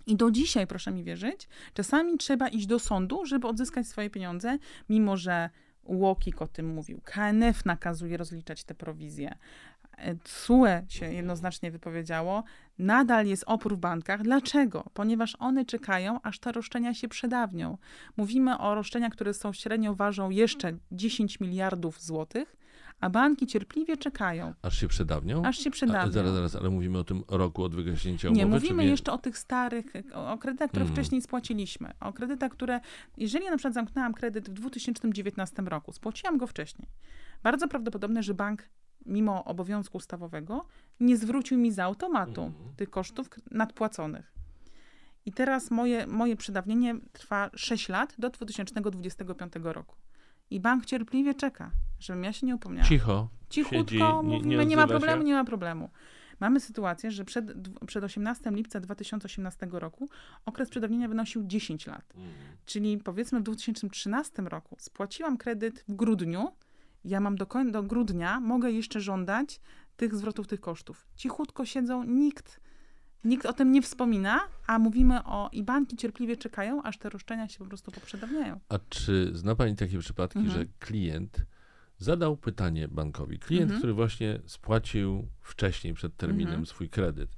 I 0.06 0.16
do 0.16 0.30
dzisiaj, 0.30 0.66
proszę 0.66 0.90
mi 0.90 1.04
wierzyć, 1.04 1.48
czasami 1.74 2.18
trzeba 2.18 2.48
iść 2.48 2.66
do 2.66 2.78
sądu, 2.78 3.26
żeby 3.26 3.46
odzyskać 3.46 3.86
swoje 3.86 4.10
pieniądze, 4.10 4.58
mimo 4.88 5.16
że 5.16 5.50
Łokik 5.84 6.42
o 6.42 6.46
tym 6.46 6.74
mówił. 6.74 7.00
KNF 7.04 7.64
nakazuje 7.64 8.16
rozliczać 8.16 8.64
te 8.64 8.74
prowizje. 8.74 9.34
CUE 10.24 10.66
się 10.88 11.12
jednoznacznie 11.12 11.70
wypowiedziało, 11.70 12.44
nadal 12.78 13.26
jest 13.26 13.44
opór 13.46 13.76
w 13.76 13.78
bankach. 13.78 14.22
Dlaczego? 14.22 14.84
Ponieważ 14.94 15.36
one 15.38 15.64
czekają, 15.64 16.20
aż 16.22 16.38
te 16.38 16.52
roszczenia 16.52 16.94
się 16.94 17.08
przedawnią. 17.08 17.78
Mówimy 18.16 18.58
o 18.58 18.74
roszczeniach, 18.74 19.12
które 19.12 19.34
są 19.34 19.52
średnio 19.52 19.94
ważą 19.94 20.30
jeszcze 20.30 20.72
10 20.92 21.40
miliardów 21.40 22.02
złotych, 22.02 22.56
a 23.00 23.10
banki 23.10 23.46
cierpliwie 23.46 23.96
czekają. 23.96 24.54
Aż 24.62 24.78
się 24.78 24.88
przedawnią? 24.88 25.44
Aż 25.44 25.58
się 25.58 25.70
przedawnią. 25.70 26.08
A, 26.08 26.12
zaraz, 26.12 26.32
zaraz, 26.32 26.56
ale 26.56 26.70
mówimy 26.70 26.98
o 26.98 27.04
tym 27.04 27.22
roku 27.28 27.62
od 27.62 27.74
wygaśnięcia 27.74 28.28
umowy? 28.28 28.38
Nie, 28.38 28.46
mówimy 28.46 28.86
jeszcze 28.86 29.12
o 29.12 29.18
tych 29.18 29.38
starych, 29.38 29.86
o 30.14 30.38
kredytach, 30.38 30.70
które 30.70 30.84
mm. 30.84 30.94
wcześniej 30.94 31.22
spłaciliśmy. 31.22 31.92
O 32.00 32.12
kredytach, 32.12 32.52
które, 32.52 32.80
jeżeli 33.16 33.44
ja 33.44 33.50
na 33.50 33.56
przykład 33.56 33.74
zamknęłam 33.74 34.14
kredyt 34.14 34.50
w 34.50 34.52
2019 34.52 35.62
roku, 35.62 35.92
spłaciłam 35.92 36.38
go 36.38 36.46
wcześniej. 36.46 36.88
Bardzo 37.42 37.68
prawdopodobne, 37.68 38.22
że 38.22 38.34
bank 38.34 38.62
mimo 39.06 39.44
obowiązku 39.44 39.96
ustawowego, 39.96 40.66
nie 41.00 41.16
zwrócił 41.16 41.58
mi 41.58 41.72
z 41.72 41.78
automatu 41.78 42.42
mm. 42.42 42.54
tych 42.76 42.90
kosztów 42.90 43.30
nadpłaconych. 43.50 44.32
I 45.26 45.32
teraz 45.32 45.70
moje, 45.70 46.06
moje 46.06 46.36
przedawnienie 46.36 46.94
trwa 47.12 47.50
6 47.54 47.88
lat 47.88 48.14
do 48.18 48.30
2025 48.30 49.52
roku. 49.62 49.96
I 50.50 50.60
bank 50.60 50.86
cierpliwie 50.86 51.34
czeka, 51.34 51.70
żebym 51.98 52.24
ja 52.24 52.32
się 52.32 52.46
nie 52.46 52.54
upomniała. 52.54 52.88
Cicho. 52.88 53.28
Cichutko 53.48 53.78
siedzi, 53.78 53.98
mówimy, 54.22 54.46
nie, 54.46 54.56
nie, 54.56 54.66
nie 54.66 54.76
ma 54.76 54.86
problemu, 54.86 55.22
się. 55.22 55.28
nie 55.28 55.34
ma 55.34 55.44
problemu. 55.44 55.90
Mamy 56.40 56.60
sytuację, 56.60 57.10
że 57.10 57.24
przed, 57.24 57.52
przed 57.86 58.04
18 58.04 58.50
lipca 58.50 58.80
2018 58.80 59.68
roku 59.72 60.08
okres 60.46 60.70
przedawnienia 60.70 61.08
wynosił 61.08 61.42
10 61.46 61.86
lat. 61.86 62.14
Mm. 62.16 62.30
Czyli 62.66 62.98
powiedzmy 62.98 63.40
w 63.40 63.42
2013 63.42 64.42
roku 64.42 64.76
spłaciłam 64.78 65.36
kredyt 65.36 65.84
w 65.88 65.94
grudniu, 65.94 66.48
ja 67.04 67.20
mam 67.20 67.36
do, 67.36 67.46
do 67.70 67.82
grudnia, 67.82 68.40
mogę 68.40 68.70
jeszcze 68.70 69.00
żądać 69.00 69.60
tych 69.96 70.14
zwrotów 70.14 70.46
tych 70.46 70.60
kosztów. 70.60 71.06
Cichutko 71.16 71.64
siedzą, 71.64 72.04
nikt 72.04 72.60
Nikt 73.24 73.46
o 73.46 73.52
tym 73.52 73.72
nie 73.72 73.82
wspomina, 73.82 74.40
a 74.66 74.78
mówimy 74.78 75.24
o 75.24 75.48
i 75.52 75.62
banki 75.62 75.96
cierpliwie 75.96 76.36
czekają, 76.36 76.82
aż 76.82 76.98
te 76.98 77.10
roszczenia 77.10 77.48
się 77.48 77.58
po 77.58 77.64
prostu 77.64 77.90
poprzedawniają. 77.90 78.60
A 78.68 78.78
czy 78.88 79.30
zna 79.34 79.54
Pani 79.54 79.76
takie 79.76 79.98
przypadki, 79.98 80.38
Mhm. 80.38 80.58
że 80.58 80.66
klient 80.78 81.46
zadał 81.98 82.36
pytanie 82.36 82.88
bankowi? 82.88 83.38
Klient, 83.38 83.62
Mhm. 83.62 83.80
który 83.80 83.92
właśnie 83.92 84.40
spłacił 84.46 85.28
wcześniej, 85.40 85.94
przed 85.94 86.16
terminem 86.16 86.48
Mhm. 86.48 86.66
swój 86.66 86.88
kredyt 86.90 87.30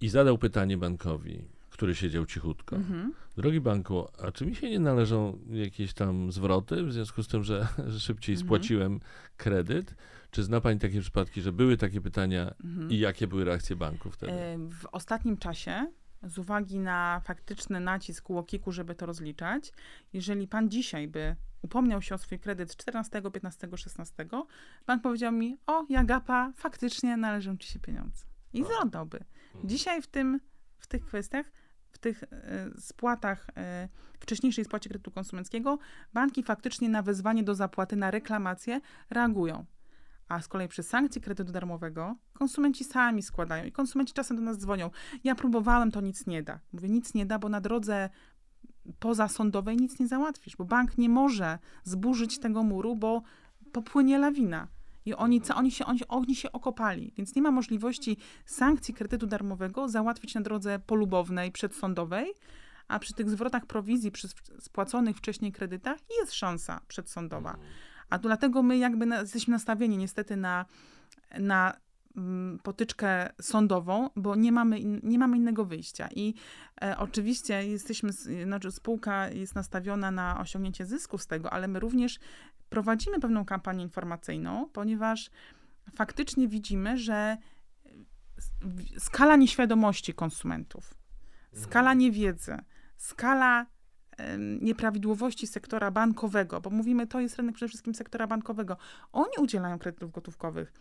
i 0.00 0.08
zadał 0.08 0.38
pytanie 0.38 0.78
bankowi, 0.78 1.44
który 1.80 1.94
siedział 1.94 2.26
cichutko. 2.26 2.76
Mhm. 2.76 3.14
Drogi 3.36 3.60
banku, 3.60 4.08
a 4.22 4.32
czy 4.32 4.46
mi 4.46 4.54
się 4.54 4.70
nie 4.70 4.78
należą 4.80 5.38
jakieś 5.50 5.92
tam 5.94 6.32
zwroty 6.32 6.82
w 6.84 6.92
związku 6.92 7.22
z 7.22 7.28
tym, 7.28 7.44
że, 7.44 7.68
że 7.86 8.00
szybciej 8.00 8.32
Mhm. 8.34 8.46
spłaciłem 8.48 9.00
kredyt? 9.36 9.94
Czy 10.30 10.42
zna 10.42 10.60
Pani 10.60 10.80
takie 10.80 11.00
przypadki, 11.00 11.40
że 11.42 11.52
były 11.52 11.76
takie 11.76 12.00
pytania 12.00 12.54
Mhm. 12.64 12.90
i 12.90 12.98
jakie 12.98 13.26
były 13.26 13.44
reakcje 13.44 13.76
banku 13.76 14.10
wtedy? 14.10 14.32
E, 14.32 14.58
W 14.58 14.86
ostatnim 14.92 15.36
czasie, 15.36 15.86
z 16.22 16.38
uwagi 16.38 16.78
na 16.78 17.20
faktyczny 17.24 17.80
nacisk 17.80 18.30
łokiku, 18.30 18.72
żeby 18.72 18.94
to 18.94 19.06
rozliczać, 19.06 19.72
jeżeli 20.12 20.48
pan 20.48 20.70
dzisiaj 20.70 21.08
by 21.08 21.36
upomniał 21.62 22.02
się 22.02 22.14
o 22.14 22.18
swój 22.18 22.38
kredyt 22.38 22.72
z 22.72 22.76
14, 22.76 23.22
15, 23.32 23.68
16, 23.76 24.26
bank 24.86 25.02
powiedział 25.02 25.32
mi, 25.32 25.56
o 25.66 25.86
Jagapa, 25.88 26.52
faktycznie 26.56 27.16
należą 27.16 27.56
ci 27.56 27.68
się 27.68 27.78
pieniądze. 27.78 28.24
I 28.52 28.64
oddałby. 28.82 29.24
Dzisiaj 29.64 30.02
w 30.02 30.06
tym, 30.06 30.40
w 30.78 30.86
tych 30.86 31.04
kwestiach, 31.06 31.46
tych 32.00 32.22
e, 32.22 32.28
spłatach, 32.80 33.46
e, 33.56 33.88
wcześniejszej 34.20 34.64
spłacie 34.64 34.88
kredytu 34.88 35.10
konsumenckiego, 35.10 35.78
banki 36.12 36.42
faktycznie 36.42 36.88
na 36.88 37.02
wezwanie 37.02 37.42
do 37.42 37.54
zapłaty, 37.54 37.96
na 37.96 38.10
reklamację 38.10 38.80
reagują. 39.10 39.64
A 40.28 40.40
z 40.42 40.48
kolei 40.48 40.68
przy 40.68 40.82
sankcji 40.82 41.20
kredytu 41.20 41.52
darmowego 41.52 42.16
konsumenci 42.32 42.84
sami 42.84 43.22
składają 43.22 43.64
i 43.64 43.72
konsumenci 43.72 44.14
czasem 44.14 44.36
do 44.36 44.42
nas 44.42 44.58
dzwonią. 44.58 44.90
Ja 45.24 45.34
próbowałem, 45.34 45.90
to 45.90 46.00
nic 46.00 46.26
nie 46.26 46.42
da. 46.42 46.60
Mówię, 46.72 46.88
nic 46.88 47.14
nie 47.14 47.26
da, 47.26 47.38
bo 47.38 47.48
na 47.48 47.60
drodze 47.60 48.10
pozasądowej 48.98 49.76
nic 49.76 49.98
nie 49.98 50.08
załatwisz, 50.08 50.56
bo 50.56 50.64
bank 50.64 50.98
nie 50.98 51.08
może 51.08 51.58
zburzyć 51.84 52.38
tego 52.38 52.62
muru, 52.62 52.96
bo 52.96 53.22
popłynie 53.72 54.18
lawina. 54.18 54.68
I 55.06 55.14
oni, 55.14 55.40
co, 55.40 55.54
oni, 55.56 55.70
się, 55.70 55.84
oni, 55.84 56.00
oni 56.08 56.34
się 56.34 56.52
okopali, 56.52 57.12
więc 57.16 57.34
nie 57.34 57.42
ma 57.42 57.50
możliwości 57.50 58.16
sankcji 58.44 58.94
kredytu 58.94 59.26
darmowego 59.26 59.88
załatwić 59.88 60.34
na 60.34 60.40
drodze 60.40 60.78
polubownej, 60.78 61.52
przedsądowej, 61.52 62.34
a 62.88 62.98
przy 62.98 63.14
tych 63.14 63.30
zwrotach 63.30 63.66
prowizji 63.66 64.10
przy 64.10 64.28
spłaconych 64.58 65.16
wcześniej 65.16 65.52
kredytach 65.52 65.98
jest 66.20 66.32
szansa 66.32 66.80
przedsądowa. 66.88 67.56
A 68.10 68.18
dlatego 68.18 68.62
my 68.62 68.78
jakby 68.78 69.06
na, 69.06 69.20
jesteśmy 69.20 69.52
nastawieni 69.52 69.96
niestety 69.96 70.36
na, 70.36 70.66
na 71.38 71.76
mm, 72.16 72.58
potyczkę 72.62 73.30
sądową, 73.40 74.10
bo 74.16 74.36
nie 74.36 74.52
mamy, 74.52 74.78
in, 74.78 75.00
nie 75.02 75.18
mamy 75.18 75.36
innego 75.36 75.64
wyjścia. 75.64 76.08
I 76.14 76.34
e, 76.82 76.98
oczywiście 76.98 77.66
jesteśmy, 77.66 78.12
znaczy 78.44 78.70
spółka 78.70 79.28
jest 79.28 79.54
nastawiona 79.54 80.10
na 80.10 80.40
osiągnięcie 80.40 80.86
zysku 80.86 81.18
z 81.18 81.26
tego, 81.26 81.52
ale 81.52 81.68
my 81.68 81.80
również 81.80 82.18
prowadzimy 82.70 83.20
pewną 83.20 83.44
kampanię 83.44 83.82
informacyjną, 83.82 84.68
ponieważ 84.72 85.30
faktycznie 85.94 86.48
widzimy, 86.48 86.98
że 86.98 87.36
w- 88.60 89.00
skala 89.00 89.36
nieświadomości 89.36 90.14
konsumentów, 90.14 90.94
skala 91.52 91.94
niewiedzy, 91.94 92.56
skala 92.96 93.66
nieprawidłowości 94.60 95.46
sektora 95.46 95.90
bankowego, 95.90 96.60
bo 96.60 96.70
mówimy, 96.70 97.06
to 97.06 97.20
jest 97.20 97.36
rynek 97.36 97.54
przede 97.54 97.68
wszystkim 97.68 97.94
sektora 97.94 98.26
bankowego. 98.26 98.76
Oni 99.12 99.32
udzielają 99.38 99.78
kredytów 99.78 100.12
gotówkowych. 100.12 100.72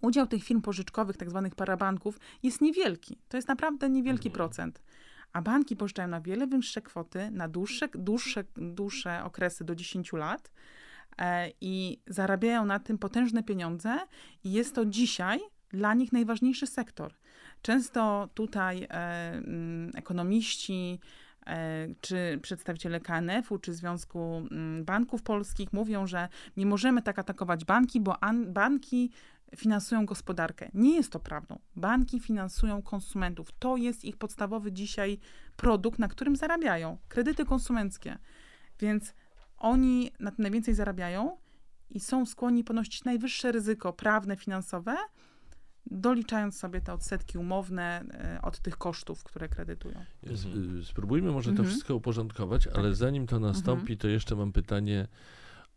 Udział 0.00 0.26
tych 0.26 0.44
firm 0.44 0.60
pożyczkowych, 0.60 1.16
tak 1.16 1.30
zwanych 1.30 1.54
parabanków, 1.54 2.18
jest 2.42 2.60
niewielki. 2.60 3.18
To 3.28 3.36
jest 3.36 3.48
naprawdę 3.48 3.90
niewielki 3.90 4.30
procent. 4.30 4.82
A 5.32 5.42
banki 5.42 5.76
pożyczają 5.76 6.08
na 6.08 6.20
wiele 6.20 6.46
wyższe 6.46 6.82
kwoty, 6.82 7.30
na 7.30 7.48
dłuższe, 7.48 7.88
dłuższe, 7.94 8.44
dłuższe 8.56 9.24
okresy 9.24 9.64
do 9.64 9.74
10 9.74 10.12
lat 10.12 10.48
e, 10.48 10.52
i 11.60 12.00
zarabiają 12.06 12.64
na 12.64 12.78
tym 12.78 12.98
potężne 12.98 13.42
pieniądze. 13.42 13.98
I 14.44 14.52
jest 14.52 14.74
to 14.74 14.84
dzisiaj 14.84 15.40
dla 15.68 15.94
nich 15.94 16.12
najważniejszy 16.12 16.66
sektor. 16.66 17.14
Często 17.62 18.28
tutaj 18.34 18.82
e, 18.82 18.88
mm, 19.32 19.90
ekonomiści, 19.94 21.00
e, 21.46 21.88
czy 22.00 22.38
przedstawiciele 22.42 23.00
KNF-u, 23.00 23.58
czy 23.58 23.74
Związku 23.74 24.42
mm, 24.50 24.84
Banków 24.84 25.22
Polskich 25.22 25.72
mówią, 25.72 26.06
że 26.06 26.28
nie 26.56 26.66
możemy 26.66 27.02
tak 27.02 27.18
atakować 27.18 27.64
banki, 27.64 28.00
bo 28.00 28.24
an, 28.24 28.52
banki 28.52 29.10
finansują 29.56 30.06
gospodarkę. 30.06 30.70
Nie 30.74 30.96
jest 30.96 31.12
to 31.12 31.20
prawdą. 31.20 31.58
Banki 31.76 32.20
finansują 32.20 32.82
konsumentów. 32.82 33.48
To 33.58 33.76
jest 33.76 34.04
ich 34.04 34.16
podstawowy 34.16 34.72
dzisiaj 34.72 35.18
produkt, 35.56 35.98
na 35.98 36.08
którym 36.08 36.36
zarabiają. 36.36 36.98
Kredyty 37.08 37.44
konsumenckie. 37.44 38.18
Więc 38.80 39.14
oni 39.62 40.10
na 40.20 40.30
tym 40.30 40.42
najwięcej 40.42 40.74
zarabiają 40.74 41.36
i 41.90 42.00
są 42.00 42.26
skłonni 42.26 42.64
ponosić 42.64 43.04
najwyższe 43.04 43.52
ryzyko 43.52 43.92
prawne, 43.92 44.36
finansowe, 44.36 44.96
doliczając 45.86 46.58
sobie 46.58 46.80
te 46.80 46.92
odsetki 46.92 47.38
umowne 47.38 48.04
e, 48.14 48.42
od 48.42 48.58
tych 48.58 48.76
kosztów, 48.78 49.24
które 49.24 49.48
kredytują. 49.48 50.04
Mhm. 50.26 50.78
y, 50.80 50.84
Spróbujmy 50.84 51.32
może 51.32 51.50
to 51.50 51.50
Mhm. 51.50 51.68
wszystko 51.68 51.94
uporządkować, 51.96 52.66
ale 52.66 52.94
zanim 52.94 53.26
to 53.26 53.40
nastąpi, 53.40 53.96
to 53.96 54.08
jeszcze 54.08 54.36
mam 54.36 54.52
pytanie 54.52 55.08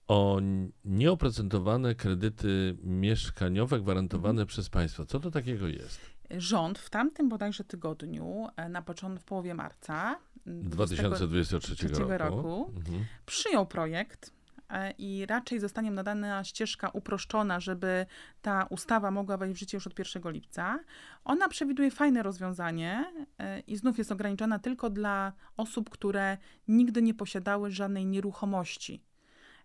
o 0.08 0.40
nieoprocentowane 0.86 1.96
kredyty 1.96 2.78
mieszkaniowe 2.84 3.80
gwarantowane 3.80 4.32
Mhm. 4.42 4.48
przez 4.48 4.70
państwo. 4.70 5.06
Co 5.06 5.20
to 5.20 5.32
takiego 5.32 5.68
jest? 5.68 6.00
Rząd 6.38 6.80
w 6.80 6.90
tamtym 6.90 7.30
bodajże 7.30 7.64
tygodniu, 7.64 8.48
e, 8.56 8.70
na 8.70 8.82
początku, 8.82 9.22
w 9.22 9.26
połowie 9.26 9.54
marca 9.54 10.16
2023 10.46 11.28
2023 11.28 12.04
roku. 12.04 12.36
roku. 12.36 12.74
Mhm. 12.78 13.06
przyjął 13.26 13.66
projekt 13.66 14.32
e, 14.70 14.92
i 14.92 15.26
raczej 15.26 15.60
zostanie 15.60 15.92
nadana 15.92 16.44
ścieżka 16.44 16.90
uproszczona, 16.90 17.60
żeby 17.60 18.06
ta 18.42 18.68
ustawa 18.70 19.12
mogła 19.12 19.38
wejść 19.38 19.56
w 19.56 19.60
życie 19.60 19.78
już 19.78 19.88
od 19.88 20.00
1 20.00 20.32
lipca. 20.32 20.80
Ona 21.24 21.50
przewiduje 21.50 21.92
fajne 21.92 22.24
rozwiązanie 22.24 23.06
e, 23.38 23.60
i 23.60 23.78
znów 23.78 23.98
jest 23.98 24.12
ograniczona 24.12 24.60
tylko 24.60 24.90
dla 24.90 25.34
osób, 25.58 25.90
które 25.90 26.38
nigdy 26.68 27.02
nie 27.02 27.14
posiadały 27.14 27.72
żadnej 27.72 28.06
nieruchomości. 28.06 29.04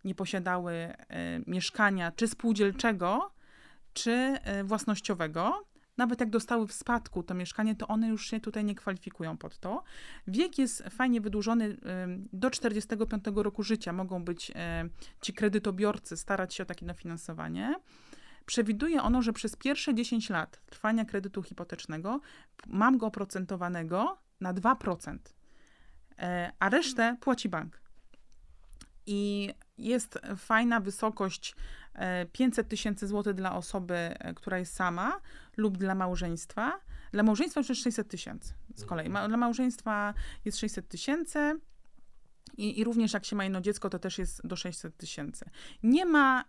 Nie 0.05 0.15
posiadały 0.15 0.73
e, 0.73 0.97
mieszkania 1.47 2.13
czy 2.13 2.29
spółdzielczego, 2.29 3.31
czy 3.93 4.37
własnościowego. 4.65 5.70
Nawet 5.97 6.21
jak 6.21 6.31
dostały 6.31 6.67
w 6.67 6.73
spadku 6.73 7.23
to 7.23 7.35
mieszkanie, 7.35 7.77
to 7.77 7.89
one 7.89 8.09
już 8.09 8.27
się 8.27 8.41
tutaj 8.41 8.65
nie 8.65 8.75
kwalifikują 8.75 9.37
pod 9.37 9.59
to. 9.59 9.83
Wiek 10.27 10.59
jest 10.59 10.85
fajnie 10.91 11.21
wydłużony. 11.21 11.77
Do 12.33 12.51
45 12.51 13.25
roku 13.35 13.63
życia 13.63 13.93
mogą 13.93 14.25
być 14.25 14.53
e, 14.55 14.89
ci 15.21 15.33
kredytobiorcy 15.33 16.17
starać 16.17 16.55
się 16.55 16.63
o 16.63 16.67
takie 16.67 16.87
dofinansowanie. 16.87 17.75
Przewiduje 18.47 19.03
ono, 19.03 19.23
że 19.23 19.33
przez 19.33 19.57
pierwsze 19.57 19.95
10 19.95 20.31
lat 20.31 20.61
trwania 20.67 21.05
kredytu 21.05 21.43
hipotecznego 21.43 22.21
mam 22.67 22.99
go 22.99 23.07
oprocentowanego 23.07 24.19
na 24.41 24.55
2%, 24.55 25.19
e, 26.19 26.53
a 26.59 26.69
resztę 26.69 27.17
płaci 27.21 27.49
bank. 27.49 27.81
I 29.07 29.51
jest 29.79 30.19
fajna 30.37 30.81
wysokość 30.81 31.57
500 32.33 32.69
tysięcy 32.69 33.07
złotych 33.07 33.35
dla 33.35 33.57
osoby, 33.57 33.95
e, 33.95 34.35
która 34.35 34.59
jest 34.59 34.75
sama 34.75 35.21
lub 35.57 35.79
dla 35.79 35.95
małżeństwa. 35.95 36.81
Dla 37.13 37.23
małżeństwa 37.23 37.61
już 37.61 37.69
jest 37.69 37.83
600 37.83 38.09
tysięcy 38.09 38.55
z 38.77 38.85
kolei. 38.85 39.09
Ma, 39.09 39.29
dla 39.29 39.37
małżeństwa 39.37 40.15
jest 40.45 40.59
600 40.59 40.89
tysięcy 40.89 41.61
i, 42.57 42.81
i 42.81 42.85
również 42.85 43.13
jak 43.13 43.25
się 43.25 43.37
ma 43.37 43.45
jedno 43.45 43.61
dziecko, 43.61 43.91
to 43.91 43.99
też 43.99 44.19
jest 44.19 44.47
do 44.47 44.57
600 44.57 44.97
tysięcy. 44.97 45.45
Nie 45.83 46.07
ma, 46.07 46.45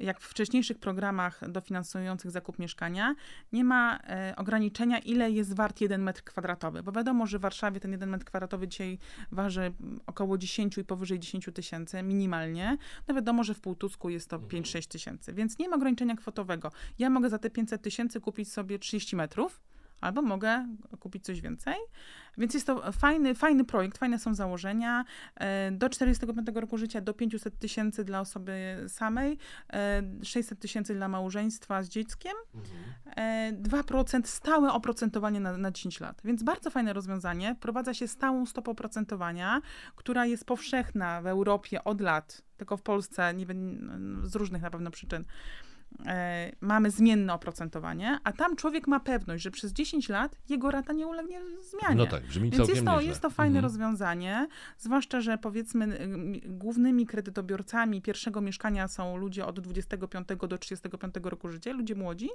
jak 0.00 0.20
w 0.20 0.24
wcześniejszych 0.24 0.78
programach 0.78 1.50
dofinansujących 1.50 2.30
zakup 2.30 2.58
mieszkania, 2.58 3.14
nie 3.52 3.64
ma 3.64 3.98
e, 3.98 4.34
ograniczenia, 4.36 4.98
ile 4.98 5.30
jest 5.30 5.56
wart 5.56 5.80
jeden 5.80 6.02
metr 6.02 6.22
kwadratowy, 6.22 6.82
bo 6.82 6.92
wiadomo, 6.92 7.26
że 7.26 7.38
w 7.38 7.42
Warszawie 7.42 7.80
ten 7.80 7.92
jeden 7.92 8.10
metr 8.10 8.24
kwadratowy 8.24 8.68
dzisiaj 8.68 8.98
waży 9.32 9.72
około 10.06 10.38
10 10.38 10.78
i 10.78 10.84
powyżej 10.84 11.18
10 11.18 11.48
tysięcy 11.54 12.02
minimalnie. 12.02 12.78
No 13.08 13.14
wiadomo, 13.14 13.44
że 13.44 13.54
w 13.54 13.60
Półtusku 13.60 14.10
jest 14.10 14.30
to 14.30 14.38
5-6 14.38 14.88
tysięcy, 14.88 15.32
więc 15.32 15.58
nie 15.58 15.68
ma 15.68 15.76
ograniczenia 15.76 16.16
kwotowego. 16.16 16.72
Ja 16.98 17.10
mogę 17.10 17.30
za 17.30 17.38
te 17.38 17.50
500 17.50 17.82
tysięcy 17.82 18.20
kupić 18.20 18.52
sobie 18.52 18.78
30 18.78 19.16
metrów, 19.16 19.60
albo 20.00 20.22
mogę 20.22 20.66
kupić 21.00 21.24
coś 21.24 21.40
więcej. 21.40 21.74
Więc 22.38 22.54
jest 22.54 22.66
to 22.66 22.92
fajny, 22.92 23.34
fajny 23.34 23.64
projekt, 23.64 23.98
fajne 23.98 24.18
są 24.18 24.34
założenia. 24.34 25.04
E, 25.36 25.70
Do 25.70 25.88
45 25.88 26.48
roku 26.54 26.78
życia 26.78 27.00
do 27.00 27.14
500 27.14 27.58
tysięcy 27.58 28.04
dla 28.04 28.20
osoby 28.20 28.84
samej, 28.88 29.38
e, 29.72 30.02
600 30.22 30.60
tysięcy 30.60 30.94
dla 30.94 31.08
małżeństwa 31.08 31.82
z 31.82 31.88
dzieckiem, 31.88 32.32
e, 33.16 33.52
2% 33.52 34.28
stałe 34.28 34.72
oprocentowanie 34.72 35.40
na, 35.40 35.56
na 35.56 35.70
10 35.70 36.00
lat. 36.00 36.20
Więc 36.24 36.42
bardzo 36.42 36.70
fajne 36.70 36.92
rozwiązanie. 36.92 37.54
Wprowadza 37.54 37.94
się 37.94 38.08
stałą 38.08 38.46
stopę 38.46 38.70
oprocentowania, 38.70 39.60
która 39.96 40.26
jest 40.26 40.44
powszechna 40.44 41.22
w 41.22 41.26
Europie 41.26 41.84
od 41.84 42.00
lat, 42.00 42.42
tylko 42.56 42.76
w 42.76 42.82
Polsce 42.82 43.34
nie 43.34 43.46
wiem, 43.46 43.80
z 44.24 44.36
różnych 44.36 44.62
na 44.62 44.70
pewno 44.70 44.90
przyczyn 44.90 45.24
e, 45.24 45.69
mamy 46.60 46.90
zmienne 46.90 47.34
oprocentowanie, 47.34 48.18
a 48.24 48.32
tam 48.32 48.56
człowiek 48.56 48.86
ma 48.86 49.00
pewność, 49.00 49.42
że 49.42 49.50
przez 49.50 49.72
10 49.72 50.08
lat 50.08 50.36
jego 50.48 50.70
rata 50.70 50.92
nie 50.92 51.06
ulegnie 51.06 51.40
zmianie. 51.60 51.94
No 51.94 52.06
tak, 52.06 52.26
brzmi 52.26 52.50
Więc 52.50 52.68
jest 52.68 52.84
to, 52.84 53.00
jest 53.00 53.20
to 53.20 53.30
fajne 53.30 53.58
Mhm. 53.58 53.64
rozwiązanie, 53.64 54.48
zwłaszcza, 54.78 55.20
że 55.20 55.38
powiedzmy 55.38 56.00
ym, 56.00 56.32
głównymi 56.46 57.06
kredytobiorcami 57.06 58.02
pierwszego 58.02 58.40
mieszkania 58.40 58.88
są 58.88 59.16
ludzie 59.16 59.46
od 59.46 59.60
25 59.60 60.28
do 60.48 60.58
35 60.58 61.14
roku 61.22 61.48
życia, 61.48 61.72
ludzie 61.72 61.94
młodzi, 61.94 62.28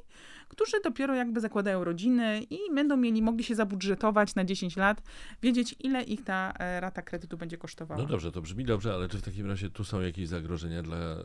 którzy 0.50 0.78
dopiero 0.84 1.16
jakby 1.16 1.40
zakładają 1.40 1.84
rodziny 1.84 2.42
i 2.50 2.60
będą 2.76 2.98
mieli, 2.98 3.22
mogli 3.22 3.44
się 3.44 3.56
zabudżetować 3.56 4.36
na 4.36 4.46
10 4.46 4.78
lat, 4.78 5.02
wiedzieć 5.42 5.76
ile 5.80 6.04
ich 6.04 6.24
ta 6.24 6.54
e, 6.60 6.80
rata 6.80 7.02
kredytu 7.02 7.38
będzie 7.38 7.58
kosztowała. 7.58 8.02
No 8.02 8.08
dobrze, 8.08 8.32
to 8.32 8.42
brzmi 8.42 8.66
dobrze, 8.66 8.94
ale 8.94 9.10
czy 9.10 9.18
w 9.18 9.22
takim 9.22 9.48
razie 9.48 9.70
tu 9.70 9.84
są 9.84 10.02
jakieś 10.02 10.28
zagrożenia 10.28 10.84
dla 10.84 10.98
y, 10.98 11.24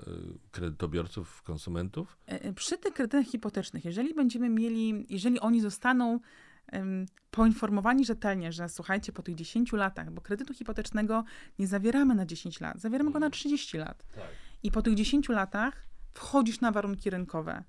kredytobiorców, 0.50 1.42
konsumentów? 1.42 2.18
E, 2.30 2.42
e, 2.44 2.52
Przy 2.52 2.78
tych 2.78 2.94
kredytach 2.94 3.26
hipotecznych, 3.26 3.84
jeżeli 3.84 4.14
będziemy 4.14 4.48
mieli, 4.48 5.06
jeżeli 5.08 5.40
oni 5.40 5.60
zostaną 5.60 6.20
poinformowani 7.30 8.04
rzetelnie, 8.04 8.52
że 8.52 8.68
słuchajcie, 8.68 9.12
po 9.12 9.22
tych 9.22 9.34
10 9.34 9.72
latach, 9.72 10.10
bo 10.10 10.20
kredytu 10.20 10.54
hipotecznego 10.54 11.24
nie 11.58 11.66
zawieramy 11.66 12.14
na 12.14 12.26
10 12.26 12.60
lat, 12.60 12.80
zawieramy 12.80 13.10
go 13.10 13.18
na 13.18 13.30
30 13.30 13.78
lat. 13.78 14.02
Tak. 14.14 14.24
I 14.62 14.70
po 14.70 14.82
tych 14.82 14.94
10 14.94 15.28
latach 15.28 15.86
wchodzisz 16.14 16.60
na 16.60 16.72
warunki 16.72 17.10
rynkowe. 17.10 17.64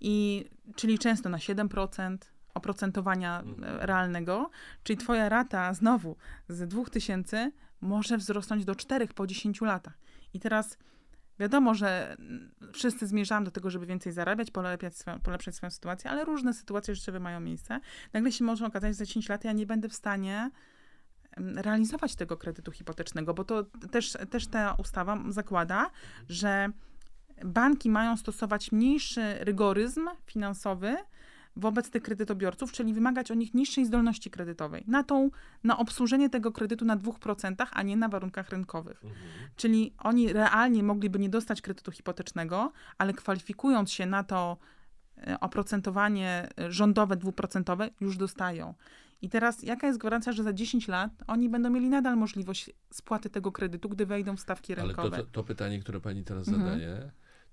I, 0.00 0.44
czyli 0.76 0.98
często 0.98 1.28
na 1.28 1.38
7% 1.38 2.16
oprocentowania 2.54 3.40
Mhm. 3.40 3.64
e, 3.64 3.86
realnego, 3.86 4.50
czyli 4.82 4.96
twoja 4.96 5.28
rata 5.28 5.74
znowu 5.74 6.16
z 6.48 6.68
2000 6.68 7.52
może 7.80 8.18
wzrosnąć 8.18 8.64
do 8.64 8.74
4 8.74 9.06
po 9.06 9.26
10 9.26 9.60
latach. 9.60 9.98
I 10.34 10.40
teraz 10.40 10.78
wiadomo, 11.38 11.74
że 11.74 12.16
wszyscy 12.72 13.06
zmierzamy 13.06 13.44
do 13.44 13.50
tego, 13.50 13.70
żeby 13.70 13.86
więcej 13.86 14.12
zarabiać, 14.12 14.50
polepszać 14.50 14.96
swoją, 14.96 15.20
polepszać 15.20 15.54
swoją 15.54 15.70
sytuację, 15.70 16.10
ale 16.10 16.24
różne 16.24 16.54
sytuacje 16.54 16.94
życiowe 16.94 17.20
mają 17.20 17.40
miejsce. 17.40 17.80
Nagle 18.12 18.32
się 18.32 18.44
może 18.44 18.66
okazać, 18.66 18.90
że 18.90 18.94
za 18.94 19.04
10 19.04 19.28
lat 19.28 19.44
ja 19.44 19.52
nie 19.52 19.66
będę 19.66 19.88
w 19.88 19.94
stanie 19.94 20.50
realizować 21.36 22.14
tego 22.14 22.36
kredytu 22.36 22.72
hipotecznego, 22.72 23.34
bo 23.34 23.44
to 23.44 23.64
też, 23.90 24.16
też 24.30 24.46
ta 24.46 24.74
ustawa 24.78 25.18
zakłada, 25.28 25.90
że 26.28 26.68
banki 27.44 27.90
mają 27.90 28.16
stosować 28.16 28.72
mniejszy 28.72 29.34
rygoryzm 29.40 30.08
finansowy 30.26 30.96
wobec 31.56 31.90
tych 31.90 32.02
kredytobiorców, 32.02 32.72
czyli 32.72 32.94
wymagać 32.94 33.30
od 33.30 33.38
nich 33.38 33.54
niższej 33.54 33.84
zdolności 33.86 34.30
kredytowej 34.30 34.84
na 34.86 35.02
tą, 35.02 35.30
na 35.64 35.78
obsłużenie 35.78 36.30
tego 36.30 36.52
kredytu 36.52 36.84
na 36.84 36.96
2%, 36.96 37.66
a 37.72 37.82
nie 37.82 37.96
na 37.96 38.08
warunkach 38.08 38.50
rynkowych. 38.50 39.02
Czyli 39.56 39.92
oni 39.98 40.32
realnie 40.32 40.82
mogliby 40.82 41.18
nie 41.18 41.28
dostać 41.28 41.62
kredytu 41.62 41.90
hipotecznego, 41.90 42.72
ale 42.98 43.12
kwalifikując 43.12 43.92
się 43.92 44.06
na 44.06 44.24
to 44.24 44.56
e, 45.26 45.40
oprocentowanie 45.40 46.48
e, 46.58 46.72
rządowe 46.72 47.16
dwuprocentowe, 47.16 47.90
już 48.00 48.16
dostają. 48.16 48.74
I 49.22 49.28
teraz 49.28 49.62
jaka 49.62 49.86
jest 49.86 49.98
gwarancja, 49.98 50.32
że 50.32 50.42
za 50.42 50.52
10 50.52 50.88
lat 50.88 51.10
oni 51.26 51.48
będą 51.48 51.70
mieli 51.70 51.88
nadal 51.88 52.16
możliwość 52.16 52.70
spłaty 52.90 53.30
tego 53.30 53.52
kredytu, 53.52 53.88
gdy 53.88 54.06
wejdą 54.06 54.36
w 54.36 54.40
stawki 54.40 54.72
Ale 54.72 54.86
rynkowe? 54.86 55.10
to, 55.16 55.16
to, 55.16 55.28
to 55.32 55.44
pytanie, 55.44 55.80
które 55.80 56.00
pani 56.00 56.24
teraz 56.24 56.48
Mhm. 56.48 56.64
zadaje, 56.66 57.10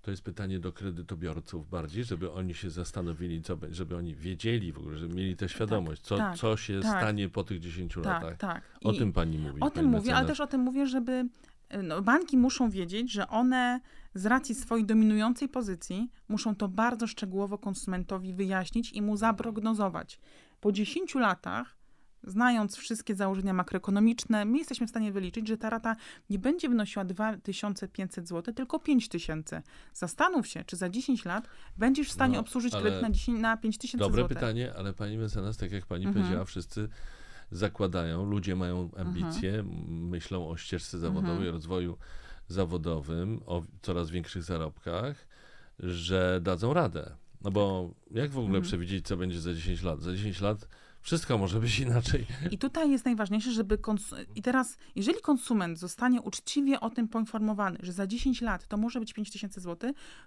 to 0.09 0.11
jest 0.11 0.23
pytanie 0.23 0.59
do 0.59 0.73
kredytobiorców 0.73 1.69
bardziej, 1.69 2.03
żeby 2.03 2.31
oni 2.31 2.53
się 2.53 2.69
zastanowili, 2.69 3.41
co, 3.41 3.57
żeby 3.71 3.95
oni 3.95 4.15
wiedzieli 4.15 4.71
w 4.71 4.77
ogóle, 4.77 4.97
żeby 4.97 5.15
mieli 5.15 5.35
tę 5.35 5.49
świadomość, 5.49 6.01
co, 6.01 6.17
tak, 6.17 6.37
co 6.37 6.57
się 6.57 6.79
tak. 6.81 6.97
stanie 6.97 7.29
po 7.29 7.43
tych 7.43 7.59
10 7.59 7.93
tak, 7.93 8.05
latach. 8.05 8.37
tak. 8.37 8.79
O 8.83 8.91
I- 8.91 8.97
tym 8.97 9.13
pani 9.13 9.37
mówi. 9.37 9.61
O 9.61 9.69
tym 9.69 9.85
mówię, 9.85 10.15
ale 10.15 10.27
też 10.27 10.39
o 10.39 10.47
tym 10.47 10.61
mówię, 10.61 10.87
żeby 10.87 11.29
y, 11.73 11.83
no, 11.83 12.01
banki 12.01 12.37
muszą 12.37 12.69
wiedzieć, 12.69 13.11
że 13.11 13.27
one 13.27 13.79
z 14.13 14.25
racji 14.25 14.55
swojej 14.55 14.85
dominującej 14.85 15.49
pozycji 15.49 16.11
muszą 16.27 16.55
to 16.55 16.67
bardzo 16.67 17.07
szczegółowo 17.07 17.57
konsumentowi 17.57 18.33
wyjaśnić 18.33 18.91
i 18.91 19.01
mu 19.01 19.17
zaprognozować. 19.17 20.19
Po 20.61 20.71
10 20.71 21.15
latach, 21.15 21.77
znając 22.23 22.77
wszystkie 22.77 23.15
założenia 23.15 23.53
makroekonomiczne, 23.53 24.45
my 24.45 24.57
jesteśmy 24.57 24.87
w 24.87 24.89
stanie 24.89 25.11
wyliczyć, 25.11 25.47
że 25.47 25.57
ta 25.57 25.69
rata 25.69 25.95
nie 26.29 26.39
będzie 26.39 26.69
wynosiła 26.69 27.05
2500 27.05 28.27
zł, 28.27 28.53
tylko 28.53 28.79
5000. 28.79 29.61
Zastanów 29.93 30.47
się, 30.47 30.63
czy 30.63 30.75
za 30.75 30.89
10 30.89 31.25
lat 31.25 31.47
będziesz 31.77 32.07
w 32.09 32.11
stanie 32.11 32.33
No, 32.35 32.39
obsłużyć 32.41 32.73
kredyt 32.75 33.01
na, 33.01 33.09
10, 33.09 33.41
na 33.41 33.57
5000 33.57 33.97
Dobre 34.05 34.21
zł. 34.23 34.35
pytanie, 34.35 34.73
ale 34.77 34.93
pani 34.93 35.17
mecenas, 35.17 35.57
tak 35.57 35.71
jak 35.71 35.85
pani 35.85 36.05
Mhm. 36.05 36.23
powiedziała, 36.23 36.45
wszyscy 36.45 36.89
zakładają, 37.51 38.25
ludzie 38.25 38.55
mają 38.55 38.89
ambicje, 38.97 39.59
m- 39.59 39.67
myślą 40.09 40.49
o 40.49 40.57
ścieżce 40.57 40.99
zawodowej, 40.99 41.31
Mhm. 41.35 41.53
rozwoju 41.53 41.97
zawodowym, 42.47 43.39
o 43.45 43.63
coraz 43.81 44.09
większych 44.09 44.43
zarobkach, 44.43 45.27
że 45.79 46.39
dadzą 46.43 46.73
radę. 46.73 47.15
No 47.41 47.51
bo 47.51 47.89
jak 48.11 48.29
w 48.31 48.37
ogóle 48.37 48.47
Mhm. 48.57 48.63
przewidzieć, 48.63 49.07
co 49.07 49.17
będzie 49.17 49.41
za 49.41 49.53
10 49.53 49.83
lat? 49.83 50.01
Za 50.01 50.11
10 50.13 50.41
lat 50.41 50.67
wszystko 51.01 51.37
może 51.37 51.59
być 51.59 51.79
inaczej. 51.79 52.25
I 52.51 52.57
tutaj 52.57 52.91
jest 52.91 53.05
najważniejsze, 53.05 53.51
żeby. 53.51 53.77
Kons- 53.77 54.25
I 54.35 54.41
teraz, 54.41 54.77
jeżeli 54.95 55.21
konsument 55.21 55.79
zostanie 55.79 56.21
uczciwie 56.21 56.79
o 56.79 56.89
tym 56.89 57.07
poinformowany, 57.07 57.77
że 57.83 57.93
za 57.93 58.07
10 58.07 58.41
lat 58.41 58.67
to 58.67 58.77
może 58.77 58.99
być 58.99 59.13
5 59.13 59.31
tysięcy 59.31 59.61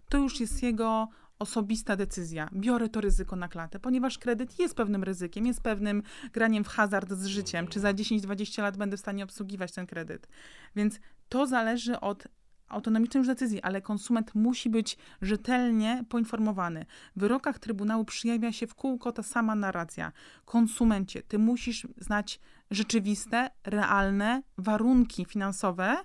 to 0.09 0.19
już 0.19 0.41
jest 0.41 0.63
jego 0.63 1.09
osobista 1.39 1.97
decyzja. 1.97 2.49
Biorę 2.53 2.89
to 2.89 3.01
ryzyko 3.01 3.37
na 3.37 3.49
klatę, 3.49 3.79
ponieważ 3.79 4.19
kredyt 4.19 4.59
jest 4.59 4.75
pewnym 4.75 5.05
ryzykiem, 5.05 5.47
jest 5.47 5.61
pewnym 5.61 6.03
graniem 6.33 6.65
w 6.65 6.69
hazard 6.69 7.13
z 7.13 7.27
życiem. 7.27 7.69
Czy 7.69 7.81
za 7.81 7.93
10-20 7.93 8.63
lat 8.63 8.77
będę 8.77 8.97
w 8.97 9.01
stanie 9.01 9.25
obsługiwać 9.25 9.73
ten 9.73 9.87
kredyt? 9.87 10.29
Więc 10.77 11.01
to 11.29 11.47
zależy 11.47 12.01
od 12.01 12.29
autonomicznej 12.69 13.21
już 13.21 13.27
decyzji, 13.27 13.63
ale 13.63 13.83
konsument 13.83 14.35
musi 14.35 14.71
być 14.71 14.99
rzetelnie 15.23 16.05
poinformowany. 16.09 16.87
W 17.17 17.21
wyrokach 17.21 17.59
Trybunału 17.59 18.05
przejawia 18.05 18.53
się 18.53 18.67
w 18.67 18.75
kółko 18.75 19.13
ta 19.13 19.23
sama 19.23 19.55
narracja. 19.55 20.13
Konsumencie, 20.45 21.23
ty 21.23 21.39
musisz 21.39 21.87
znać 21.97 22.41
rzeczywiste, 22.71 23.51
realne 23.65 24.43
warunki 24.59 25.25
finansowe, 25.25 25.97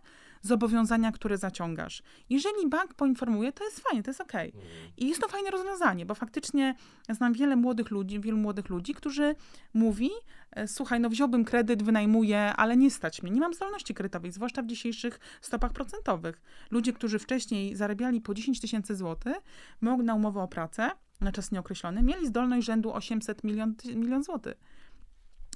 zobowiązania, 0.42 1.12
które 1.12 1.38
zaciągasz. 1.38 2.04
Jeżeli 2.30 2.70
bank 2.70 2.94
poinformuje, 2.94 3.52
to 3.52 3.64
jest 3.64 3.80
fajnie, 3.80 4.04
to 4.04 4.10
jest 4.10 4.22
okej. 4.22 4.54
I 4.98 5.08
jest 5.08 5.22
to 5.22 5.28
fajne 5.28 5.52
rozwiązanie, 5.52 6.06
bo 6.06 6.16
faktycznie 6.16 6.76
znam 7.10 7.34
wiele 7.34 7.56
młodych 7.56 7.92
ludzi, 7.92 8.20
wielu 8.20 8.38
młodych 8.38 8.70
ludzi, 8.70 8.94
którzy 8.94 9.36
mówi, 9.74 10.10
e, 10.52 10.68
słuchaj, 10.68 11.00
no 11.00 11.10
wziąłbym 11.10 11.46
kredyt, 11.46 11.84
wynajmuję, 11.84 12.40
ale 12.40 12.78
nie 12.78 12.92
stać 12.92 13.24
mnie, 13.24 13.32
nie 13.32 13.42
mam 13.42 13.54
zdolności 13.54 13.94
kredytowej, 13.94 14.32
zwłaszcza 14.32 14.62
w 14.62 14.66
dzisiejszych 14.66 15.20
stopach 15.42 15.74
procentowych. 15.74 16.42
Ludzie, 16.72 16.94
którzy 16.94 17.20
wcześniej 17.20 17.76
zarabiali 17.76 18.22
po 18.22 18.34
10 18.34 18.62
tysięcy 18.62 18.96
złotych, 18.96 19.38
mogli 19.82 20.06
na 20.06 20.14
umowę 20.16 20.42
o 20.42 20.48
pracę 20.48 20.92
na 21.22 21.32
czas 21.32 21.52
nieokreślony, 21.52 22.04
mieli 22.04 22.28
zdolność 22.28 22.68
rzędu 22.68 22.94
800 22.94 23.44
milion, 23.44 23.76
milion 23.96 24.24
złotych. 24.24 24.58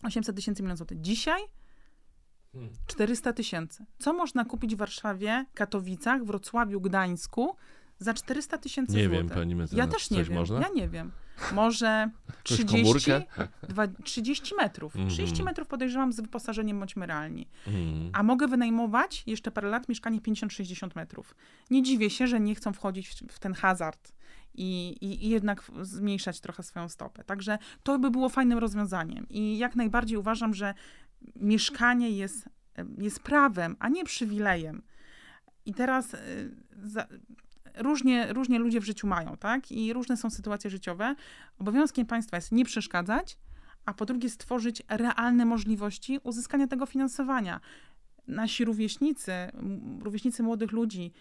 800 0.03 0.36
tysięcy 0.36 0.63
milion 0.63 0.77
złotych. 0.77 1.01
Dzisiaj 1.01 1.41
400 2.88 3.34
tysięcy. 3.34 3.86
Co 3.99 4.14
można 4.14 4.45
kupić 4.45 4.76
w 4.76 4.78
Warszawie, 4.78 5.45
Katowicach, 5.54 6.24
Wrocławiu, 6.26 6.82
Gdańsku 6.82 7.56
za 7.99 8.14
400 8.14 8.58
tysięcy 8.58 8.95
Nie 8.95 9.04
złotych? 9.04 9.20
wiem, 9.20 9.30
pani 9.30 9.56
mecenas, 9.56 9.78
Ja 9.86 9.88
też 9.93 10.10
nie 10.12 10.24
wiem. 10.24 10.34
można? 10.34 10.60
Ja 10.60 10.68
nie 10.76 10.89
wiem. 10.89 11.12
Może 11.54 11.86
Jakąś 12.28 12.43
30, 12.43 12.84
komórkę? 12.84 13.22
dwa, 13.70 13.88
30 14.04 14.56
metrów. 14.56 14.95
Mhm. 14.95 15.10
30 15.10 15.43
metrów 15.43 15.68
podejrzewam 15.68 16.14
z 16.14 16.22
wyposażeniem 16.22 16.80
bądźmy 16.80 17.06
realni. 17.06 17.47
Mm. 17.68 18.10
A 18.14 18.24
mogę 18.24 18.47
wynajmować 18.47 19.24
jeszcze 19.28 19.52
parę 19.52 19.70
lat 19.70 19.89
mieszkanie 19.89 20.22
50-60 20.22 20.95
metrów. 20.95 21.36
Nie 21.72 21.84
dziwię 21.84 22.10
się, 22.10 22.28
że 22.28 22.39
nie 22.39 22.56
chcą 22.56 22.74
wchodzić 22.74 23.10
w, 23.10 23.14
w 23.34 23.39
ten 23.39 23.54
hazard 23.54 24.14
i, 24.56 24.95
i, 25.02 25.26
i 25.26 25.30
jednak 25.30 25.72
zmniejszać 25.82 26.39
trochę 26.39 26.64
swoją 26.64 26.89
stopę. 26.89 27.24
Także 27.24 27.58
to 27.84 27.99
by 27.99 28.12
było 28.12 28.30
fajnym 28.30 28.58
rozwiązaniem. 28.58 29.26
I 29.30 29.58
jak 29.58 29.76
najbardziej 29.76 30.18
uważam, 30.18 30.54
że 30.54 30.74
mieszkanie 31.36 32.09
jest, 32.09 32.49
jest 32.97 33.19
prawem, 33.19 33.76
a 33.80 33.89
nie 33.89 34.05
przywilejem. 34.05 34.82
I 35.65 35.74
teraz 35.74 36.13
y, 36.13 36.17
za, 36.84 37.07
różnie, 37.76 38.34
różnie 38.34 38.59
ludzie 38.59 38.80
w 38.80 38.86
życiu 38.86 39.07
mają, 39.07 39.38
tak? 39.38 39.72
I 39.72 39.93
różne 39.93 40.17
są 40.17 40.30
sytuacje 40.30 40.69
życiowe. 40.69 41.15
Obowiązkiem 41.59 42.05
państwa 42.05 42.38
jest 42.38 42.51
nie 42.51 42.65
przeszkadzać, 42.65 43.38
a 43.86 43.93
po 43.93 44.05
drugie 44.05 44.30
stworzyć 44.30 44.84
realne 44.89 45.45
możliwości 45.45 46.19
uzyskania 46.24 46.67
tego 46.67 46.86
finansowania. 46.86 47.59
Nasi 48.28 48.65
rówieśnicy, 48.65 49.32
rówieśnicy 50.01 50.43
młodych 50.43 50.72
ludzi 50.72 51.11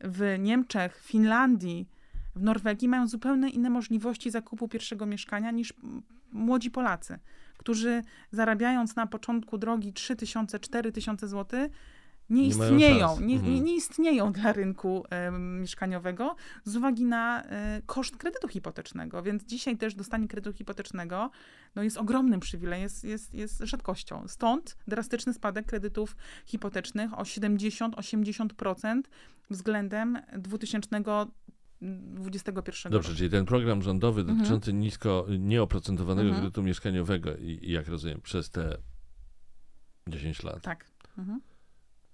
w 0.00 0.36
Niemczech, 0.38 1.02
Finlandii, 1.04 1.88
w 2.36 2.42
Norwegii 2.42 2.88
mają 2.88 3.06
zupełnie 3.06 3.50
inne 3.50 3.70
możliwości 3.70 4.30
zakupu 4.30 4.68
pierwszego 4.68 5.06
mieszkania 5.06 5.50
niż 5.50 5.74
młodzi 6.32 6.70
Polacy, 6.70 7.18
którzy 7.60 8.02
zarabiając 8.30 8.96
na 8.96 9.06
początku 9.06 9.58
drogi 9.58 9.92
3000, 9.92 10.60
4000 10.60 11.28
zł, 11.28 11.60
nie 12.30 12.42
Nie 12.42 12.48
istnieją, 12.48 13.20
nie, 13.20 13.34
Mhm. 13.34 13.54
nie, 13.54 13.60
nie 13.60 13.74
istnieją 13.74 14.32
dla 14.32 14.52
rynku 14.52 15.04
mieszkaniowego 15.38 16.36
z 16.64 16.76
uwagi 16.76 17.04
na 17.04 17.42
e, 17.42 17.82
koszt 17.86 18.16
kredytu 18.16 18.48
hipotecznego. 18.48 19.22
Więc 19.22 19.44
dzisiaj 19.44 19.76
też 19.76 19.94
dostanie 19.94 20.28
kredytu 20.28 20.56
hipotecznego 20.56 21.30
no 21.74 21.82
jest 21.82 21.96
ogromnym 21.96 22.40
przywilejem, 22.40 22.82
jest, 22.82 23.04
jest, 23.04 23.34
jest 23.34 23.58
rzadkością. 23.58 24.28
Stąd 24.28 24.76
drastyczny 24.86 25.34
spadek 25.34 25.66
kredytów 25.66 26.16
hipotecznych 26.46 27.18
o 27.18 27.22
70-80% 27.22 29.00
względem 29.50 30.18
2000 30.38 30.88
2021 31.82 32.92
Dobrze, 32.92 33.08
roku. 33.08 33.18
czyli 33.18 33.30
ten 33.30 33.44
program 33.46 33.82
rządowy 33.82 34.20
Mhm. 34.20 34.38
dotyczący 34.38 34.72
nisko, 34.72 35.26
nieoprocentowanego 35.38 36.28
Mhm. 36.28 36.40
kredytu 36.42 36.62
mieszkaniowego 36.62 37.36
i, 37.36 37.70
jak 37.72 37.88
rozumiem, 37.88 38.20
przez 38.20 38.50
te 38.50 38.76
10 40.08 40.42
lat 40.42 40.62
Tak. 40.62 40.84
Mhm. 41.18 41.40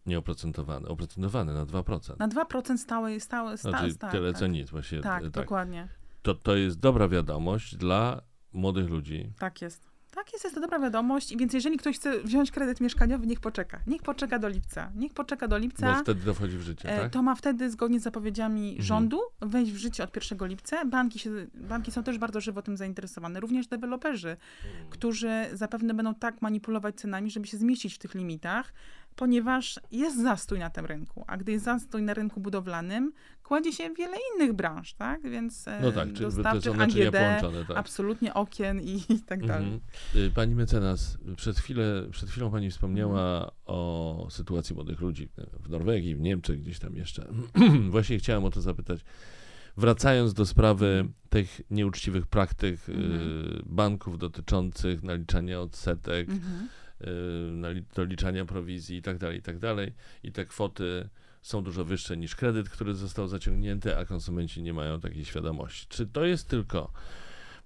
nieoprocentowany, 0.07 0.89
oprocentowany 0.89 1.53
na 1.55 1.67
2%. 1.67 2.19
Na 2.19 2.29
2% 2.29 2.79
stałe, 2.79 3.21
stałe, 3.21 3.51
No, 3.51 3.57
sta, 3.57 3.79
czyli 3.81 3.93
sta, 3.93 4.09
tyle 4.11 4.31
tak. 4.33 4.39
co 4.41 4.47
nic 4.47 4.71
właśnie. 4.71 5.01
Tak, 5.01 5.23
tak. 5.23 5.31
dokładnie. 5.31 5.89
To, 6.23 6.35
to 6.35 6.57
jest 6.57 6.81
dobra 6.81 7.09
wiadomość 7.09 7.77
dla 7.77 8.23
młodych 8.53 8.89
ludzi. 8.91 9.33
Tak 9.39 9.63
jest. 9.63 9.91
Tak 10.17 10.33
jest, 10.33 10.45
jest 10.45 10.55
to 10.55 10.61
dobra 10.61 10.79
wiadomość. 10.79 11.33
I 11.33 11.37
Więc 11.37 11.53
jeżeli 11.53 11.77
ktoś 11.79 11.97
chce 11.97 12.21
wziąć 12.21 12.51
kredyt 12.51 12.81
mieszkaniowy, 12.81 13.27
niech 13.27 13.41
poczeka. 13.41 13.81
Niech 13.87 14.03
poczeka 14.03 14.39
do 14.39 14.49
lipca. 14.49 14.91
Niech 14.95 15.15
poczeka 15.15 15.49
do 15.49 15.59
lipca. 15.59 15.93
Bo 15.95 16.01
wtedy 16.01 16.25
to 16.25 16.35
wchodzi 16.35 16.59
w 16.59 16.63
życie, 16.63 16.89
E, 16.97 17.01
tak? 17.01 17.13
To 17.13 17.23
ma 17.23 17.35
wtedy, 17.35 17.71
zgodnie 17.71 18.01
z 18.01 18.03
zapowiedziami 18.03 18.69
Mhm. 18.69 18.83
rządu, 18.87 19.21
wejść 19.41 19.73
w 19.73 19.77
życie 19.77 20.05
od 20.05 20.17
1 20.17 20.49
lipca. 20.49 20.85
Banki, 20.85 21.19
się, 21.19 21.31
banki 21.55 21.91
są 21.91 22.03
też 22.03 22.19
bardzo 22.19 22.41
żywo 22.41 22.63
tym 22.63 22.77
zainteresowane, 22.77 23.41
również 23.41 23.67
deweloperzy, 23.67 24.37
Mhm. 24.67 24.91
którzy 24.91 25.31
zapewne 25.53 25.95
będą 25.95 26.15
tak 26.15 26.43
manipulować 26.43 26.95
cenami, 26.97 27.31
żeby 27.31 27.47
się 27.47 27.57
zmieścić 27.57 27.95
w 27.95 27.99
tych 27.99 28.15
limitach, 28.15 28.73
ponieważ 29.17 29.81
jest 29.93 30.23
zastój 30.23 30.59
na 30.59 30.71
tym 30.71 30.87
rynku. 30.87 31.25
A 31.27 31.37
gdy 31.37 31.53
jest 31.53 31.65
zastój 31.65 32.03
na 32.03 32.15
rynku 32.15 32.41
budowlanym, 32.41 33.13
kładzie 33.43 33.73
się 33.73 33.91
wiele 33.95 34.17
innych 34.35 34.53
branż, 34.53 34.95
tak? 34.95 35.23
Więc 35.31 35.69
e, 35.69 35.81
No 35.83 35.93
tak, 35.93 36.09
czyli 36.09 36.19
to 36.19 36.25
dostawczych, 36.31 36.81
AGD, 36.81 37.13
połączone, 37.13 37.65
tak. 37.65 37.77
absolutnie 37.77 38.35
okien 38.35 38.81
i, 38.81 39.03
i 39.09 39.21
tak 39.21 39.47
dalej. 39.47 39.67
Mhm. 40.15 40.33
Pani 40.33 40.55
mecenas, 40.55 41.19
przed, 41.37 41.59
chwilę, 41.59 41.85
przed 42.11 42.31
chwilą 42.31 42.51
pani 42.51 42.71
wspomniała 42.71 43.35
Mhm. 43.39 43.51
o 43.67 44.29
sytuacji 44.31 44.75
młodych 44.75 45.01
ludzi 45.01 45.29
w 45.61 45.71
Norwegii, 45.71 46.17
w 46.17 46.21
Niemczech, 46.21 46.61
gdzieś 46.61 46.79
tam 46.79 46.97
jeszcze. 46.97 47.29
Właśnie 47.91 48.19
chciałem 48.19 48.45
o 48.45 48.51
to 48.51 48.61
zapytać. 48.61 49.01
Wracając 49.77 50.35
do 50.35 50.47
sprawy 50.47 51.09
tych 51.29 51.61
nieuczciwych 51.71 52.27
praktyk 52.27 52.89
y, 52.89 52.93
Mhm. 52.93 53.63
banków 53.67 54.19
dotyczących 54.19 55.03
naliczania 55.03 55.61
odsetek, 55.61 56.29
Mhm. 56.29 56.69
Y, 57.01 57.85
doliczania 57.95 58.45
prowizji 58.45 58.97
i 58.97 59.03
tak 59.03 59.19
dalej, 59.19 59.39
i 59.39 59.43
tak 59.43 59.59
dalej. 59.59 59.93
I 60.23 60.33
te 60.33 60.47
kwoty 60.47 61.09
są 61.43 61.63
dużo 61.63 61.85
wyższe 61.85 62.17
niż 62.17 62.37
kredyt, 62.37 62.69
który 62.69 62.95
został 62.95 63.29
zaciągnięty, 63.29 63.97
a 63.97 64.05
konsumenci 64.05 64.63
nie 64.63 64.73
mają 64.73 65.01
takiej 65.01 65.25
świadomości. 65.25 65.87
Czy 65.89 66.07
to 66.07 66.25
jest 66.25 66.49
tylko 66.49 66.93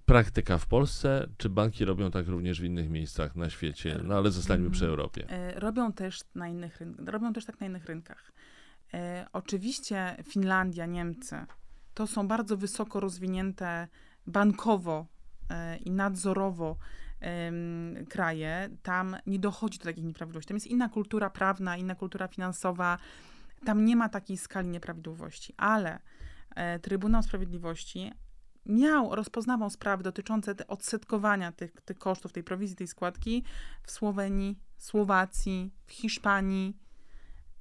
praktyka 0.07 0.59
w 0.59 0.67
Polsce, 0.67 1.29
czy 1.37 1.49
banki 1.49 1.85
robią 1.85 2.11
tak 2.11 2.29
również 2.29 2.61
w 2.61 2.65
innych 2.65 2.91
miejscach 2.91 3.37
na 3.37 3.51
świecie? 3.51 4.01
No 4.05 4.17
ale 4.17 4.31
zostańmy 4.31 4.71
przy 4.71 4.87
Europie. 4.87 5.29
E, 5.29 5.61
Robią 5.61 5.93
też, 5.93 6.21
na 6.35 6.49
innych 6.49 6.81
robią 7.07 7.33
też 7.33 7.45
tak 7.45 7.61
na 7.61 7.67
innych 7.67 7.85
rynkach. 7.87 8.33
E, 8.95 9.27
oczywiście 9.33 10.17
Finlandia, 10.25 10.87
Niemcy 10.87 11.37
to 11.95 12.07
są 12.07 12.29
bardzo 12.29 12.57
wysoko 12.57 13.01
rozwinięte 13.01 13.89
bankowo 14.27 15.07
i 15.85 15.91
nadzorowo 15.91 16.77
em, 17.21 18.07
kraje. 18.09 18.69
Tam 18.83 19.17
nie 19.27 19.39
dochodzi 19.39 19.79
do 19.79 19.85
takich 19.85 20.05
nieprawidłowości. 20.05 20.49
Tam 20.49 20.57
jest 20.57 20.67
inna 20.67 20.89
kultura 20.89 21.31
prawna, 21.31 21.77
inna 21.77 21.95
kultura 21.95 22.29
finansowa. 22.29 22.99
Tam 23.65 23.85
nie 23.85 23.97
ma 23.97 24.09
takiej 24.09 24.37
skali 24.37 24.69
nieprawidłowości, 24.69 25.55
ale 25.57 25.99
e, 26.55 26.79
Trybunał 26.79 27.23
Sprawiedliwości 27.23 28.13
miał, 28.67 29.15
rozpoznawał 29.15 29.71
sprawy 29.71 30.03
dotyczące 30.03 30.55
te, 30.55 30.67
odsetkowania 30.67 31.53
tych, 31.53 31.73
tych 31.85 31.99
kosztów, 31.99 32.33
tej 32.33 32.45
prowizji, 32.45 32.77
tej 32.77 32.87
składki 32.87 33.45
w 33.83 33.91
Słowenii, 33.91 34.59
Słowacji, 34.79 35.75
w 35.87 35.93
Hiszpanii, 35.93 36.77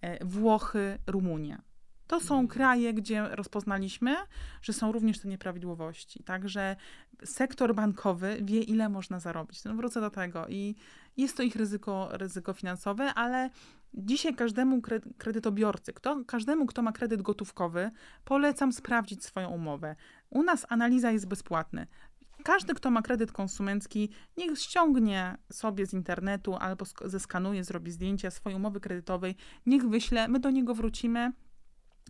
e, 0.02 0.26
Włochy, 0.26 0.98
Rumunia. 1.08 1.69
To 2.10 2.20
są 2.20 2.48
kraje, 2.48 2.94
gdzie 2.94 3.28
rozpoznaliśmy, 3.32 4.16
że 4.62 4.74
są 4.74 4.92
również 4.92 5.20
te 5.20 5.28
nieprawidłowości. 5.28 6.24
Także 6.24 6.76
sektor 7.24 7.76
bankowy 7.76 8.38
wie, 8.42 8.62
ile 8.62 8.90
można 8.90 9.20
zarobić. 9.20 9.64
No 9.64 9.76
wrócę 9.76 10.02
do 10.02 10.10
tego. 10.10 10.48
I 10.48 10.76
jest 11.18 11.38
to 11.38 11.44
ich 11.44 11.56
ryzyko, 11.56 12.10
ryzyko 12.12 12.54
finansowe, 12.54 13.14
ale 13.14 13.50
dzisiaj 13.94 14.36
każdemu 14.36 14.78
kre- 14.78 15.14
kredytobiorcy, 15.18 15.94
kto, 15.94 16.24
każdemu, 16.26 16.66
kto 16.66 16.82
ma 16.82 16.92
kredyt 16.92 17.22
gotówkowy, 17.22 17.92
polecam 18.26 18.74
sprawdzić 18.74 19.24
swoją 19.24 19.50
umowę. 19.50 19.96
U 20.30 20.44
nas 20.44 20.66
analiza 20.70 21.12
jest 21.12 21.28
bezpłatna. 21.28 21.86
Każdy, 22.44 22.74
kto 22.74 22.92
ma 22.92 23.02
kredyt 23.02 23.32
konsumencki, 23.32 24.10
niech 24.38 24.60
ściągnie 24.60 25.38
sobie 25.52 25.86
z 25.86 25.94
internetu 25.94 26.56
albo 26.56 26.86
sk- 26.86 27.08
zeskanuje, 27.08 27.64
zrobi 27.64 27.92
zdjęcie 27.92 28.32
swojej 28.32 28.58
umowy 28.58 28.80
kredytowej, 28.80 29.36
niech 29.66 29.90
wyśle, 29.90 30.28
my 30.28 30.40
do 30.40 30.50
niego 30.50 30.76
wrócimy 30.76 31.32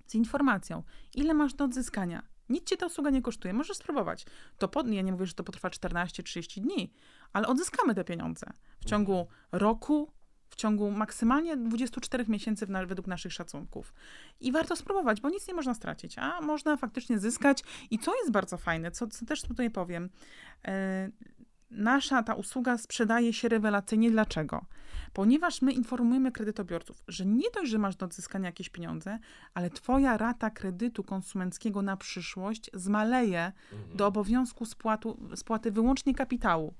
z 0.09 0.15
informacją, 0.15 0.83
ile 1.15 1.33
masz 1.33 1.53
do 1.53 1.65
odzyskania. 1.65 2.23
Nic 2.49 2.63
cię 2.63 2.77
ta 2.77 2.85
usługa 2.85 3.09
nie 3.09 3.21
kosztuje, 3.21 3.53
możesz 3.53 3.77
spróbować. 3.77 4.25
To 4.57 4.67
po, 4.67 4.87
ja 4.87 5.01
nie 5.01 5.11
mówię, 5.11 5.25
że 5.25 5.33
to 5.33 5.43
potrwa 5.43 5.69
14-30 5.69 6.61
dni, 6.61 6.93
ale 7.33 7.47
odzyskamy 7.47 7.95
te 7.95 8.03
pieniądze 8.03 8.45
w 8.79 8.85
ciągu 8.85 9.27
roku, 9.51 10.11
w 10.49 10.55
ciągu 10.55 10.91
maksymalnie 10.91 11.57
24 11.57 12.25
miesięcy 12.27 12.65
według 12.65 13.07
naszych 13.07 13.33
szacunków. 13.33 13.93
I 14.39 14.51
warto 14.51 14.75
spróbować, 14.75 15.21
bo 15.21 15.29
nic 15.29 15.47
nie 15.47 15.53
można 15.53 15.73
stracić, 15.73 16.17
a 16.17 16.41
można 16.41 16.77
faktycznie 16.77 17.19
zyskać. 17.19 17.63
I 17.91 17.99
co 17.99 18.15
jest 18.15 18.31
bardzo 18.31 18.57
fajne, 18.57 18.91
co, 18.91 19.07
co 19.07 19.25
też 19.25 19.41
tutaj 19.41 19.71
powiem, 19.71 20.09
e, 20.65 21.09
nasza 21.71 22.23
ta 22.23 22.33
usługa 22.33 22.77
sprzedaje 22.77 23.33
się 23.33 23.49
rewelacyjnie. 23.49 24.11
Dlaczego? 24.11 24.65
Ponieważ 25.13 25.61
my 25.61 25.71
informujemy 25.71 26.31
kredytobiorców, 26.31 27.03
że 27.07 27.25
nie 27.25 27.49
dość, 27.55 27.71
że 27.71 27.77
masz 27.77 27.95
do 27.95 28.05
odzyskania 28.05 28.45
jakieś 28.45 28.69
pieniądze, 28.69 29.19
ale 29.53 29.69
twoja 29.69 30.17
rata 30.17 30.49
kredytu 30.49 31.03
konsumenckiego 31.03 31.81
na 31.81 31.97
przyszłość 31.97 32.69
zmaleje 32.73 33.51
do 33.95 34.07
obowiązku 34.07 34.65
spłatu, 34.65 35.19
spłaty 35.35 35.71
wyłącznie 35.71 36.15
kapitału. 36.15 36.73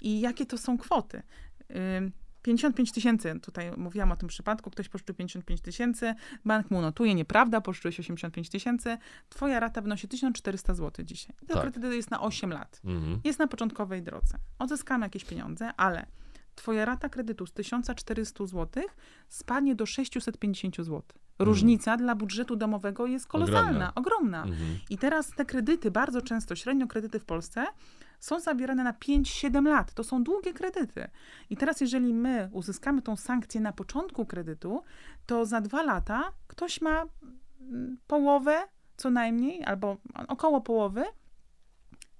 I 0.00 0.20
jakie 0.20 0.46
to 0.46 0.58
są 0.58 0.78
kwoty? 0.78 1.22
Ym, 1.70 2.12
55 2.42 2.92
tysięcy, 2.92 3.40
tutaj 3.42 3.72
mówiłam 3.76 4.12
o 4.12 4.16
tym 4.16 4.28
przypadku, 4.28 4.70
ktoś 4.70 4.88
pożyczył 4.88 5.14
55 5.14 5.60
tysięcy, 5.60 6.14
bank 6.44 6.70
mu 6.70 6.80
notuje, 6.80 7.14
nieprawda, 7.14 7.60
pożyczyłeś 7.60 8.00
85 8.00 8.48
tysięcy, 8.50 8.98
twoja 9.28 9.60
rata 9.60 9.80
wynosi 9.80 10.08
1400 10.08 10.74
zł 10.74 11.04
dzisiaj. 11.04 11.36
To 11.48 11.54
Tak. 11.54 11.62
kredyt 11.72 11.92
jest 11.92 12.10
na 12.10 12.20
8 12.20 12.50
lat 12.52 12.80
Mhm. 12.84 13.20
jest 13.24 13.38
na 13.38 13.46
początkowej 13.46 14.02
drodze. 14.02 14.38
Odzyskamy 14.58 15.06
jakieś 15.06 15.24
pieniądze, 15.24 15.70
ale 15.76 16.06
twoja 16.54 16.84
rata 16.84 17.08
kredytu 17.08 17.46
z 17.46 17.52
1400 17.52 18.46
zł 18.46 18.82
spadnie 19.28 19.74
do 19.74 19.86
650 19.86 20.76
zł. 20.76 21.02
Różnica 21.38 21.96
dla 21.96 22.14
budżetu 22.14 22.56
domowego 22.56 23.06
jest 23.06 23.26
kolosalna, 23.26 23.60
Ogromna. 23.70 23.94
ogromna. 23.94 24.42
Mhm. 24.42 24.78
I 24.90 24.98
teraz 24.98 25.30
te 25.30 25.44
kredyty, 25.44 25.90
bardzo 25.90 26.22
często 26.22 26.56
średnio 26.56 26.86
kredyty 26.86 27.20
w 27.20 27.24
Polsce, 27.24 27.66
są 28.22 28.40
zawierane 28.40 28.84
na 28.84 28.92
5-7 28.92 29.68
lat. 29.68 29.94
To 29.94 30.04
są 30.04 30.24
długie 30.24 30.52
kredyty. 30.52 31.08
I 31.50 31.56
teraz, 31.56 31.80
jeżeli 31.80 32.14
my 32.14 32.48
uzyskamy 32.52 33.02
tą 33.02 33.16
sankcję 33.16 33.60
na 33.60 33.72
początku 33.72 34.26
kredytu, 34.26 34.82
to 35.26 35.46
za 35.46 35.60
dwa 35.60 35.82
lata 35.82 36.32
ktoś 36.46 36.80
ma 36.80 37.04
mm, 37.60 37.98
połowę 38.06 38.62
co 38.96 39.10
najmniej, 39.10 39.64
albo 39.64 39.96
około 40.28 40.60
połowy 40.60 41.04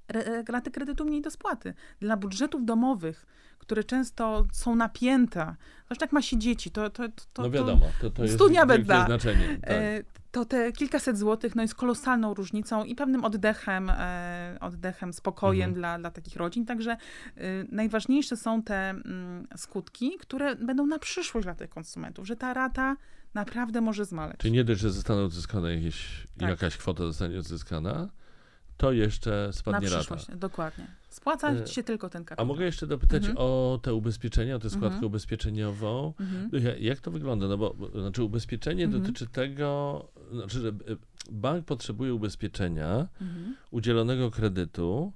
re- 0.09 0.45
raty 0.49 0.71
kredytu 0.71 1.05
mniej 1.05 1.23
do 1.23 1.31
spłaty. 1.31 1.75
Dla 2.01 2.17
budżetów 2.17 2.65
domowych, 2.65 3.27
które 3.59 3.85
często 3.85 4.47
są 4.53 4.77
napięte, 4.77 5.57
zresztą 5.87 6.05
jak 6.05 6.13
ma 6.13 6.23
się 6.23 6.39
dzieci, 6.39 6.71
to, 6.71 6.91
to, 6.91 7.09
to, 7.09 7.25
to 7.33 7.43
No 7.43 7.51
wiadomo, 7.51 7.87
to, 8.01 8.11
to 8.11 8.23
jest 8.23 8.35
znaczenie. 9.07 9.59
Tak. 9.61 10.22
To 10.33 10.45
te 10.45 10.73
kilkaset 10.73 11.19
złotych 11.19 11.55
no, 11.57 11.63
jest 11.63 11.75
kolosalną 11.75 12.35
różnicą 12.35 12.85
i 12.85 12.95
pewnym 12.95 13.25
oddechem, 13.25 13.91
e, 13.91 14.57
oddechem, 14.61 15.13
spokojem 15.13 15.71
Mhm. 15.71 15.75
dla, 15.75 15.99
dla 15.99 16.11
takich 16.11 16.37
rodzin. 16.37 16.67
Także 16.67 16.91
e, 16.93 16.99
najważniejsze 17.73 18.37
są 18.37 18.63
te 18.63 18.91
mm, 18.91 19.47
skutki, 19.57 20.19
które 20.21 20.57
będą 20.57 20.87
na 20.87 20.99
przyszłość 20.99 21.45
dla 21.45 21.55
tych 21.55 21.71
konsumentów, 21.71 22.27
że 22.27 22.37
ta 22.37 22.55
rata 22.55 22.97
naprawdę 23.35 23.81
może 23.81 24.05
zmaleć. 24.05 24.37
Czyli 24.39 24.53
nie 24.53 24.65
dość, 24.65 24.81
że 24.81 24.91
zostaną 24.91 25.25
odzyskane 25.25 25.75
jakieś, 25.75 26.27
Tak. 26.39 26.49
jakaś 26.49 26.77
kwota 26.77 27.05
zostanie 27.07 27.39
odzyskana, 27.39 28.09
to 28.77 28.93
jeszcze 28.93 29.45
na 29.47 29.53
spadnie 29.53 29.89
rata. 29.89 29.99
przyszłość, 29.99 30.27
dokładnie. 30.41 30.87
Spłaca 31.09 31.53
E, 31.53 31.67
się 31.67 31.83
tylko 31.83 32.09
ten 32.11 32.23
A 32.23 32.25
kapitał. 32.25 32.47
mogę 32.47 32.65
jeszcze 32.65 32.87
dopytać 32.87 33.23
Mhm. 33.23 33.37
o 33.39 33.79
te 33.83 33.95
ubezpieczenia, 33.95 34.57
o 34.57 34.59
tę 34.59 34.71
składkę 34.71 34.87
Mhm. 34.87 35.05
ubezpieczeniową. 35.05 36.15
Mhm. 36.21 36.51
Ja- 36.65 36.77
Jak 36.77 37.01
to 37.01 37.11
wygląda? 37.11 37.49
No 37.49 37.59
bo 37.59 37.77
znaczy 37.95 38.23
ubezpieczenie 38.25 38.85
Mhm. 38.85 39.03
dotyczy 39.03 39.27
tego, 39.27 40.05
znaczy, 40.33 40.61
że 40.61 40.69
e, 40.69 40.73
bank 41.31 41.65
potrzebuje 41.65 42.15
ubezpieczenia 42.15 43.09
Mhm. 43.21 43.57
udzielonego 43.71 44.31
kredytu, 44.31 45.13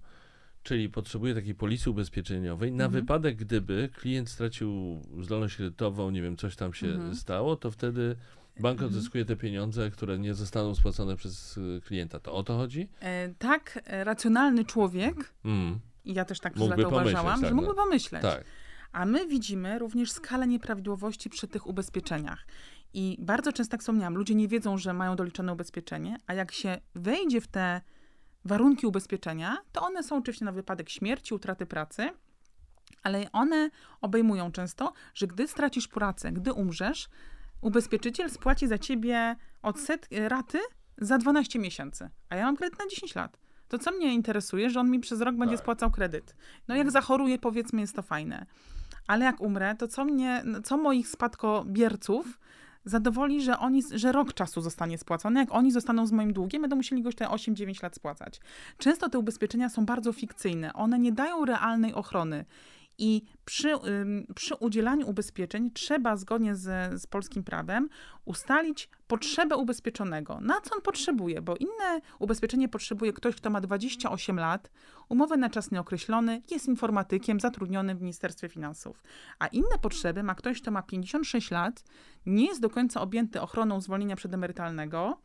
czyli 0.63 0.89
potrzebuje 0.89 1.35
takiej 1.35 1.55
polisy 1.55 1.91
ubezpieczeniowej 1.91 2.73
na 2.73 2.85
Mhm. 2.85 3.03
wypadek, 3.03 3.37
gdyby 3.37 3.89
klient 3.95 4.29
stracił 4.29 5.01
zdolność 5.23 5.57
kredytową, 5.57 6.11
nie 6.11 6.23
wiem, 6.23 6.37
coś 6.37 6.57
tam 6.57 6.73
się 6.75 7.15
stało, 7.15 7.57
to 7.57 7.71
wtedy 7.71 8.17
bank 8.61 8.73
Mhm. 8.83 8.89
odzyskuje 8.91 9.25
te 9.25 9.37
pieniądze, 9.37 9.91
które 9.91 10.19
nie 10.19 10.35
zostaną 10.35 10.75
spłacone 10.75 11.17
przez 11.17 11.57
y, 11.57 11.81
klienta. 11.87 12.21
To 12.21 12.33
o 12.33 12.43
to 12.43 12.57
chodzi? 12.57 12.89
E, 13.01 13.29
tak, 13.39 13.79
e, 13.85 14.05
racjonalny 14.05 14.65
człowiek, 14.65 15.33
Mm, 15.45 15.81
i 16.05 16.15
ja 16.15 16.25
też 16.25 16.41
tak 16.41 16.53
przez 16.53 16.69
Mógłby 16.69 16.83
lata 16.83 16.95
uważałam, 16.97 17.41
tak, 17.41 17.49
że 17.49 17.55
mógłby 17.55 17.75
pomyśleć. 17.75 18.23
tak. 18.23 18.45
A 18.93 19.05
my 19.07 19.27
widzimy 19.27 19.79
również 19.79 20.13
skalę 20.13 20.47
nieprawidłowości 20.47 21.31
przy 21.31 21.49
tych 21.49 21.67
ubezpieczeniach. 21.67 22.47
I 22.95 23.17
bardzo 23.21 23.53
często, 23.53 23.71
tak 23.71 23.81
wspomniałam, 23.81 24.15
ludzie 24.15 24.35
nie 24.35 24.49
wiedzą, 24.49 24.79
że 24.79 24.93
mają 24.93 25.17
doliczone 25.17 25.53
ubezpieczenie, 25.53 26.21
a 26.27 26.35
jak 26.35 26.53
się 26.53 26.79
wejdzie 26.95 27.41
w 27.41 27.47
te 27.47 27.81
warunki 28.45 28.87
ubezpieczenia, 28.87 29.57
to 29.73 29.83
one 29.83 30.03
są 30.03 30.17
oczywiście 30.17 30.45
na 30.45 30.53
wypadek 30.53 30.91
śmierci, 30.91 31.35
utraty 31.35 31.67
pracy, 31.67 32.11
ale 33.03 33.33
one 33.33 33.71
obejmują 34.01 34.53
często, 34.53 34.93
że 35.15 35.27
gdy 35.27 35.49
stracisz 35.49 35.89
pracę, 35.89 36.33
gdy 36.33 36.53
umrzesz, 36.53 37.09
ubezpieczyciel 37.67 38.31
spłaci 38.31 38.67
za 38.69 38.79
ciebie 38.79 39.37
odset 39.63 40.09
raty 40.29 40.59
za 40.99 41.19
12 41.19 41.59
miesięcy, 41.59 42.11
a 42.29 42.37
ja 42.37 42.45
mam 42.45 42.57
kredyt 42.57 42.79
na 42.79 42.87
10 42.87 43.15
lat. 43.15 43.39
To 43.69 43.79
co 43.79 43.91
mnie 43.91 44.15
interesuje, 44.15 44.71
że 44.71 44.81
on 44.81 44.91
mi 44.91 45.01
przez 45.01 45.21
rok 45.21 45.37
będzie 45.37 45.57
Tak. 45.57 45.63
spłacał 45.65 45.91
kredyt. 45.91 46.37
No 46.69 46.77
jak 46.77 46.91
zachoruję, 46.91 47.39
powiedzmy, 47.39 47.81
jest 47.81 47.97
to 47.97 48.03
fajne. 48.03 48.47
Ale 49.07 49.25
jak 49.25 49.41
umrę, 49.41 49.75
to 49.79 49.89
co 49.89 50.05
mnie, 50.05 50.43
co 50.65 50.77
moich 50.77 51.09
spadkobierców 51.09 52.39
zadowoli, 52.85 53.43
że 53.43 53.59
oni, 53.59 53.83
że 53.95 54.13
rok 54.13 54.35
czasu 54.35 54.61
zostanie 54.61 54.99
spłacony. 54.99 55.41
Jak 55.41 55.55
oni 55.55 55.73
zostaną 55.73 56.07
z 56.07 56.13
moim 56.13 56.33
długiem, 56.33 56.63
będą 56.63 56.77
musieli 56.77 57.03
go 57.03 57.13
te 57.13 57.25
8-9 57.25 57.83
lat 57.83 57.95
spłacać. 57.95 58.41
Często 58.79 59.09
te 59.09 59.19
ubezpieczenia 59.19 59.69
są 59.69 59.87
bardzo 59.87 60.13
fikcyjne. 60.13 60.73
One 60.73 60.99
nie 60.99 61.13
dają 61.13 61.45
realnej 61.45 61.95
ochrony. 61.95 62.45
I 62.99 63.23
przy, 63.45 63.69
przy 64.35 64.55
udzielaniu 64.55 65.11
ubezpieczeń 65.11 65.71
trzeba 65.71 66.17
zgodnie 66.17 66.55
z, 66.55 67.01
z 67.03 67.07
polskim 67.07 67.45
prawem 67.45 67.89
ustalić 68.25 68.89
potrzebę 69.07 69.57
ubezpieczonego. 69.57 70.41
Na 70.41 70.61
co 70.61 70.75
on 70.75 70.83
potrzebuje? 70.83 71.43
Bo 71.43 71.57
inne 71.57 72.01
ubezpieczenie 72.19 72.69
potrzebuje 72.69 73.13
ktoś, 73.13 73.37
kto 73.37 73.51
ma 73.51 73.61
28 73.61 74.39
lat, 74.39 74.71
umowę 75.09 75.37
na 75.37 75.51
czas 75.51 75.71
nieokreślony, 75.71 76.43
jest 76.51 76.69
informatykiem 76.69 77.41
zatrudnionym 77.41 77.99
w 77.99 78.01
Ministerstwie 78.01 78.49
Finansów. 78.49 79.03
A 79.39 79.47
inne 79.47 79.79
potrzeby 79.83 80.23
ma 80.23 80.35
ktoś, 80.35 80.63
kto 80.63 80.71
ma 80.71 80.83
56 80.83 81.51
lat, 81.51 81.85
nie 82.27 82.47
jest 82.47 82.61
do 82.61 82.71
końca 82.71 83.01
objęty 83.01 83.41
ochroną 83.41 83.81
zwolnienia 83.81 84.17
przedemerytalnego, 84.17 85.21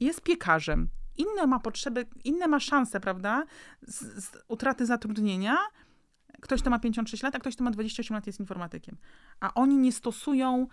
jest 0.00 0.20
piekarzem. 0.20 0.88
Inne 1.16 1.46
ma 1.46 1.60
potrzeby, 1.60 2.06
inne 2.24 2.46
ma 2.46 2.60
szanse, 2.60 3.00
prawda, 3.00 3.44
z, 3.82 4.24
z 4.24 4.36
utraty 4.48 4.86
zatrudnienia, 4.86 5.56
ktoś, 6.44 6.60
kto 6.60 6.70
ma 6.70 6.78
56 6.78 7.22
lat, 7.22 7.34
a 7.34 7.38
ktoś, 7.38 7.54
kto 7.54 7.64
ma 7.64 7.70
28 7.70 8.14
lat, 8.14 8.26
jest 8.26 8.40
informatykiem. 8.40 8.96
A 9.40 9.54
oni 9.54 9.76
nie 9.76 9.92
stosują 9.92 10.66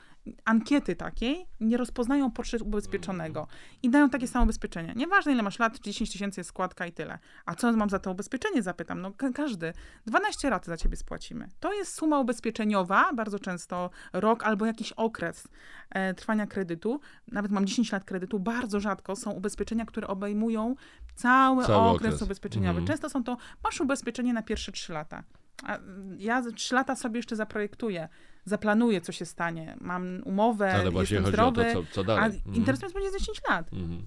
ankiety 0.46 0.96
takiej, 0.96 1.46
nie 1.60 1.78
rozpoznają 1.78 2.32
potrzeb 2.32 2.62
ubezpieczonego 2.62 3.48
i 3.84 3.90
dają 3.90 4.10
takie 4.10 4.28
samo 4.28 4.44
ubezpieczenie. 4.44 4.94
Nieważne, 4.96 5.32
ile 5.32 5.44
masz 5.44 5.60
lat, 5.60 5.80
10 5.80 6.12
tysięcy 6.12 6.40
jest 6.40 6.50
składka 6.50 6.86
i 6.86 6.92
tyle. 6.92 7.20
A 7.46 7.56
co 7.56 7.72
mam 7.72 7.90
za 7.90 8.00
to 8.00 8.12
ubezpieczenie, 8.12 8.62
zapytam. 8.62 9.02
No 9.02 9.12
ka- 9.12 9.32
każdy. 9.32 9.74
12 10.06 10.50
lat 10.50 10.66
za 10.66 10.78
ciebie 10.78 10.96
spłacimy. 10.98 11.48
To 11.60 11.74
jest 11.74 11.94
suma 11.94 12.20
ubezpieczeniowa, 12.20 13.14
bardzo 13.14 13.40
często 13.40 13.90
rok 14.14 14.44
albo 14.44 14.66
jakiś 14.66 14.92
okres 14.92 15.48
e, 15.90 16.14
trwania 16.14 16.48
kredytu. 16.48 17.00
Nawet 17.32 17.52
mam 17.52 17.66
10 17.66 17.92
lat 17.92 18.04
kredytu. 18.04 18.40
Bardzo 18.40 18.80
rzadko 18.80 19.16
są 19.16 19.32
ubezpieczenia, 19.32 19.86
które 19.86 20.08
obejmują 20.08 20.76
cały, 21.16 21.66
Cały 21.66 21.90
okres, 21.90 22.08
okres. 22.08 22.22
ubezpieczeniowy. 22.22 22.80
Mhm. 22.80 22.88
Często 22.88 23.10
są 23.10 23.24
to, 23.24 23.38
masz 23.64 23.82
ubezpieczenie 23.82 24.34
na 24.34 24.42
pierwsze 24.42 24.72
3 24.72 24.94
lata. 24.94 25.24
A 25.64 25.80
ja 26.18 26.44
3 26.56 26.76
lata 26.76 26.96
sobie 26.96 27.20
jeszcze 27.20 27.36
zaprojektuję, 27.36 28.10
zaplanuję, 28.46 29.02
co 29.02 29.12
się 29.12 29.26
stanie. 29.26 29.78
Mam 29.82 30.22
umowę, 30.26 30.74
Ale 30.74 30.92
właśnie 30.92 31.18
jestem 31.18 31.24
chodzi 31.24 31.34
zdrowy. 31.34 31.72
o 31.72 31.74
to, 31.74 31.88
co, 31.88 31.94
co 31.94 32.02
a 32.02 32.04
dalej. 32.04 32.38
Mhm. 32.38 32.56
interesuje 32.56 32.88
mnie 32.90 32.94
będzie 32.94 33.12
za 33.12 33.20
10 33.20 33.42
lat. 33.50 33.74
Mhm. 33.74 34.06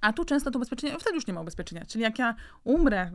A 0.00 0.12
tu 0.12 0.24
często 0.24 0.50
to 0.50 0.58
ubezpieczenie, 0.58 0.98
wtedy 0.98 1.14
już 1.14 1.26
nie 1.26 1.34
ma 1.34 1.40
ubezpieczenia. 1.40 1.84
Czyli 1.84 2.02
jak 2.02 2.18
ja 2.18 2.34
umrę 2.64 3.10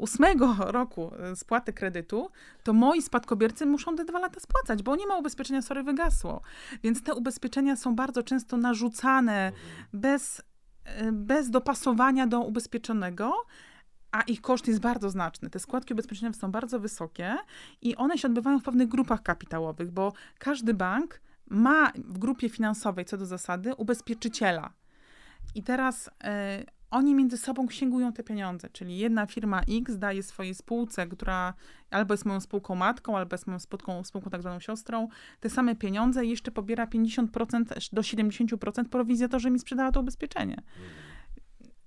ósmego 0.00 0.56
roku 0.58 1.12
y, 1.32 1.36
spłaty 1.36 1.72
kredytu, 1.72 2.30
to 2.62 2.72
moi 2.72 3.02
spadkobiercy 3.02 3.66
muszą 3.66 3.96
te 3.96 4.04
dwa 4.04 4.18
lata 4.18 4.40
spłacać, 4.40 4.82
bo 4.82 4.96
nie 4.96 5.06
ma 5.06 5.16
ubezpieczenia, 5.16 5.62
sorry, 5.62 5.82
wygasło. 5.82 6.40
Więc 6.82 7.02
te 7.02 7.14
ubezpieczenia 7.14 7.76
są 7.76 7.96
bardzo 7.96 8.22
często 8.22 8.56
narzucane 8.56 9.52
bez, 9.92 10.42
y, 11.02 11.12
bez 11.12 11.50
dopasowania 11.50 12.26
do 12.26 12.40
ubezpieczonego, 12.40 13.32
a 14.12 14.22
ich 14.22 14.40
koszt 14.40 14.68
jest 14.68 14.80
bardzo 14.80 15.10
znaczny. 15.10 15.50
Te 15.50 15.58
składki 15.58 15.92
ubezpieczeniowe 15.92 16.38
są 16.38 16.50
bardzo 16.50 16.80
wysokie 16.80 17.36
i 17.82 17.96
one 17.96 18.18
się 18.18 18.28
odbywają 18.28 18.58
w 18.58 18.62
pewnych 18.62 18.88
grupach 18.88 19.22
kapitałowych, 19.22 19.90
bo 19.90 20.12
każdy 20.38 20.74
bank 20.74 21.20
ma 21.50 21.92
w 21.96 22.18
grupie 22.18 22.48
finansowej 22.48 23.04
co 23.04 23.16
do 23.16 23.26
zasady 23.26 23.74
ubezpieczyciela. 23.74 24.72
I 25.54 25.62
teraz 25.62 26.10
e, 26.24 26.64
oni 26.90 27.14
między 27.14 27.38
sobą 27.38 27.66
księgują 27.66 28.12
te 28.12 28.22
pieniądze, 28.22 28.68
czyli 28.72 28.98
jedna 28.98 29.26
firma 29.26 29.60
X 29.68 29.98
daje 29.98 30.22
swojej 30.22 30.54
spółce, 30.54 31.06
która 31.06 31.54
albo 31.90 32.14
jest 32.14 32.24
moją 32.24 32.40
spółką 32.40 32.74
matką, 32.74 33.16
albo 33.16 33.34
jest 33.34 33.46
moją 33.46 33.58
spółką, 33.58 34.04
spółką 34.04 34.30
tak 34.30 34.40
zwaną 34.40 34.60
siostrą, 34.60 35.08
te 35.40 35.50
same 35.50 35.76
pieniądze 35.76 36.26
i 36.26 36.30
jeszcze 36.30 36.50
pobiera 36.50 36.86
50% 36.86 37.90
do 37.92 38.02
70% 38.02 38.84
prowizję 38.84 39.28
to, 39.28 39.38
że 39.38 39.50
mi 39.50 39.58
sprzedała 39.58 39.92
to 39.92 40.00
ubezpieczenie. 40.00 40.62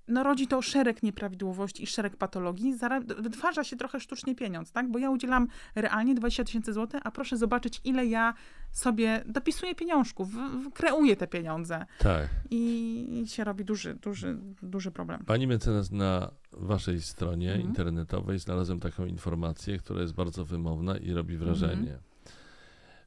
No 0.08 0.22
rodzi 0.22 0.46
to 0.46 0.62
szereg 0.62 1.02
nieprawidłowości 1.02 1.82
i 1.82 1.86
szereg 1.86 2.16
patologii, 2.16 2.74
wytwarza 3.18 3.64
się 3.64 3.76
trochę 3.76 4.00
sztucznie 4.00 4.34
pieniądz, 4.34 4.72
tak? 4.72 4.90
Bo 4.90 4.98
ja 4.98 5.10
udzielam 5.10 5.48
realnie 5.74 6.14
20 6.14 6.44
tysięcy 6.44 6.72
złotych, 6.72 7.00
a 7.04 7.10
proszę 7.10 7.36
zobaczyć, 7.36 7.80
ile 7.84 8.06
ja 8.06 8.34
sobie 8.72 9.22
dopisuję 9.26 9.74
pieniążków, 9.74 10.28
kreuję 10.74 11.16
te 11.16 11.26
pieniądze 11.26 11.86
Tak. 11.98 12.28
i, 12.50 13.20
i 13.22 13.28
się 13.28 13.44
robi 13.44 13.64
duży, 13.64 13.94
duży, 13.94 14.38
duży 14.62 14.90
problem. 14.90 15.24
Pani 15.24 15.46
mecenas, 15.46 15.90
na 15.90 16.30
waszej 16.52 17.00
stronie 17.00 17.48
Mhm. 17.52 17.68
internetowej 17.68 18.38
znalazłem 18.38 18.80
taką 18.80 19.06
informację, 19.06 19.78
która 19.78 20.00
jest 20.00 20.14
bardzo 20.14 20.44
wymowna 20.44 20.96
i 20.98 21.12
robi 21.12 21.34
Mhm. 21.34 21.54
wrażenie. 21.54 21.98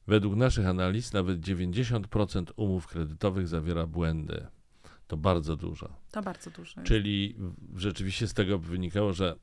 Według 0.06 0.36
naszych 0.36 0.66
analiz 0.66 1.12
nawet 1.12 1.40
90% 1.40 2.52
umów 2.56 2.86
kredytowych 2.86 3.48
zawiera 3.48 3.86
błędy. 3.86 4.46
To 5.08 5.16
bardzo 5.16 5.56
dużo. 5.56 5.96
To 6.10 6.22
bardzo 6.22 6.50
dużo. 6.50 6.82
Czyli 6.82 7.36
rzeczywiście 7.76 8.28
z 8.28 8.34
tego 8.34 8.58
wynikało, 8.58 9.12
że 9.12 9.36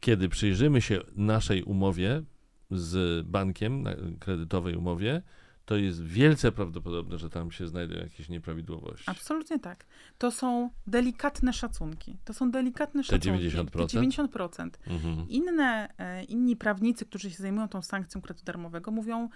kiedy 0.00 0.28
przyjrzymy 0.28 0.82
się 0.82 1.00
naszej 1.16 1.62
umowie 1.62 2.22
z 2.70 3.26
bankiem, 3.26 3.84
kredytowej 4.20 4.76
umowie, 4.76 5.22
to 5.64 5.76
jest 5.76 6.02
wielce 6.04 6.52
prawdopodobne, 6.52 7.18
że 7.18 7.30
tam 7.30 7.52
się 7.52 7.66
znajdą 7.68 7.94
jakieś 7.94 8.28
nieprawidłowości. 8.28 9.04
Absolutnie 9.06 9.58
tak. 9.58 9.86
To 10.18 10.30
są 10.30 10.70
delikatne 10.86 11.52
szacunki. 11.52 12.18
To 12.24 12.34
są 12.34 12.50
delikatne 12.50 13.02
Te 13.02 13.06
szacunki. 13.06 13.50
90%? 13.50 13.70
Te 13.70 13.86
90%. 13.86 14.70
Mhm. 14.86 15.28
Inne, 15.28 15.88
e, 15.98 16.24
inni 16.24 16.56
prawnicy, 16.56 17.06
którzy 17.06 17.30
się 17.30 17.36
zajmują 17.36 17.68
tą 17.68 17.82
sankcją 17.82 18.20
kredytu 18.20 18.44
darmowego, 18.44 18.90
mówią 18.90 19.28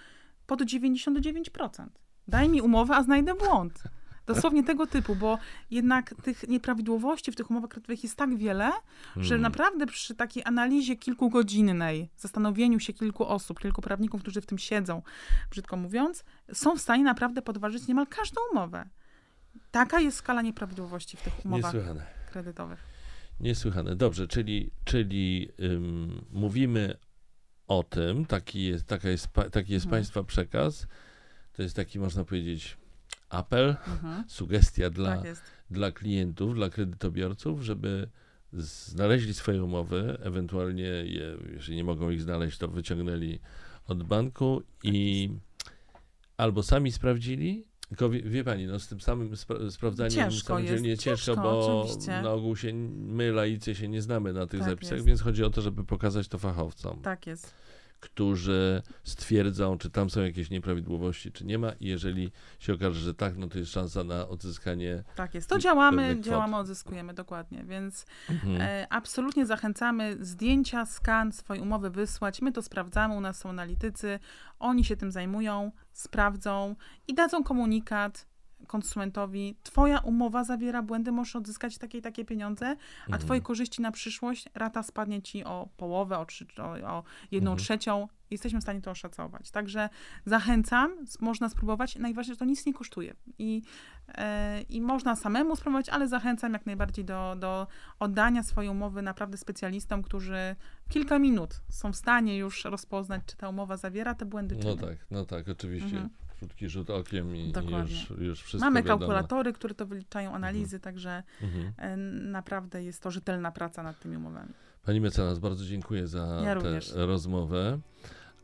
pod 0.47 0.61
99%. 0.61 1.87
Daj 2.27 2.49
mi 2.49 2.61
umowę, 2.61 2.95
a 2.95 3.03
znajdę 3.03 3.35
błąd. 3.35 3.83
Dosłownie 4.25 4.63
tego 4.63 4.87
typu, 4.87 5.15
bo 5.15 5.37
jednak 5.71 6.13
tych 6.23 6.47
nieprawidłowości 6.47 7.31
w 7.31 7.35
tych 7.35 7.51
umowach 7.51 7.69
kredytowych 7.69 8.03
jest 8.03 8.15
tak 8.15 8.37
wiele, 8.37 8.71
że 9.15 9.35
Mhm. 9.35 9.41
naprawdę 9.41 9.85
przy 9.87 10.15
takiej 10.15 10.43
analizie 10.45 10.95
kilkugodzinnej, 10.95 12.09
zastanowieniu 12.17 12.79
się 12.79 12.93
kilku 12.93 13.25
osób, 13.27 13.59
kilku 13.59 13.81
prawników, 13.81 14.21
którzy 14.21 14.41
w 14.41 14.45
tym 14.45 14.57
siedzą, 14.57 15.01
brzydko 15.51 15.77
mówiąc, 15.77 16.23
są 16.53 16.75
w 16.77 16.81
stanie 16.81 17.03
naprawdę 17.03 17.41
podważyć 17.41 17.87
niemal 17.87 18.07
każdą 18.07 18.41
umowę. 18.51 18.89
Taka 19.71 19.99
jest 19.99 20.17
skala 20.17 20.41
nieprawidłowości 20.41 21.17
w 21.17 21.21
tych 21.21 21.45
umowach 21.45 21.73
Niesłychane. 21.73 22.05
kredytowych. 22.31 22.79
Niesłychane. 23.39 23.95
Dobrze, 23.95 24.27
czyli, 24.27 24.71
czyli 24.85 25.49
ym, 25.61 26.25
mówimy 26.31 26.97
o 27.67 27.83
tym, 27.83 28.25
taki 28.25 28.63
jest, 28.63 28.85
taka 28.85 29.09
jest, 29.09 29.27
taki 29.51 29.73
jest 29.73 29.85
Mhm. 29.85 29.99
Państwa 30.01 30.23
przekaz. 30.23 30.87
To 31.53 31.61
jest 31.63 31.75
taki, 31.75 31.99
można 31.99 32.23
powiedzieć, 32.23 32.77
apel, 33.31 33.75
Mhm. 33.87 34.23
sugestia 34.27 34.89
dla, 34.89 35.17
Tak 35.21 35.43
dla 35.71 35.91
klientów, 35.91 36.55
dla 36.55 36.69
kredytobiorców, 36.69 37.61
żeby 37.61 38.09
znaleźli 38.53 39.33
swoje 39.33 39.63
umowy, 39.63 40.17
ewentualnie 40.21 40.83
je, 40.83 41.37
jeżeli 41.53 41.75
nie 41.75 41.83
mogą 41.83 42.09
ich 42.09 42.21
znaleźć, 42.21 42.57
to 42.57 42.67
wyciągnęli 42.67 43.39
od 43.87 44.03
banku 44.03 44.63
i 44.83 45.29
albo 46.37 46.63
sami 46.63 46.91
sprawdzili, 46.91 47.65
tylko 47.89 48.09
wie, 48.09 48.21
wie 48.21 48.43
pani, 48.43 48.65
no 48.67 48.79
z 48.79 48.87
tym 48.87 49.01
samym 49.01 49.31
spra- 49.33 49.71
sprawdzaniem 49.71 50.11
Ciężko 50.31 50.47
samodzielnie 50.47 50.89
jest, 50.89 51.03
ciężko, 51.03 51.25
ciężko, 51.25 51.41
bo 51.43 51.81
oczywiście. 51.81 52.21
na 52.21 52.31
ogół 52.31 52.55
się 52.55 52.73
my 52.93 53.31
laicy 53.31 53.75
się 53.75 53.87
nie 53.87 54.01
znamy 54.01 54.33
na 54.33 54.47
tych 54.47 54.59
Tak 54.59 54.69
zapisach, 54.69 54.93
jest. 54.93 55.05
więc 55.05 55.21
chodzi 55.21 55.43
o 55.43 55.49
to, 55.49 55.61
żeby 55.61 55.83
pokazać 55.83 56.27
to 56.27 56.37
fachowcom, 56.37 57.01
Tak 57.01 57.27
jest. 57.27 57.53
Którzy 58.01 58.81
stwierdzą, 59.03 59.77
czy 59.77 59.89
tam 59.89 60.09
są 60.09 60.21
jakieś 60.21 60.49
nieprawidłowości, 60.49 61.31
czy 61.31 61.45
nie 61.45 61.57
ma 61.57 61.71
i 61.71 61.87
jeżeli 61.87 62.31
się 62.59 62.73
okaże, 62.73 62.99
że 62.99 63.13
tak, 63.13 63.37
no 63.37 63.47
to 63.47 63.59
jest 63.59 63.71
szansa 63.71 64.03
na 64.03 64.27
odzyskanie 64.27 65.03
Tak 65.15 65.35
jest. 65.35 65.49
To 65.49 65.59
działamy, 65.59 66.17
działamy, 66.21 66.57
odzyskujemy 66.57 67.13
dokładnie, 67.13 67.63
więc 67.63 68.05
mhm. 68.29 68.61
e, 68.61 68.87
absolutnie 68.89 69.45
zachęcamy 69.45 70.17
zdjęcia, 70.19 70.85
skan 70.85 71.31
swojej 71.31 71.63
umowy 71.63 71.89
wysłać. 71.89 72.41
My 72.41 72.51
to 72.51 72.61
sprawdzamy, 72.61 73.15
u 73.15 73.21
nas 73.21 73.39
są 73.39 73.49
analitycy, 73.49 74.19
oni 74.59 74.85
się 74.85 74.97
tym 74.97 75.11
zajmują, 75.11 75.71
sprawdzą 75.93 76.75
i 77.07 77.13
dadzą 77.13 77.43
komunikat 77.43 78.30
konsumentowi, 78.67 79.55
twoja 79.63 79.99
umowa 79.99 80.43
zawiera 80.43 80.81
błędy, 80.81 81.11
możesz 81.11 81.35
odzyskać 81.35 81.77
takie 81.77 81.97
i 81.97 82.01
takie 82.01 82.25
pieniądze, 82.25 82.65
a 82.65 83.05
Mhm. 83.05 83.21
twoje 83.21 83.41
korzyści 83.41 83.81
na 83.81 83.91
przyszłość, 83.91 84.49
rata 84.53 84.83
spadnie 84.83 85.21
ci 85.21 85.43
o 85.43 85.69
połowę, 85.77 86.17
o, 86.19 86.25
trzy, 86.25 86.45
o, 86.57 86.63
o 86.97 87.03
jedną 87.31 87.51
Mhm. 87.51 87.65
trzecią 87.65 88.07
Jesteśmy 88.31 88.59
w 88.59 88.63
stanie 88.63 88.81
to 88.81 88.91
oszacować. 88.91 89.51
Także 89.51 89.89
zachęcam, 90.25 90.91
można 91.19 91.49
spróbować. 91.49 91.95
Najważniejsze, 91.95 92.33
że 92.33 92.39
to 92.39 92.45
nic 92.45 92.65
nie 92.65 92.73
kosztuje. 92.73 93.13
I, 93.39 93.61
e, 94.07 94.61
i 94.61 94.81
można 94.81 95.15
samemu 95.15 95.55
spróbować, 95.55 95.89
ale 95.89 96.07
zachęcam 96.07 96.53
jak 96.53 96.65
najbardziej 96.65 97.05
do, 97.05 97.35
do 97.39 97.67
oddania 97.99 98.43
swojej 98.43 98.71
umowy 98.71 99.01
naprawdę 99.01 99.37
specjalistom, 99.37 100.03
którzy 100.03 100.55
kilka 100.89 101.19
minut 101.19 101.61
są 101.69 101.91
w 101.93 101.95
stanie 101.95 102.37
już 102.37 102.65
rozpoznać, 102.65 103.21
czy 103.25 103.37
ta 103.37 103.49
umowa 103.49 103.77
zawiera 103.77 104.15
te 104.15 104.25
błędy, 104.25 104.55
czy 104.55 104.65
No 104.67 104.71
nie. 104.73 104.77
tak, 104.81 104.97
no 105.11 105.25
tak, 105.25 105.49
oczywiście. 105.49 105.95
Mhm. 105.95 106.09
Krótki 106.41 106.69
rzut 106.69 106.89
okiem 106.89 107.35
i, 107.35 107.51
Dokładnie. 107.51 107.95
już, 107.95 108.09
już 108.19 108.41
wszystko 108.43 108.65
Mamy 108.65 108.83
wiadomo. 108.83 108.99
kalkulatory, 108.99 109.53
które 109.53 109.75
to 109.75 109.85
wyliczają, 109.85 110.33
analizy, 110.33 110.79
także 110.79 111.23
Mhm. 111.41 111.73
e, 111.77 111.97
naprawdę 112.31 112.83
jest 112.83 113.03
to 113.03 113.11
rzetelna 113.11 113.51
praca 113.51 113.83
nad 113.83 113.99
tymi 113.99 114.17
umowami. 114.17 114.49
Pani 114.85 115.01
mecenas, 115.01 115.39
bardzo 115.39 115.65
dziękuję 115.65 116.07
za 116.07 116.19
Ja 116.43 116.43
tę 116.43 116.53
również. 116.53 116.93
rozmowę. 116.95 117.79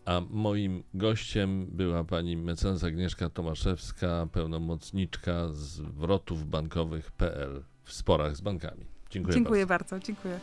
A 0.05 0.21
moim 0.29 0.83
gościem 0.93 1.65
była 1.71 2.03
pani 2.03 2.37
mecenas 2.37 2.83
Agnieszka 2.83 3.29
Tomaszewska, 3.29 4.27
pełnomocniczka 4.31 5.47
zwrotów 5.49 6.49
bankowych.pl 6.49 7.63
w 7.83 7.93
sporach 7.93 8.35
z 8.35 8.41
bankami. 8.41 8.85
Dziękuję, 9.09 9.35
Dziękuję 9.35 9.65
bardzo. 9.65 9.89
bardzo, 9.89 10.05
dziękuję. 10.05 10.39